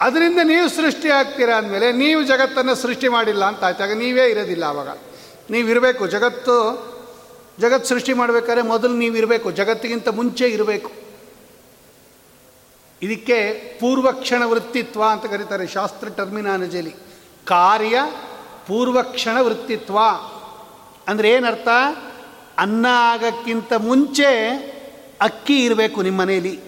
[0.00, 4.88] ಅದರಿಂದ ನೀವು ಸೃಷ್ಟಿ ಆಗ್ತೀರಾ ಅಂದಮೇಲೆ ನೀವು ಜಗತ್ತನ್ನು ಸೃಷ್ಟಿ ಮಾಡಿಲ್ಲ ಅಂತ ಆಯ್ತಾಗ ನೀವೇ ಇರೋದಿಲ್ಲ ಆವಾಗ
[5.50, 6.56] ನೀವಿರಬೇಕು ಜಗತ್ತು
[7.60, 11.01] ಜಗತ್ತು ಸೃಷ್ಟಿ ಮಾಡಬೇಕಾದ್ರೆ ಮೊದಲು ನೀವಿರಬೇಕು ಜಗತ್ತಿಗಿಂತ ಮುಂಚೆ ಇರಬೇಕು.
[13.02, 15.66] ಇದಕ್ಕೆ ಪೂರ್ವಕ್ಷಣ ವೃತ್ತಿತ್ವ ಅಂತ ಕರೀತಾರೆ.
[15.66, 16.94] ಶಾಸ್ತ್ರ ಟರ್ಮಿನಾಲಜಿಯಲ್ಲಿ
[17.44, 17.98] ಕಾರ್ಯ
[18.66, 19.98] ಪೂರ್ವಕ್ಷಣ ವೃತ್ತಿತ್ವ.
[21.08, 21.68] ಅಂದರೆ ಏನರ್ಥ?
[22.58, 24.48] ಅನ್ನ ಆಗಕ್ಕಿಂತ ಮುಂಚೆ
[25.20, 26.60] ಅಕ್ಕಿ ಇರಬೇಕು ನಿಮ್ಮ ಮನೆಯಲ್ಲಿ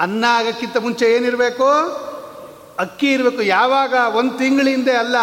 [0.00, 1.68] ಅನ್ನ ಆಗಕ್ಕಿಂತ ಮುಂಚೆ ಏನಿರಬೇಕು?
[2.78, 3.42] ಅಕ್ಕಿ ಇರಬೇಕು.
[3.42, 3.92] ಯಾವಾಗ?
[3.92, 5.18] ಒಂದು ತಿಂಗಳ ಹಿಂದೆ ಅಲ್ಲ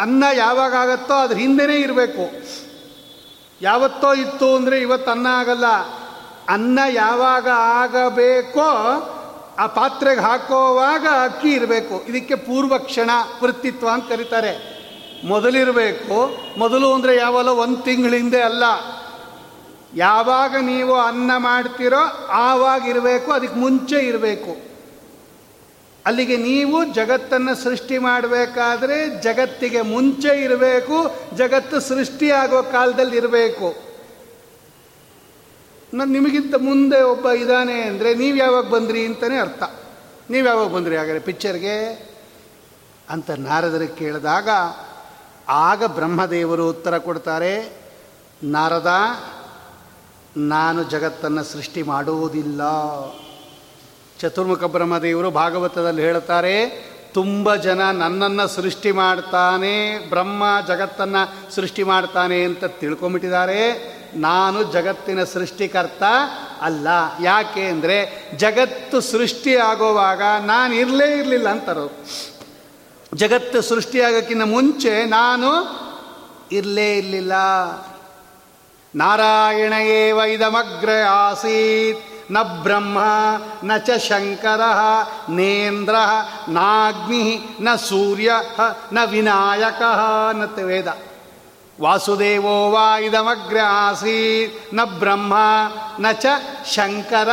[0.00, 2.30] ಅನ್ನ ಯಾವಾಗ ಆಗತ್ತೋ ಅದ್ರ ಹಿಂದೆನೇ ಇರಬೇಕು.
[3.62, 5.64] ಯಾವತ್ತೋ ಇತ್ತು ಅಂದರೆ ಇವತ್ತು ಅನ್ನ ಆಗಲ್ಲ.
[6.48, 8.68] ಅನ್ನ ಯಾವಾಗ ಆಗಬೇಕೋ
[9.58, 12.04] ಆ ಪಾತ್ರೆಗೆ ಹಾಕೋವಾಗ ಅಕ್ಕಿ ಇರಬೇಕು.
[12.08, 13.10] ಇದಕ್ಕೆ ಪೂರ್ವಕ್ಷಣ
[13.42, 14.76] ವೃತ್ತಿತ್ವ ಅಂತ ಕರೀತಾರೆ.
[15.24, 16.36] ಮೊದಲಿರಬೇಕು.
[16.58, 18.64] ಮೊದಲು ಅಂದರೆ ಯಾವಲ್ಲ, ಒಂದು ತಿಂಗಳಿಂದೆ ಅಲ್ಲ.
[19.94, 24.66] ಯಾವಾಗ ನೀವು ಅನ್ನ ಮಾಡ್ತೀರೋ ಆವಾಗ ಇರಬೇಕು, ಅದಕ್ಕೆ ಮುಂಚೆ ಇರಬೇಕು.
[26.06, 33.85] ಅಲ್ಲಿಗೆ ನೀವು ಜಗತ್ತನ್ನು ಸೃಷ್ಟಿ ಮಾಡಬೇಕಾದ್ರೆ ಜಗತ್ತಿಗೆ ಮುಂಚೆ ಇರಬೇಕು, ಜಗತ್ತು ಸೃಷ್ಟಿಯಾಗೋ ಕಾಲದಲ್ಲಿ ಇರಬೇಕು.
[35.94, 39.62] ನಾನು ನಿಮಗಿಂತ ಮುಂದೆ ಒಬ್ಬ ಇದ್ದಾನೆ ಅಂದರೆ ನೀವು ಯಾವಾಗ ಬಂದ್ರಿ ಅಂತಲೇ ಅರ್ಥ.
[40.30, 40.96] ನೀವು ಯಾವಾಗ ಬಂದ್ರಿ?
[40.96, 41.76] ಹಾಗಾದರೆ ಪಿಕ್ಚರ್ಗೆ
[43.10, 44.48] ಅಂತ ನಾರದರಿಗೆ ಕೇಳಿದಾಗ,
[45.48, 47.78] ಆಗ ಬ್ರಹ್ಮದೇವರು ಉತ್ತರ ಕೊಡ್ತಾರೆ,
[48.42, 48.92] ನಾರದ,
[50.36, 52.62] ನಾನು ಜಗತ್ತನ್ನು ಸೃಷ್ಟಿ ಮಾಡುವುದಿಲ್ಲ.
[54.20, 56.68] ಚತುರ್ಮುಖ ಬ್ರಹ್ಮದೇವರು ಭಾಗವತದಲ್ಲಿ ಹೇಳ್ತಾರೆ
[57.14, 66.02] ತುಂಬ ಜನ ನನ್ನನ್ನು ಸೃಷ್ಟಿ ಮಾಡ್ತಾನೆ, ಬ್ರಹ್ಮ ಜಗತ್ತನ್ನು ಸೃಷ್ಟಿ ಮಾಡ್ತಾನೆ ಅಂತ ತಿಳ್ಕೊಂಬಿಟ್ಟಿದ್ದಾರೆ ನಾನು ಜಗತ್ತಿನ ಸೃಷ್ಟಿಕರ್ತ
[66.60, 66.88] ಅಲ್ಲ.
[67.20, 72.06] ಯಾಕೆ ಅಂದರೆ ಜಗತ್ತು ಸೃಷ್ಟಿಯಾಗುವಾಗ ನಾನು ಇರಲೇ ಇರಲಿಲ್ಲ ಅಂತಾರು
[73.14, 75.50] ಜಗತ್ತು ಸೃಷ್ಟಿಯಾಗೋಕ್ಕಿಂತ ಮುಂಚೆ ನಾನು
[76.52, 77.32] ಇರಲೇ ಇರಲಿಲ್ಲ.
[78.94, 82.32] ನಾರಾಯಣ ಏವ ಇದಮಗ್ರ ಆಸೀತ್.
[82.32, 82.98] ನ ಬ್ರಹ್ಮ,
[83.64, 84.60] ನ ಚ ಶಂಕರ,
[85.28, 85.94] ನೇಂದ್ರ,
[86.48, 88.30] ನಾಗ್ನಿ, ನ ಸೂರ್ಯ,
[88.92, 89.82] ನ ವಿನಾಯಕ
[90.30, 90.88] ಅನ್ನತ್ತೆ ವೇದ.
[91.80, 95.34] ವಾಸುದೇವೋ ವಾ ಇದಮಗ್ರ ಆಸೀತ್ನ ಬ್ರಹ್ಮ,
[96.00, 96.26] ನ ಚ
[96.66, 97.28] ಶಂಕರ.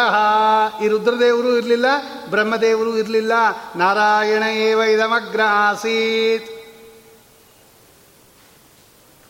[0.83, 1.85] ಈ ರುದ್ರದೇವರು ಇರಲಿಲ್ಲ,
[2.29, 3.31] ಬ್ರಹ್ಮದೇವರು ಇರಲಿಲ್ಲ,
[3.75, 6.49] ನಾರಾಯಣ ಏವ ಇದಮಗ್ರ ಆಸೀತ್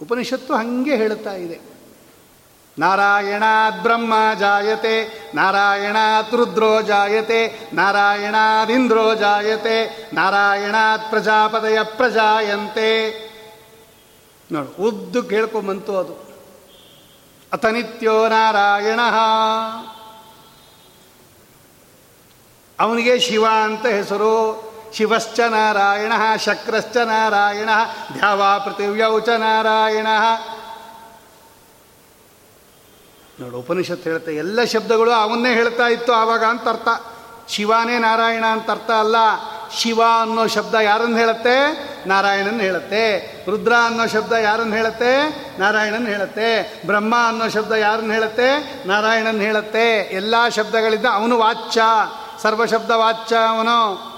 [0.01, 1.59] ಉಪನಿಷತ್ತು ಹಾಗೆ ಹೇಳುತ್ತಾ ಇದೆ.
[2.79, 4.95] ನಾರಾಯಣಾತ್ ಬ್ರಹ್ಮ ಜಾಯತೆ,
[5.35, 13.32] ನಾರಾಯಣಾತ್ ರುದ್ರೋ ಜಾಯತೆ, ನಾರಾಯಣಾದಿಂದ್ರೋ ಜಾಯತೆ, ನಾರಾಯಣಾತ್ ಪ್ರಜಾಪದಯ ಪ್ರಜಾಯಂತೆ.
[14.53, 16.33] ನೋಡು, ಉದ್ದು ಕೇಳ್ಕೊಂಬಂತು ಅದು.
[17.53, 18.99] ಅತನಿತ್ಯೋ ನಾರಾಯಣ.
[22.79, 24.73] ಅವನಿಗೆ ಶಿವ ಅಂತ ಹೆಸರು.
[24.93, 26.13] ಶಿವಶ್ಚ ನಾರಾಯಣ,
[26.45, 27.69] ಶಕ್ರಶ್ಚ ನಾರಾಯಣ
[28.13, 30.07] ಧ್ಯಾವಾ ಪೃಥಿವ್ಯೌ ಚ ನಾರಾಯಣ.
[33.39, 36.87] ನೋಡು, ಉಪನಿಷತ್ ಹೇಳುತ್ತೆ ಎಲ್ಲ ಶಬ್ದಗಳು ಅವನ್ನೇ ಹೇಳ್ತಾ ಇತ್ತು ಆವಾಗ ಅಂತ ಅರ್ಥ.
[37.47, 39.15] ಶಿವಾನೇ ನಾರಾಯಣ ಅಂತ ಅರ್ಥ ಅಲ್ಲ.
[39.77, 41.83] ಶಿವ ಅನ್ನೋ ಶಬ್ದ ಯಾರನ್ನು ಹೇಳುತ್ತೆ?
[42.07, 43.17] ನಾರಾಯಣನ್ ಹೇಳುತ್ತೆ.
[43.49, 45.45] ರುದ್ರ ಅನ್ನೋ ಶಬ್ದ ಯಾರನ್ನು ಹೇಳುತ್ತೆ?
[45.59, 46.81] ನಾರಾಯಣನ್ ಹೇಳುತ್ತೆ.
[46.85, 48.73] ಬ್ರಹ್ಮ ಅನ್ನೋ ಶಬ್ದ ಯಾರನ್ನು ಹೇಳುತ್ತೆ?
[48.87, 50.15] ನಾರಾಯಣನ್ ಹೇಳುತ್ತೆ.
[50.15, 51.81] ಎಲ್ಲ ಶಬ್ದಗಳಿಂದ ಅವನು ವಾಚ್ಯ.
[52.41, 54.13] ಸರ್ವಶಬ್ದ ವಾಚ್ಯ ಅವನು.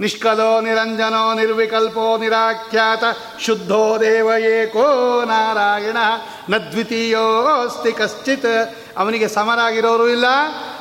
[0.00, 3.04] ನಿಷ್ಕಲೋ ನಿರಂಜನೋ ನಿರ್ವಿಕಲ್ಪೋ ನಿರಾಖ್ಯಾತ
[3.40, 5.96] ಶುದ್ಧೋ ದೇವ ಏಕೋ ನಾರಾಯಣ.
[6.50, 8.76] ನ ದ್ವಿತೀಯೋಸ್ತಿ ಕಶ್ಚಿತ್.
[8.96, 10.26] ಅವನಿಗೆ ಸಮರಾಗಿರೋರು ಇಲ್ಲ,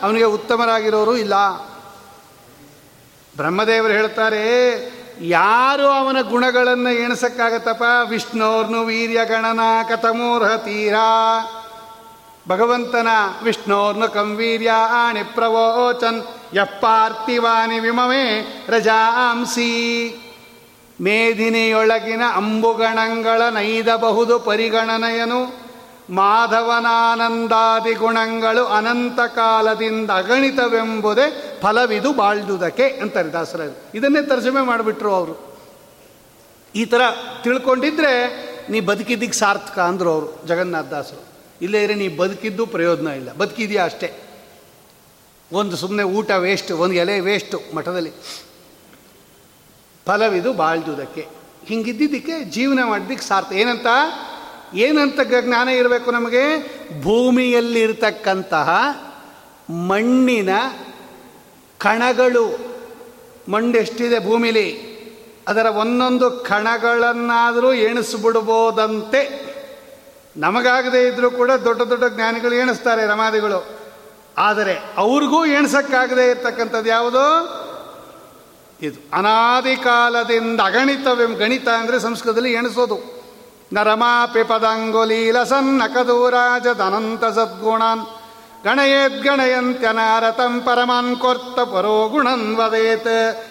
[0.01, 1.35] ಅವನಿಗೆ ಉತ್ತಮರಾಗಿರೋರು ಇಲ್ಲ.
[3.35, 4.73] ಬ್ರಹ್ಮದೇವರು ಹೇಳ್ತಾರೆ
[5.21, 7.83] ಯಾರು ಅವನ ಗುಣಗಳನ್ನು ಎಣಿಸಕ್ಕಾಗತ್ತಪ್ಪ?
[8.09, 9.59] ವಿಷ್ಣೋರ್ನು ವೀರ್ಯ ಗಣನ
[9.89, 11.39] ಕಥಮೂರ್ಹ ತೀರಾ
[12.49, 13.07] ಭಗವಂತನ
[13.43, 16.23] ವಿಷ್ಣೋರ್ನು ಕಂವೀರ್ಯ ಆಣಿ ಪ್ರವೋಚನ್,
[16.55, 18.25] ಯಪ್ಪಾರ್ತಿವಾನಿ ವಿಮಮೇ
[18.69, 19.71] ರಜಾಂಸಿ.
[21.01, 25.70] ಮೇದಿನಿಯೊಳಗಿನ ಅಂಬುಗಣಗಳ ನೈದಬಹುದು ಪರಿಗಣನೆಯನು.
[26.11, 35.57] ಮಾಧವನಾನಂದಾದಿ ಗುಣಗಳು ಅನಂತ ಕಾಲದಿಂದ ಅಗಣಿತವೆಂಬುದೇ ಫಲವಿದು ಬಾಳ್ದುದಕ್ಕೆ ಅಂತಾರೆ ದಾಸರ ಇದನ್ನೇ ತರ್ಜಮೆ ಮಾಡಿಬಿಟ್ರು ಅವರು.
[36.75, 37.01] ಈ ಥರ
[37.43, 38.27] ತಿಳ್ಕೊಂಡಿದ್ರೆ
[38.69, 41.23] ನೀ ಬದುಕಿದ್ದಕ್ಕೆ ಸಾರ್ಥಕ ಅಂದರು ಅವರು ಜಗನ್ನಾಥ ದಾಸರು.
[41.61, 43.33] ಇಲ್ಲೇ ಇದ್ರೆ ನೀ ಬದುಕಿದ್ದು ಪ್ರಯೋಜನ ಇಲ್ಲ.
[43.33, 44.13] ಬದುಕಿದೆಯಾ ಅಷ್ಟೇ.
[45.51, 48.11] ಒಂದು ಸುಮ್ಮನೆ ಊಟ ವೇಸ್ಟು ಒಂದು ಎಲೆ ವೇಸ್ಟು ಮಠದಲ್ಲಿ.
[50.05, 51.27] ಫಲವಿದು ಬಾಳ್ದುದಕ್ಕೆ.
[51.65, 53.51] ಹಿಂಗಿದ್ದಿದ್ದಕ್ಕೆ ಜೀವನ ಮಾಡಿದ್ದಕ್ಕೆ ಸಾರ್ಥ.
[53.51, 53.87] ಏನಂತ?
[54.73, 56.41] ಏನಂತ ಜ್ಞಾನ ಇರಬೇಕು ನಮಗೆ?
[57.01, 58.69] ಭೂಮಿಯಲ್ಲಿರ್ತಕ್ಕಂತಹ
[59.69, 60.49] ಮಣ್ಣಿನ
[61.77, 62.71] ಕಣಗಳು.
[63.49, 64.91] ಮಣ್ಣು ಎಷ್ಟಿದೆ ಭೂಮಿಲಿ.
[65.47, 69.51] ಅದರ ಒಂದೊಂದು ಕಣಗಳನ್ನಾದರೂ ಎಣಿಸ್ಬಿಡ್ಬೋದಂತೆ.
[70.37, 73.81] ನಮಗಾಗದೇ ಇದ್ದರೂ ಕೂಡ ದೊಡ್ಡ ದೊಡ್ಡ ಜ್ಞಾನಿಗಳು ಎಣಿಸ್ತಾರೆ ರಮಾದಿಗಳು.
[74.37, 77.61] ಆದರೆ ಅವ್ರಿಗೂ ಎಣಿಸಕ್ಕಾಗದೇ ಇರತಕ್ಕಂಥದ್ದು ಯಾವುದು?
[78.81, 83.20] ಇದು ಅನಾದಿ ಕಾಲದಿಂದ ಅಗಣಿತವೆಂ ಗಣಿತ ಅಂದರೆ ಸಂಸ್ಕೃತದಲ್ಲಿ ಎಣಿಸೋದು.
[83.73, 88.05] ನ ರಮಾಪಿ ಪದಂಗುಲೀಲ ಸನ್ನ ಕದೂರಾಜದನಂತ ಸದ್ಗುಣಾನ್
[88.65, 93.07] ಗಣಯೇದ್ಗಣಯಂತ್ಯನಾರತಂ ಪರಮಾನ್ ಕೊರ್ತ ಪರೋ ಗುಣನ್ ವದೇತ್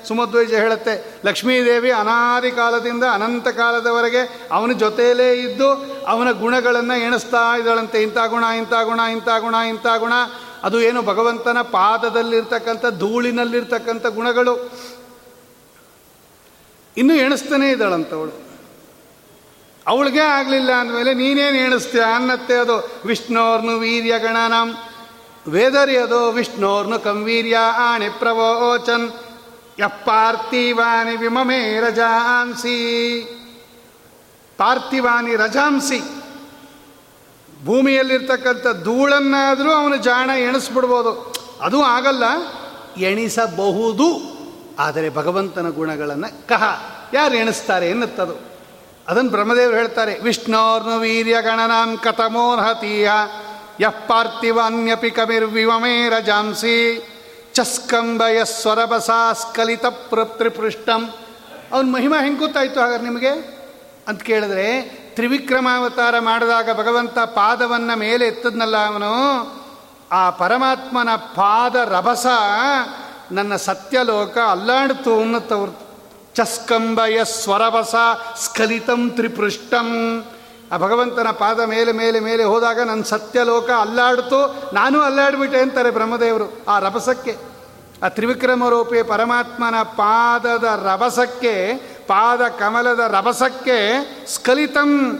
[0.08, 5.72] ಸುಮಧ್ವೈಜ ಹೇಳುತ್ತೆ, ಲಕ್ಷ್ಮೀದೇವಿ ಅನಾದಿ ಕಾಲದಿಂದ ಅನಂತ ಕಾಲದವರೆಗೆ ಅವನ ಜೊತೆಯಲ್ಲೇ ಇದ್ದು
[6.06, 8.02] ಅವನ ಗುಣಗಳನ್ನು ಎಣಿಸ್ತಾ ಇದ್ದಾಳಂತೆ.
[8.02, 10.12] ಇಂಥ ಗುಣ ಇಂಥ ಗುಣ ಇಂಥ ಗುಣ ಇಂಥ ಗುಣ.
[10.62, 14.70] ಅದು ಏನು ಭಗವಂತನ ಪಾದದಲ್ಲಿರ್ತಕ್ಕಂಥ, ಧೂಳಿನಲ್ಲಿರ್ತಕ್ಕಂಥ ಗುಣಗಳು.
[16.96, 18.49] ಇನ್ನೂ ಎಣಿಸ್ತಾನೇ ಇದ್ದಾಳಂತವಳು.
[19.87, 22.01] ಅವಳಿಗೆ ಆಗಲಿಲ್ಲ ಅಂದಮೇಲೆ ನೀನೇನು ಎಣಿಸ್ತೀಯ?
[22.01, 22.91] ಅನ್ನತ್ತೆ ಅದು.
[23.05, 24.76] ವಿಷ್ಣೋರ್ನು ವೀರ್ಯ ಗಣನಂ.
[25.49, 26.31] ವೇದರಿ ಅದು.
[26.31, 29.11] ವಿಷ್ಣೋರ್ನು ಕಂವೀರ್ಯ ಆಣಿ ಪ್ರವೋಚನ್.
[29.81, 33.20] ಯಪ್ಪಾರ್ಥಿವಾನಿ ವಿಮಮೇ ರಜಾಂಸಿ.
[34.57, 36.01] ಪಾರ್ಥಿವಾನಿ ರಜಾಂಸಿ.
[37.64, 41.35] ಭೂಮಿಯಲ್ಲಿರ್ತಕ್ಕಂಥ ಧೂಳನ್ನಾದರೂ ಅವನು ಜಾಣ ಎಣಿಸ್ಬಿಡ್ಬೋದು.
[41.61, 42.24] ಅದು ಆಗಲ್ಲ.
[42.97, 44.41] ಎಣಿಸಬಹುದು.
[44.78, 46.62] ಆದರೆ ಭಗವಂತನ ಗುಣಗಳನ್ನು ಕಹ.
[47.12, 48.49] ಯಾರು ಎಣಿಸ್ತಾರೆ ಎನ್ನುತ್ತದು?
[49.11, 53.11] ಅದನ್ನು ಬ್ರಹ್ಮದೇವರು ಹೇಳ್ತಾರೆ, ವಿಷ್ಣೋರ್ನು ವೀರ್ಯ ಗಣನಾಂ ಕಥಮೋರ್ಹತೀಯ
[53.80, 57.04] ಯಃ ಪಾರ್ಥಿವಾನ್ಯಪಿ ಕವಿರ್ವಿವಮೇ ರಜಾಂಸಿ
[57.52, 61.14] ಚಸ್ಕಂಬಯ ಸ್ವರಬಸಾ ಸ್ಕಲಿತ ಪೃತ್ರಿಪೃಷ್ಟಂ
[61.72, 63.28] ಅವನ ಮಹಿಮಾ ಹೆಂಗೆ ಗೊತ್ತಾಯಿತು ಹಾಗಾದ್ರೆ ನಿಮಗೆ?
[64.08, 64.82] ಅಂತ ಕೇಳಿದ್ರೆ,
[65.14, 69.12] ತ್ರಿವಿಕ್ರಮಾವತಾರ ಮಾಡಿದಾಗ ಭಗವಂತ ಪಾದವನ್ನು ಮೇಲೆ ಎತ್ತದ್ನಲ್ಲ ಅವನು?
[70.12, 72.26] ಆ ಪರಮಾತ್ಮನ ಪಾದ ರಭಸ
[73.32, 75.89] ನನ್ನ ಸತ್ಯಲೋಕ ಅಲ್ಲಾಡ್ತು ಅನ್ನತ್ತವ್ರು
[76.35, 77.95] ಚಸ್ಕಂಬಯ ಸ್ವರವಸ
[78.45, 79.89] ಸ್ಖಲಿತಂ ತ್ರಿಪೃಷ್ಟಂ.
[80.72, 84.70] ಆ ಭಗವಂತನ ಪಾದ ಮೇಲೆ ಮೇಲೆ ಮೇಲೆ ಹೋದಾಗ ನನ್ನ ಸತ್ಯಲೋಕ ಅಲ್ಲಾಡ್ತು.
[84.74, 87.37] ನಾನು ಅಲ್ಲಾಡ್ಬಿಟ್ಟೆ ಅಂತಾರೆ ಬ್ರಹ್ಮದೇವರು ಆ ರಭಸಕ್ಕೆ.
[88.03, 91.74] ಆ ತ್ರಿವಿಕ್ರಮರೂಪಿ ಪರಮಾತ್ಮನ ಪಾದದ ರಭಸಕ್ಕೆ,
[92.07, 93.78] ಪಾದ ಕಮಲದ ರಭಸಕ್ಕೆ
[94.26, 95.18] ಸ್ಖಲಿತಂ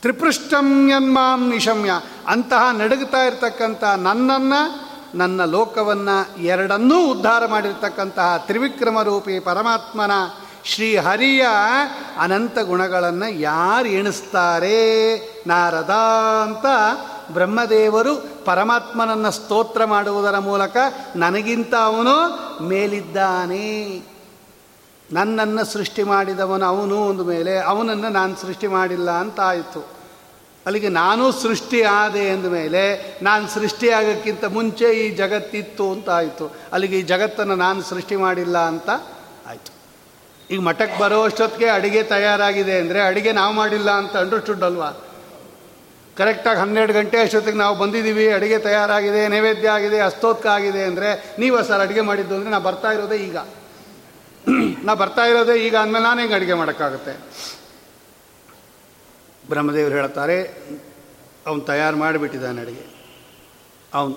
[0.00, 1.92] ತ್ರಿಪೃಷ್ಟಂ ಯನ್ಮಾಂ ನಿಶಮ್ಯ.
[2.26, 10.10] ಅಂತಹ ನಡುಗ್ತಾ ಇರ್ತಕ್ಕಂಥ ನನ್ನನ್ನು ನನ್ನ ಲೋಕವನ್ನು ಎರಡನ್ನೂ ಉದ್ಧಾರ ಮಾಡಿರ್ತಕ್ಕಂತಹ ತ್ರಿವಿಕ್ರಮ ರೂಪಿ ಪರಮಾತ್ಮನ
[10.64, 11.46] ಶ್ರೀ ಹರಿಯ
[12.18, 15.18] ಅನಂತ ಗುಣಗಳನ್ನು ಯಾರು ಎಣಿಸ್ತಾರೆ?
[15.46, 15.90] ನಾರದ
[16.42, 16.66] ಅಂತ
[17.32, 20.76] ಬ್ರಹ್ಮದೇವರು ಪರಮಾತ್ಮನನ್ನು ಸ್ತೋತ್ರ ಮಾಡುವುದರ ಮೂಲಕ
[21.16, 22.14] ನನಗಿಂತ ಅವನು
[22.64, 24.02] ಮೇಲಿದ್ದಾನೆ.
[25.12, 29.99] ನನ್ನನ್ನು ಸೃಷ್ಟಿ ಮಾಡಿದವನು ಅವನು ಒಂದು ಮೇಲೆ ಅವನನ್ನು ನಾನು ಸೃಷ್ಟಿ ಮಾಡಿಲ್ಲ ಅಂತ ಆಯಿತು.
[30.66, 32.82] ಅಲ್ಲಿಗೆ ನಾನು ಸೃಷ್ಟಿ ಆದೆ ಅಂದ ಮೇಲೆ
[33.22, 36.46] ನಾನು ಸೃಷ್ಟಿಯಾಗಕ್ಕಿಂತ ಮುಂಚೆ ಈ ಜಗತ್ತಿತ್ತು ಅಂತ ಆಯಿತು.
[36.72, 38.90] ಅಲ್ಲಿಗೆ ಈ ಜಗತ್ತನ್ನು ನಾನು ಸೃಷ್ಟಿ ಮಾಡಿಲ್ಲ ಅಂತ
[39.50, 39.70] ಆಯಿತು.
[40.50, 44.90] ಈಗ ಮಠಕ್ಕೆ ಬರೋ ಅಷ್ಟೊತ್ತಿಗೆ ಅಡುಗೆ ತಯಾರಾಗಿದೆ ಅಂದರೆ ಅಡುಗೆ ನಾವು ಮಾಡಿಲ್ಲ ಅಂತ ಅಂಡರ್ಸ್ಟುಡ್ ಅಲ್ವಾ?
[46.16, 51.80] ಕರೆಕ್ಟಾಗಿ ಹನ್ನೆರಡು ಗಂಟೆ ಅಷ್ಟೊತ್ತಿಗೆ ನಾವು ಬಂದಿದ್ದೀವಿ, ಅಡುಗೆ ತಯಾರಾಗಿದೆ, ನೈವೇದ್ಯ ಆಗಿದೆ, ಅಸ್ತೋತ್ಕ ಆಗಿದೆ ಅಂದರೆ ನೀವು ಸರ್
[51.80, 53.36] ಅಡುಗೆ ಮಾಡಿದ್ದು ಅಂದರೆ ನಾ ಬರ್ತಾ ಇರೋದೇ ಈಗ.
[54.86, 57.14] ನಾ ಬರ್ತಾ ಇರೋದೇ ಈಗ ಅಂದಮೇಲೆ ನಾನು ಹೆಂಗೆ ಅಡುಗೆ ಮಾಡೋಕ್ಕಾಗುತ್ತೆ?
[59.50, 60.36] ಬ್ರಹ್ಮದೇವರು ಹೇಳ್ತಾರೆ
[61.46, 62.84] ಅವನು ತಯಾರು ಮಾಡಿಬಿಟ್ಟಿದ್ದಾನೆ ಅಡುಗೆ.
[63.94, 64.16] ಅವನು,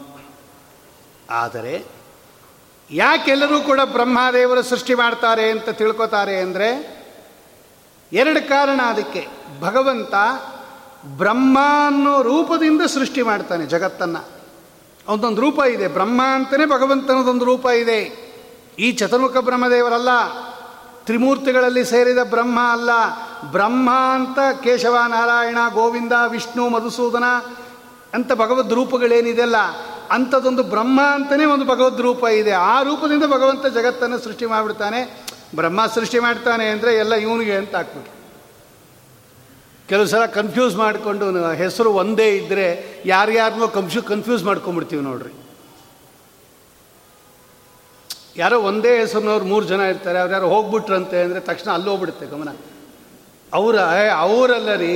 [1.30, 1.74] ಆದರೆ
[2.90, 6.70] ಯಾಕೆಲ್ಲರೂ ಕೂಡ ಬ್ರಹ್ಮದೇವರು ಸೃಷ್ಟಿ ಮಾಡ್ತಾರೆ ಅಂತ ತಿಳ್ಕೊತಾರೆ ಅಂದರೆ,
[8.12, 9.24] ಎರಡು ಕಾರಣ ಅದಕ್ಕೆ.
[9.60, 10.16] ಭಗವಂತ
[11.18, 11.58] ಬ್ರಹ್ಮ
[11.88, 14.22] ಅನ್ನೋ ರೂಪದಿಂದ ಸೃಷ್ಟಿ ಮಾಡ್ತಾನೆ ಜಗತ್ತನ್ನು.
[15.08, 15.88] ಅವನದೊಂದು ರೂಪ ಇದೆ.
[15.88, 18.00] ಬ್ರಹ್ಮ ಅಂತಲೇ ಭಗವಂತನದೊಂದು ರೂಪ ಇದೆ.
[18.80, 20.12] ಈ ಚತುರ್ಮುಖ ಬ್ರಹ್ಮದೇವರಲ್ಲ,
[21.06, 22.92] ತ್ರಿಮೂರ್ತಿಗಳಲ್ಲಿ ಸೇರಿದ ಬ್ರಹ್ಮ ಅಲ್ಲ
[23.52, 27.24] ಬ್ರಹ್ಮ ಅಂತ ಕೇಶವ, ನಾರಾಯಣ, ಗೋವಿಂದ, ವಿಷ್ಣು, ಮಧುಸೂದನ
[28.14, 29.56] ಅಂತ ಭಗವದ್ ರೂಪಗಳೇನಿದೆಯಲ್ಲ
[30.12, 32.52] ಅಂಥದ್ದೊಂದು ಬ್ರಹ್ಮ ಅಂತಲೇ ಒಂದು ಭಗವದ್ ರೂಪ ಇದೆ.
[32.52, 35.28] ಆ ರೂಪದಿಂದ ಭಗವಂತ ಜಗತ್ತನ್ನು ಸೃಷ್ಟಿ ಮಾಡಿಬಿಡ್ತಾನೆ.
[35.56, 38.12] ಬ್ರಹ್ಮ ಸೃಷ್ಟಿ ಮಾಡ್ತಾನೆ ಅಂದರೆ ಎಲ್ಲ ಇವನಿಗೆ ಅಂತ ಹಾಕ್ಬಿಟ್ಟು
[39.90, 42.66] ಕೆಲವು ಸಲ ಕನ್ಫ್ಯೂಸ್ ಮಾಡಿಕೊಂಡು ಹೆಸರು ಒಂದೇ ಇದ್ದರೆ
[43.06, 45.34] ಯಾರ್ಯಾರನ್ನೋ ಕನ್ಫ್ಯೂ ಕನ್ಫ್ಯೂಸ್ ಮಾಡ್ಕೊಂಬಿಡ್ತೀವಿ ನೋಡ್ರಿ.
[48.38, 52.50] ಯಾರೋ ಒಂದೇ ಹೆಸರಿನವ್ರು ಮೂರು ಜನ ಇರ್ತಾರೆ ಅವ್ರು ಯಾರು ಹೋಗ್ಬಿಟ್ರಂತೆ ಅಂದರೆ ತಕ್ಷಣ ಅಲ್ಲಿ ಹೋಗ್ಬಿಡುತ್ತೆ ಗಮನ.
[53.58, 53.78] ಅವರ
[54.26, 54.96] ಅವರಲ್ಲ ರೀ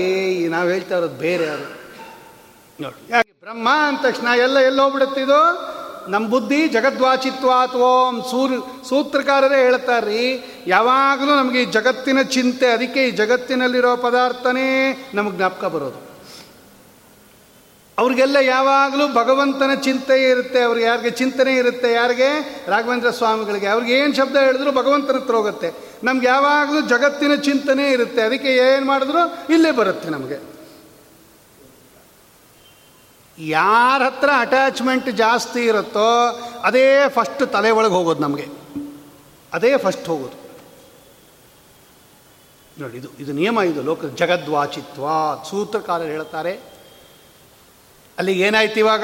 [0.54, 1.68] ನಾವು ಹೇಳ್ತಾ ಇರೋದು ಬೇರೆ ಅವರು
[2.80, 5.40] ನೋಡಿ, ಯಾಕೆ ಬ್ರಹ್ಮ ಅಂದ ತಕ್ಷಣ ಎಲ್ಲ ಎಲ್ಲೋಗ್ಬಿಡುತ್ತಿದು
[6.14, 8.54] ನಮ್ಮ ಬುದ್ಧಿ ಜಗದ್ವಾಚಿತ್ವಾತ್ ಓಂ ಸೂರ್,
[8.90, 10.26] ಸೂತ್ರಕಾರರೇ ಹೇಳ್ತಾರ್ರಿ,
[10.76, 14.68] ಯಾವಾಗಲೂ ನಮಗೆ ಈ ಜಗತ್ತಿನ ಚಿಂತೆ, ಅದಕ್ಕೆ ಈ ಜಗತ್ತಿನಲ್ಲಿರೋ ಪದಾರ್ಥನೇ
[15.18, 16.00] ನಮಗೆ ಜ್ಞಾಪಕ ಬರೋದು.
[17.98, 22.30] ಅವ್ರಿಗೆಲ್ಲ ಯಾವಾಗಲೂ ಭಗವಂತನ ಚಿಂತೆ ಇರುತ್ತೆ, ಅವ್ರಿಗೆ ಯಾರಿಗೆ ಚಿಂತನೆ ಇರುತ್ತೆ, ಯಾರಿಗೆ?
[22.68, 23.68] ರಾಘವೇಂದ್ರ ಸ್ವಾಮಿಗಳಿಗೆ.
[23.68, 25.72] ಅವ್ರಿಗೆ ಏನು ಶಬ್ದ ಹೇಳಿದ್ರು ಭಗವಂತನ ಹತ್ರ ಹೋಗುತ್ತೆ.
[26.04, 28.22] ನಮ್ಗೆ ಯಾವಾಗಲೂ ಜಗತ್ತಿನ ಚಿಂತನೆ ಇರುತ್ತೆ.
[28.22, 29.54] ಅದಕ್ಕೆ ಏನು ಮಾಡಿದ್ರು?
[29.54, 30.38] ಇಲ್ಲೇ ಬರುತ್ತೆ ನಮಗೆ.
[33.38, 36.28] ಯಾರ ಹತ್ರ ಅಟ್ಯಾಚ್ಮೆಂಟ್ ಜಾಸ್ತಿ ಇರುತ್ತೋ,
[36.64, 38.48] ಅದೇ ಫಸ್ಟ್ ತಲೆ ಒಳಗೆ ಹೋಗೋದು ನಮಗೆ.
[39.54, 40.38] ಅದೇ ಫಸ್ಟ್ ಹೋಗೋದು.
[42.82, 45.06] ನೋಡಿ, ಇದು ಇದು ನಿಯಮ ಇದು, ಲೋಕ ಜಗದ್ವಾಚಿತ್ವ.
[45.50, 46.77] ಸೂತ್ರಕಾರರು ಹೇಳ್ತಾರೆ
[48.18, 49.04] ಅಲ್ಲಿಗೆ ಏನಾಯ್ತು ಇವಾಗ?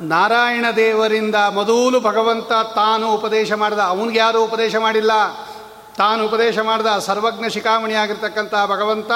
[0.00, 3.78] ನಾರಾಯಣ ದೇವರಿಂದ ಮೊದಲು ಭಗವಂತ ತಾನು ಉಪದೇಶ ಮಾಡಿದ.
[3.78, 5.10] ಅವನಿಗೆ ಯಾರು ಉಪದೇಶ ಮಾಡಿಲ್ಲ?
[5.96, 9.10] ತಾನು ಉಪದೇಶ ಮಾಡಿದ ಸರ್ವಜ್ಞ ಶಿಖಾಮಣಿ ಆಗಿರ್ತಕ್ಕಂಥ ಭಗವಂತ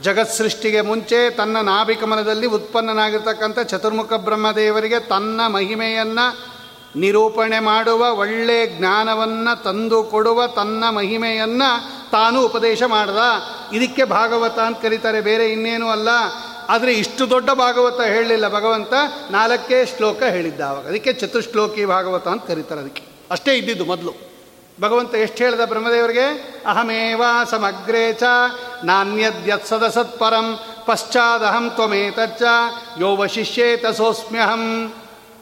[0.00, 6.50] ಜಗತ್ ಸೃಷ್ಟಿಗೆ ಮುಂಚೆ ತನ್ನ ನಾಭಿಕಮನದಲ್ಲಿ ಉತ್ಪನ್ನನಾಗಿರ್ತಕ್ಕಂಥ ಚತುರ್ಮುಖ ಬ್ರಹ್ಮದೇವರಿಗೆ ತನ್ನ ಮಹಿಮೆಯನ್ನು
[6.96, 13.18] ನಿರೂಪಣೆ ಮಾಡುವ, ಒಳ್ಳೆ ಜ್ಞಾನವನ್ನು ತಂದು ಕೊಡುವ, ತನ್ನ ಮಹಿಮೆಯನ್ನು ತಾನು ಉಪದೇಶ ಮಾಡ್ದ.
[13.72, 15.20] ಇದಕ್ಕೆ ಭಾಗವತ ಅಂತ ಕರೀತಾರೆ.
[15.20, 16.08] ಬೇರೆ ಇನ್ನೇನೂ ಅಲ್ಲ.
[16.70, 18.92] ಆದರೆ ಇಷ್ಟು ದೊಡ್ಡ ಭಾಗವತ ಹೇಳಲಿಲ್ಲ ಭಗವಂತ,
[19.30, 23.02] ನಾಲ್ಕೇ ಶ್ಲೋಕ ಹೇಳಿದ್ದ ಆವಾಗ ಅದಕ್ಕೆ ಚತುಶ್ಲೋಕಿ ಭಾಗವತ ಅಂತ ಕರೀತಾರೆ ಅದಕ್ಕೆ.
[23.30, 24.30] ಅಷ್ಟೇ ಇದ್ದಿದ್ದು ಮೊದಲು.
[24.80, 26.60] ಭಗವಂತ ಎಷ್ಟು ಹೇಳಿದ ಬ್ರಹ್ಮದೇವರಿಗೆ?
[26.66, 28.22] ಅಹಮೇವಾ ಸಮಗ್ರೇ ಚ
[28.84, 32.42] ನಾಣ್ಯದ್ಯತ್ ಸದಸತ್ಪರಂ ಪಶ್ಚಾದಹಂ ತ್ವಮೇತಚ್ಚ
[33.00, 34.94] ಯೋ ವಶಿಷ್ಯೇತ ತಸೋಸ್ಮ್ಯಹಂ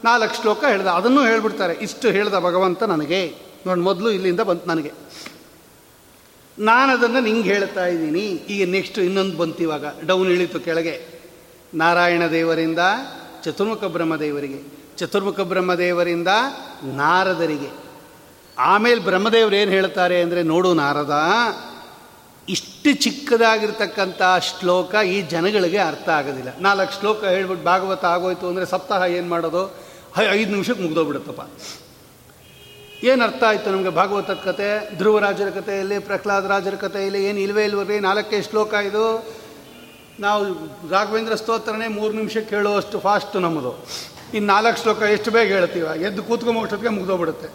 [0.04, 0.86] ನಾಲ್ಕು ಶ್ಲೋಕ ಹೇಳ್ದ.
[0.86, 1.74] ಅದನ್ನು ಹೇಳ್ಬಿಡ್ತಾರೆ.
[1.74, 3.34] ಇಷ್ಟು ಹೇಳ್ದ ಭಗವಂತ ನನಗೆ.
[3.66, 4.92] ನೋಡಿ ಮೊದಲು ಇಲ್ಲಿಂದ ಬಂತು ನನಗೆ.
[6.58, 8.20] ನಾನು ಅದನ್ನು ನಿಂಗೆ ಹೇಳ್ತಾ ಇದ್ದೀನಿ.
[8.20, 9.84] ಈಗ ನೆಕ್ಸ್ಟ್ ಇನ್ನೊಂದು ಬಂತು ಇವಾಗ.
[10.06, 11.17] ಡೌನ್ ಇಳಿತು ಕೆಳಗೆ.
[11.74, 12.78] ನಾರಾಯಣ ದೇವರಿಂದ,
[13.44, 14.62] ಚತುರ್ಮುಖ ಬ್ರಹ್ಮದೇವರಿಗೆ,
[14.96, 16.28] ಚತುರ್ಮುಖ ಬ್ರಹ್ಮದೇವರಿಂದ
[16.82, 17.88] ನಾರದರಿಗೆ.
[18.58, 21.16] ಆಮೇಲೆ ಬ್ರಹ್ಮದೇವರು ಏನು ಹೇಳ್ತಾರೆ ಅಂದರೆ, ನೋಡು ನಾರದ,
[22.48, 26.48] ಇಷ್ಟು ಚಿಕ್ಕದಾಗಿರ್ತಕ್ಕಂಥ ಶ್ಲೋಕ ಈ ಜನಗಳಿಗೆ ಅರ್ಥ ಆಗೋದಿಲ್ಲ.
[26.60, 29.76] ನಾಲ್ಕು ಶ್ಲೋಕ ಹೇಳ್ಬಿಟ್ಟು ಭಾಗವತ ಆಗೋಯ್ತು ಅಂದರೆ ಸಪ್ತಾಹ ಏನು ಮಾಡೋದು?
[30.30, 31.40] ಐದು ನಿಮಿಷಕ್ಕೆ ಮುಗ್ದೋಗ್ಬಿಡುತ್ತಪ್ಪ.
[33.04, 34.96] ಏನು ಅರ್ಥ ಆಯಿತು ನಮಗೆ ಭಾಗವತದ ಕತೆ?
[34.96, 39.24] ಧ್ರುವರಾಜರ ಕಥೆಯಲ್ಲಿ ಪ್ರಹ್ಲಾದ ರಾಜರ ಕಥೆಯಲ್ಲಿ ಏನು ಇಲ್ವೇ ಇಲ್ವರಿ ನಾಲ್ಕೇ ಶ್ಲೋಕ ಇದು?
[40.20, 40.44] ನಾವು
[40.90, 43.86] ರಾಘವೇಂದ್ರ ಸ್ತೋತ್ರನೇ ಮೂರು ನಿಮಿಷಕ್ಕೆ ಹೇಳುವಷ್ಟು ಫಾಸ್ಟು ನಮ್ಮದು.
[44.34, 45.84] ಇನ್ನು ನಾಲ್ಕು ಶ್ಲೋಕ ಎಷ್ಟು ಬೇಗ ಹೇಳ್ತೀವ?
[45.84, 47.48] ಎದ್ದು ಕೂತ್ಕೊಂಬೋಷ್ಟೊತ್ತಿಗೆ ಮುಗಿದೋಗ್ಬಿಡುತ್ತೆ.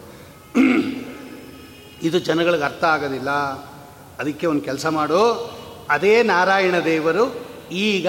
[2.06, 3.30] ಇದು ಜನಗಳಿಗೆ ಅರ್ಥ ಆಗೋದಿಲ್ಲ.
[4.18, 5.54] ಅದಕ್ಕೆ ಒಂದು ಕೆಲಸ ಮಾಡು.
[5.90, 8.08] ಅದೇ ನಾರಾಯಣ ದೇವರು ಈಗ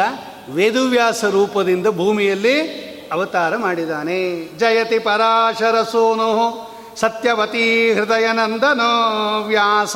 [0.50, 4.46] ವೇದುವ್ಯಾಸ ರೂಪದಿಂದ ಭೂಮಿಯಲ್ಲಿ ಅವತಾರ ಮಾಡಿದ್ದಾನೆ.
[4.58, 9.96] ಜಯತಿ ಪರಾಶರ ಸೋನು ಸತ್ಯವತಿ ಹೃದಯನಂದನೋ ವ್ಯಾಸ.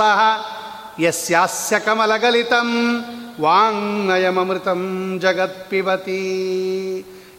[1.00, 3.00] ಯಸ್ಯಾಸ್ಯ ಕಮಲಗಲಿತಂ.
[3.42, 4.82] ವಾಂಗಯಮೃತಂ
[5.22, 6.24] ಜಗತ್ಪಿಬತಿ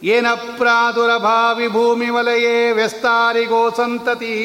[0.03, 4.35] ಏನ ಪ್ರಾದುರಭಾವಿ ಭೂಮಿವಲಯೇ ವ್ಯಸ್ತಾರಿಗೋ ಸಂತತಿ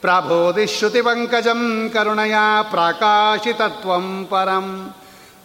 [0.00, 2.34] ಪ್ರಾಬೋಧಿಶ್ರುತಿಪಂಕಜಂ ಕರುಣಯ
[2.70, 4.66] ಪ್ರಾಕಾಶಿತತ್ವಂ ಪರಂ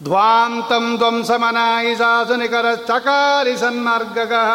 [0.04, 4.52] ಧ್ವಾಂತಂ ಧ್ವಂಸಮನಾಯಿ ಸಾಸುನಿಕರಶ್ಚಕಾರಿ ಸನ್ಮಾರ್ಗಗಃ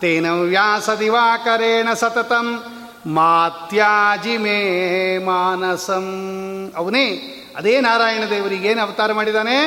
[0.00, 2.48] ತೇನ ವ್ಯಾಸದಿವಾಕರೇಣ ಸತತಂ
[3.06, 4.58] ಮಾತ್ಯಾಜಿ ಮೇ
[5.24, 6.06] ಮಾನಸಂ
[6.76, 7.06] ಅವನೇ
[7.56, 9.58] ಅದೇ ನಾರಾಯಣ ದೇವರಿಗೆ ಏನು ಅವತಾರ ಮಾಡಿದ್ದಾನೆ?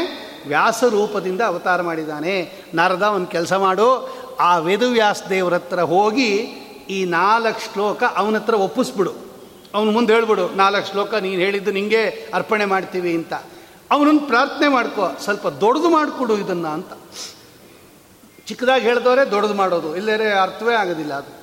[0.47, 2.51] ವ್ಯಾಸ ರೂಪದಿಂದ ಅವತಾರ ಮಾಡಿದ್ದಾನೆ.
[2.73, 4.19] ನಾರದ, ಒಂದು ಕೆಲಸ ಮಾಡು.
[4.39, 6.31] ಆ ವೇದವ್ಯಾಸ ದೇವರ ಹತ್ರ ಹೋಗಿ
[6.89, 9.13] ಈ ನಾಲ್ಕು ಶ್ಲೋಕ ಅವನ ಹತ್ರ ಒಪ್ಪಿಸ್ಬಿಡು.
[9.73, 13.33] ಅವನು ಮುಂದೆ ಹೇಳ್ಬಿಡು, ನಾಲ್ಕು ಶ್ಲೋಕ ನೀನು ಹೇಳಿದ್ದು ನಿಂಗೆ ಅರ್ಪಣೆ ಮಾಡ್ತೀವಿ ಅಂತ.
[13.91, 16.93] ಅವನೊಂದು ಪ್ರಾರ್ಥನೆ ಮಾಡ್ಕೋ, ಸ್ವಲ್ಪ ದೊಡ್ಡದು ಮಾಡಿಕೊಡು ಇದನ್ನು ಅಂತ.
[18.47, 21.39] ಚಿಕ್ಕದಾಗಿ ಹೇಳಿದವರೇ ದೊಡ್ಡದು ಮಾಡೋದು ಇಲ್ಲದೇ ಅರ್ಥವೇ ಆಗೋದಿಲ್ಲ ಅದು.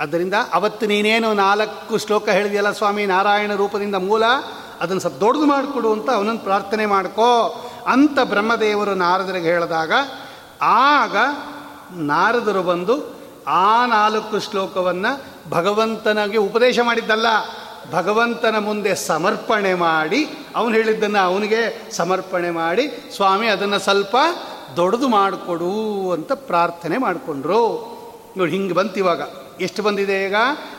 [0.00, 4.22] ಆದ್ದರಿಂದ ಅವತ್ತು ನೀನೇನು ನಾಲ್ಕು ಶ್ಲೋಕ ಹೇಳಿದೆಯಲ್ಲ ಸ್ವಾಮಿ ನಾರಾಯಣ ರೂಪದಿಂದ ಮೂಲ,
[4.80, 7.60] ಅದನ್ನು ಸ್ವಲ್ಪ ದೊಡ್ಡದು ಮಾಡಿಕೊಡು ಅಂತ ಅವನನ್ನು ಪ್ರಾರ್ಥನೆ ಮಾಡ್ಕೋ.
[7.86, 9.92] ಅಂತ ಬ್ರಹ್ಮದೇವರು ನಾರದರಿಗೆ ಹೇಳಿದಾಗ,
[10.62, 11.16] ಆಗ
[11.96, 13.16] ನಾರದರು ಬಂದು
[13.46, 17.26] ಆ ನಾಲ್ಕು ಶ್ಲೋಕವನ್ನು ಭಗವಂತನಿಗೆ ಉಪದೇಶ ಮಾಡಿದ್ದಲ್ಲ.
[17.92, 24.16] ಭಗವಂತನ ಮುಂದೆ ಸಮರ್ಪಣೆ ಮಾಡಿ, ಅವನು ಹೇಳಿದ್ದನ್ನು ಅವನಿಗೆ ಸಮರ್ಪಣೆ ಮಾಡಿ, ಸ್ವಾಮಿ ಅದನ್ನು ಸ್ವಲ್ಪ
[24.76, 27.96] ದೊಡ್ಡದು ಮಾಡಿಕೊಡು ಅಂತ ಪ್ರಾರ್ಥನೆ ಮಾಡಿಕೊಂಡ್ರು.
[28.36, 29.20] ನೋಡಿ ಹಿಂಗೆ ಬಂತು ಇವಾಗ.
[29.60, 30.34] ಎಷ್ಟು ಬಂದಿದೆ ಈಗ?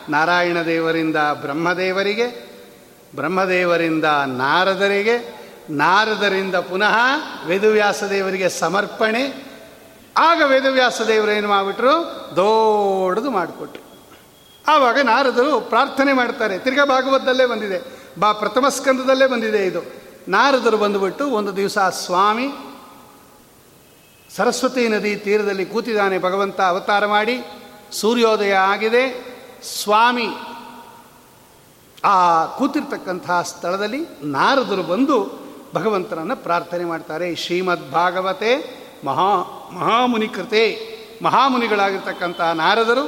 [0.10, 2.48] ನಾರಾಯಣ ದೇವರಿಂದ ಬ್ರಹ್ಮದೇವರಿಗೆ,
[3.16, 5.37] ಬ್ರಹ್ಮದೇವರಿಂದ ನಾರದರಿಗೆ
[5.70, 6.96] ನಾರದರಿಂದ ಪುನಃ
[7.46, 9.48] ವೇದವ್ಯಾಸ ದೇವರಿಗೆ ಸಮರ್ಪಣೆ.
[10.18, 11.94] ಆಗ ವೇದವ್ಯಾಸ ದೇವರು ಏನು ಮಾಡಿಬಿಟ್ರು?
[12.36, 13.88] ದೊಡ್ಡದು ಮಾಡಿಕೊಟ್ರು.
[14.68, 16.60] ಆವಾಗ ನಾರದರು ಪ್ರಾರ್ಥನೆ ಮಾಡ್ತಾರೆ.
[16.60, 17.82] ತಿರ್ಗಾ ಭಾಗವತದಲ್ಲೇ ಬಂದಿದೆ.
[18.20, 19.80] ಬಾ, ಪ್ರಥಮ ಸ್ಕಂದದಲ್ಲೇ ಬಂದಿದೆ ಇದು.
[20.28, 22.48] ನಾರದರು ಬಂದುಬಿಟ್ಟು ಒಂದು ದಿವಸ ಸ್ವಾಮಿ
[24.36, 26.20] ಸರಸ್ವತಿ ನದಿ ತೀರದಲ್ಲಿ ಕೂತಿದ್ದಾನೆ.
[26.20, 27.46] ಭಗವಂತ ಅವತಾರ ಮಾಡಿ
[27.92, 29.38] ಸೂರ್ಯೋದಯ ಆಗಿದೆ.
[29.64, 30.28] ಸ್ವಾಮಿ
[32.06, 35.47] ಆ ಕೂತಿರ್ತಕ್ಕಂತಹ ಸ್ಥಳದಲ್ಲಿ ನಾರದರು ಬಂದು
[35.78, 37.36] ಭಗವಂತನನ್ನು ಪ್ರಾರ್ಥನೆ ಮಾಡ್ತಾರೆ.
[37.36, 39.36] ಶ್ರೀಮದ್ ಭಾಗವತೆ ಮಹಾ
[39.74, 43.06] ಮಹಾಮುನಿ ಕೃತೆ ಮಹಾಮುನಿಗಳಾಗಿರ್ತಕ್ಕಂತಹ ನಾರದರು,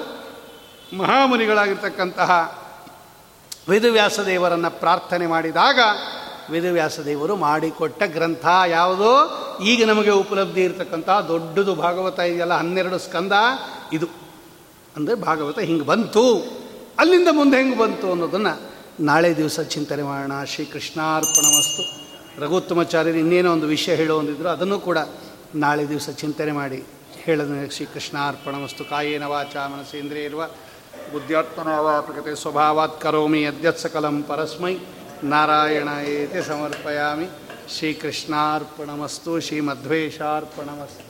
[0.98, 2.60] ಮಹಾಮುನಿಗಳಾಗಿರ್ತಕ್ಕಂತಹ
[3.70, 5.80] ವೇದವ್ಯಾಸದೇವರನ್ನು ಪ್ರಾರ್ಥನೆ ಮಾಡಿದಾಗ
[6.50, 9.12] ವೇದವ್ಯಾಸದೇವರು ಮಾಡಿಕೊಟ್ಟ ಗ್ರಂಥ ಯಾವುದೋ?
[9.64, 13.32] ಈಗ ನಮಗೆ ಉಪಲಬ್ಧಿ ಇರತಕ್ಕಂತಹ ದೊಡ್ಡದು ಭಾಗವತ ಇದೆಯಲ್ಲ, ಹನ್ನೆರಡು ಸ್ಕಂದ.
[13.94, 14.08] ಇದು
[14.96, 16.60] ಅಂದರೆ ಭಾಗವತ ಹಿಂಗೆ ಬಂತು.
[17.00, 18.62] ಅಲ್ಲಿಂದ ಮುಂದೆ ಹೆಂಗೆ ಬಂತು ಅನ್ನೋದನ್ನು
[19.00, 20.44] ನಾಳೆ ದಿವಸ ಚಿಂತನೆ ಮಾಡೋಣ.
[20.44, 21.99] ಶ್ರೀ ಕೃಷ್ಣಾರ್ಪಣ ವಸ್ತು
[22.40, 24.98] ರಘುತ್ತಮಾಚಾರ್ಯರು ಇನ್ನೇನೋ ಒಂದು ವಿಷಯ ಹೇಳುವಂದಿದ್ರು ಅದನ್ನು ಕೂಡ
[25.56, 26.84] ನಾಳೆ ದಿವಸ ಚಿಂತನೆ ಮಾಡಿ
[27.14, 30.48] ಹೇಳದ ಶ್ರೀ ಕೃಷ್ಣಾರ್ಪಣ ವಸ್ತು ಕಾಯೇನ ವಾಚ ಮನಸೇಂದ್ರಿಯ ಇರುವ
[31.14, 34.78] ಬುದ್ಧ್ಯಾತ್ಮನವ ಪ್ರಕೃತಿ ಸ್ವಭಾವಾತ್ ಕರೋಮಿ ಯದ್ಯತ್ ಸಕಲಂ ಪರಸ್ಮೈ
[35.24, 37.28] ನಾರಾಯಣ ಏತಿ ಸಮರ್ಪಯಾಮಿ.
[37.78, 41.09] ಶ್ರೀಕೃಷ್ಣಾರ್ಪಣಮಸ್ತು ಶ್ರೀಮಧ್ವೇಶಾರ್ಪಣಮಸ್ತು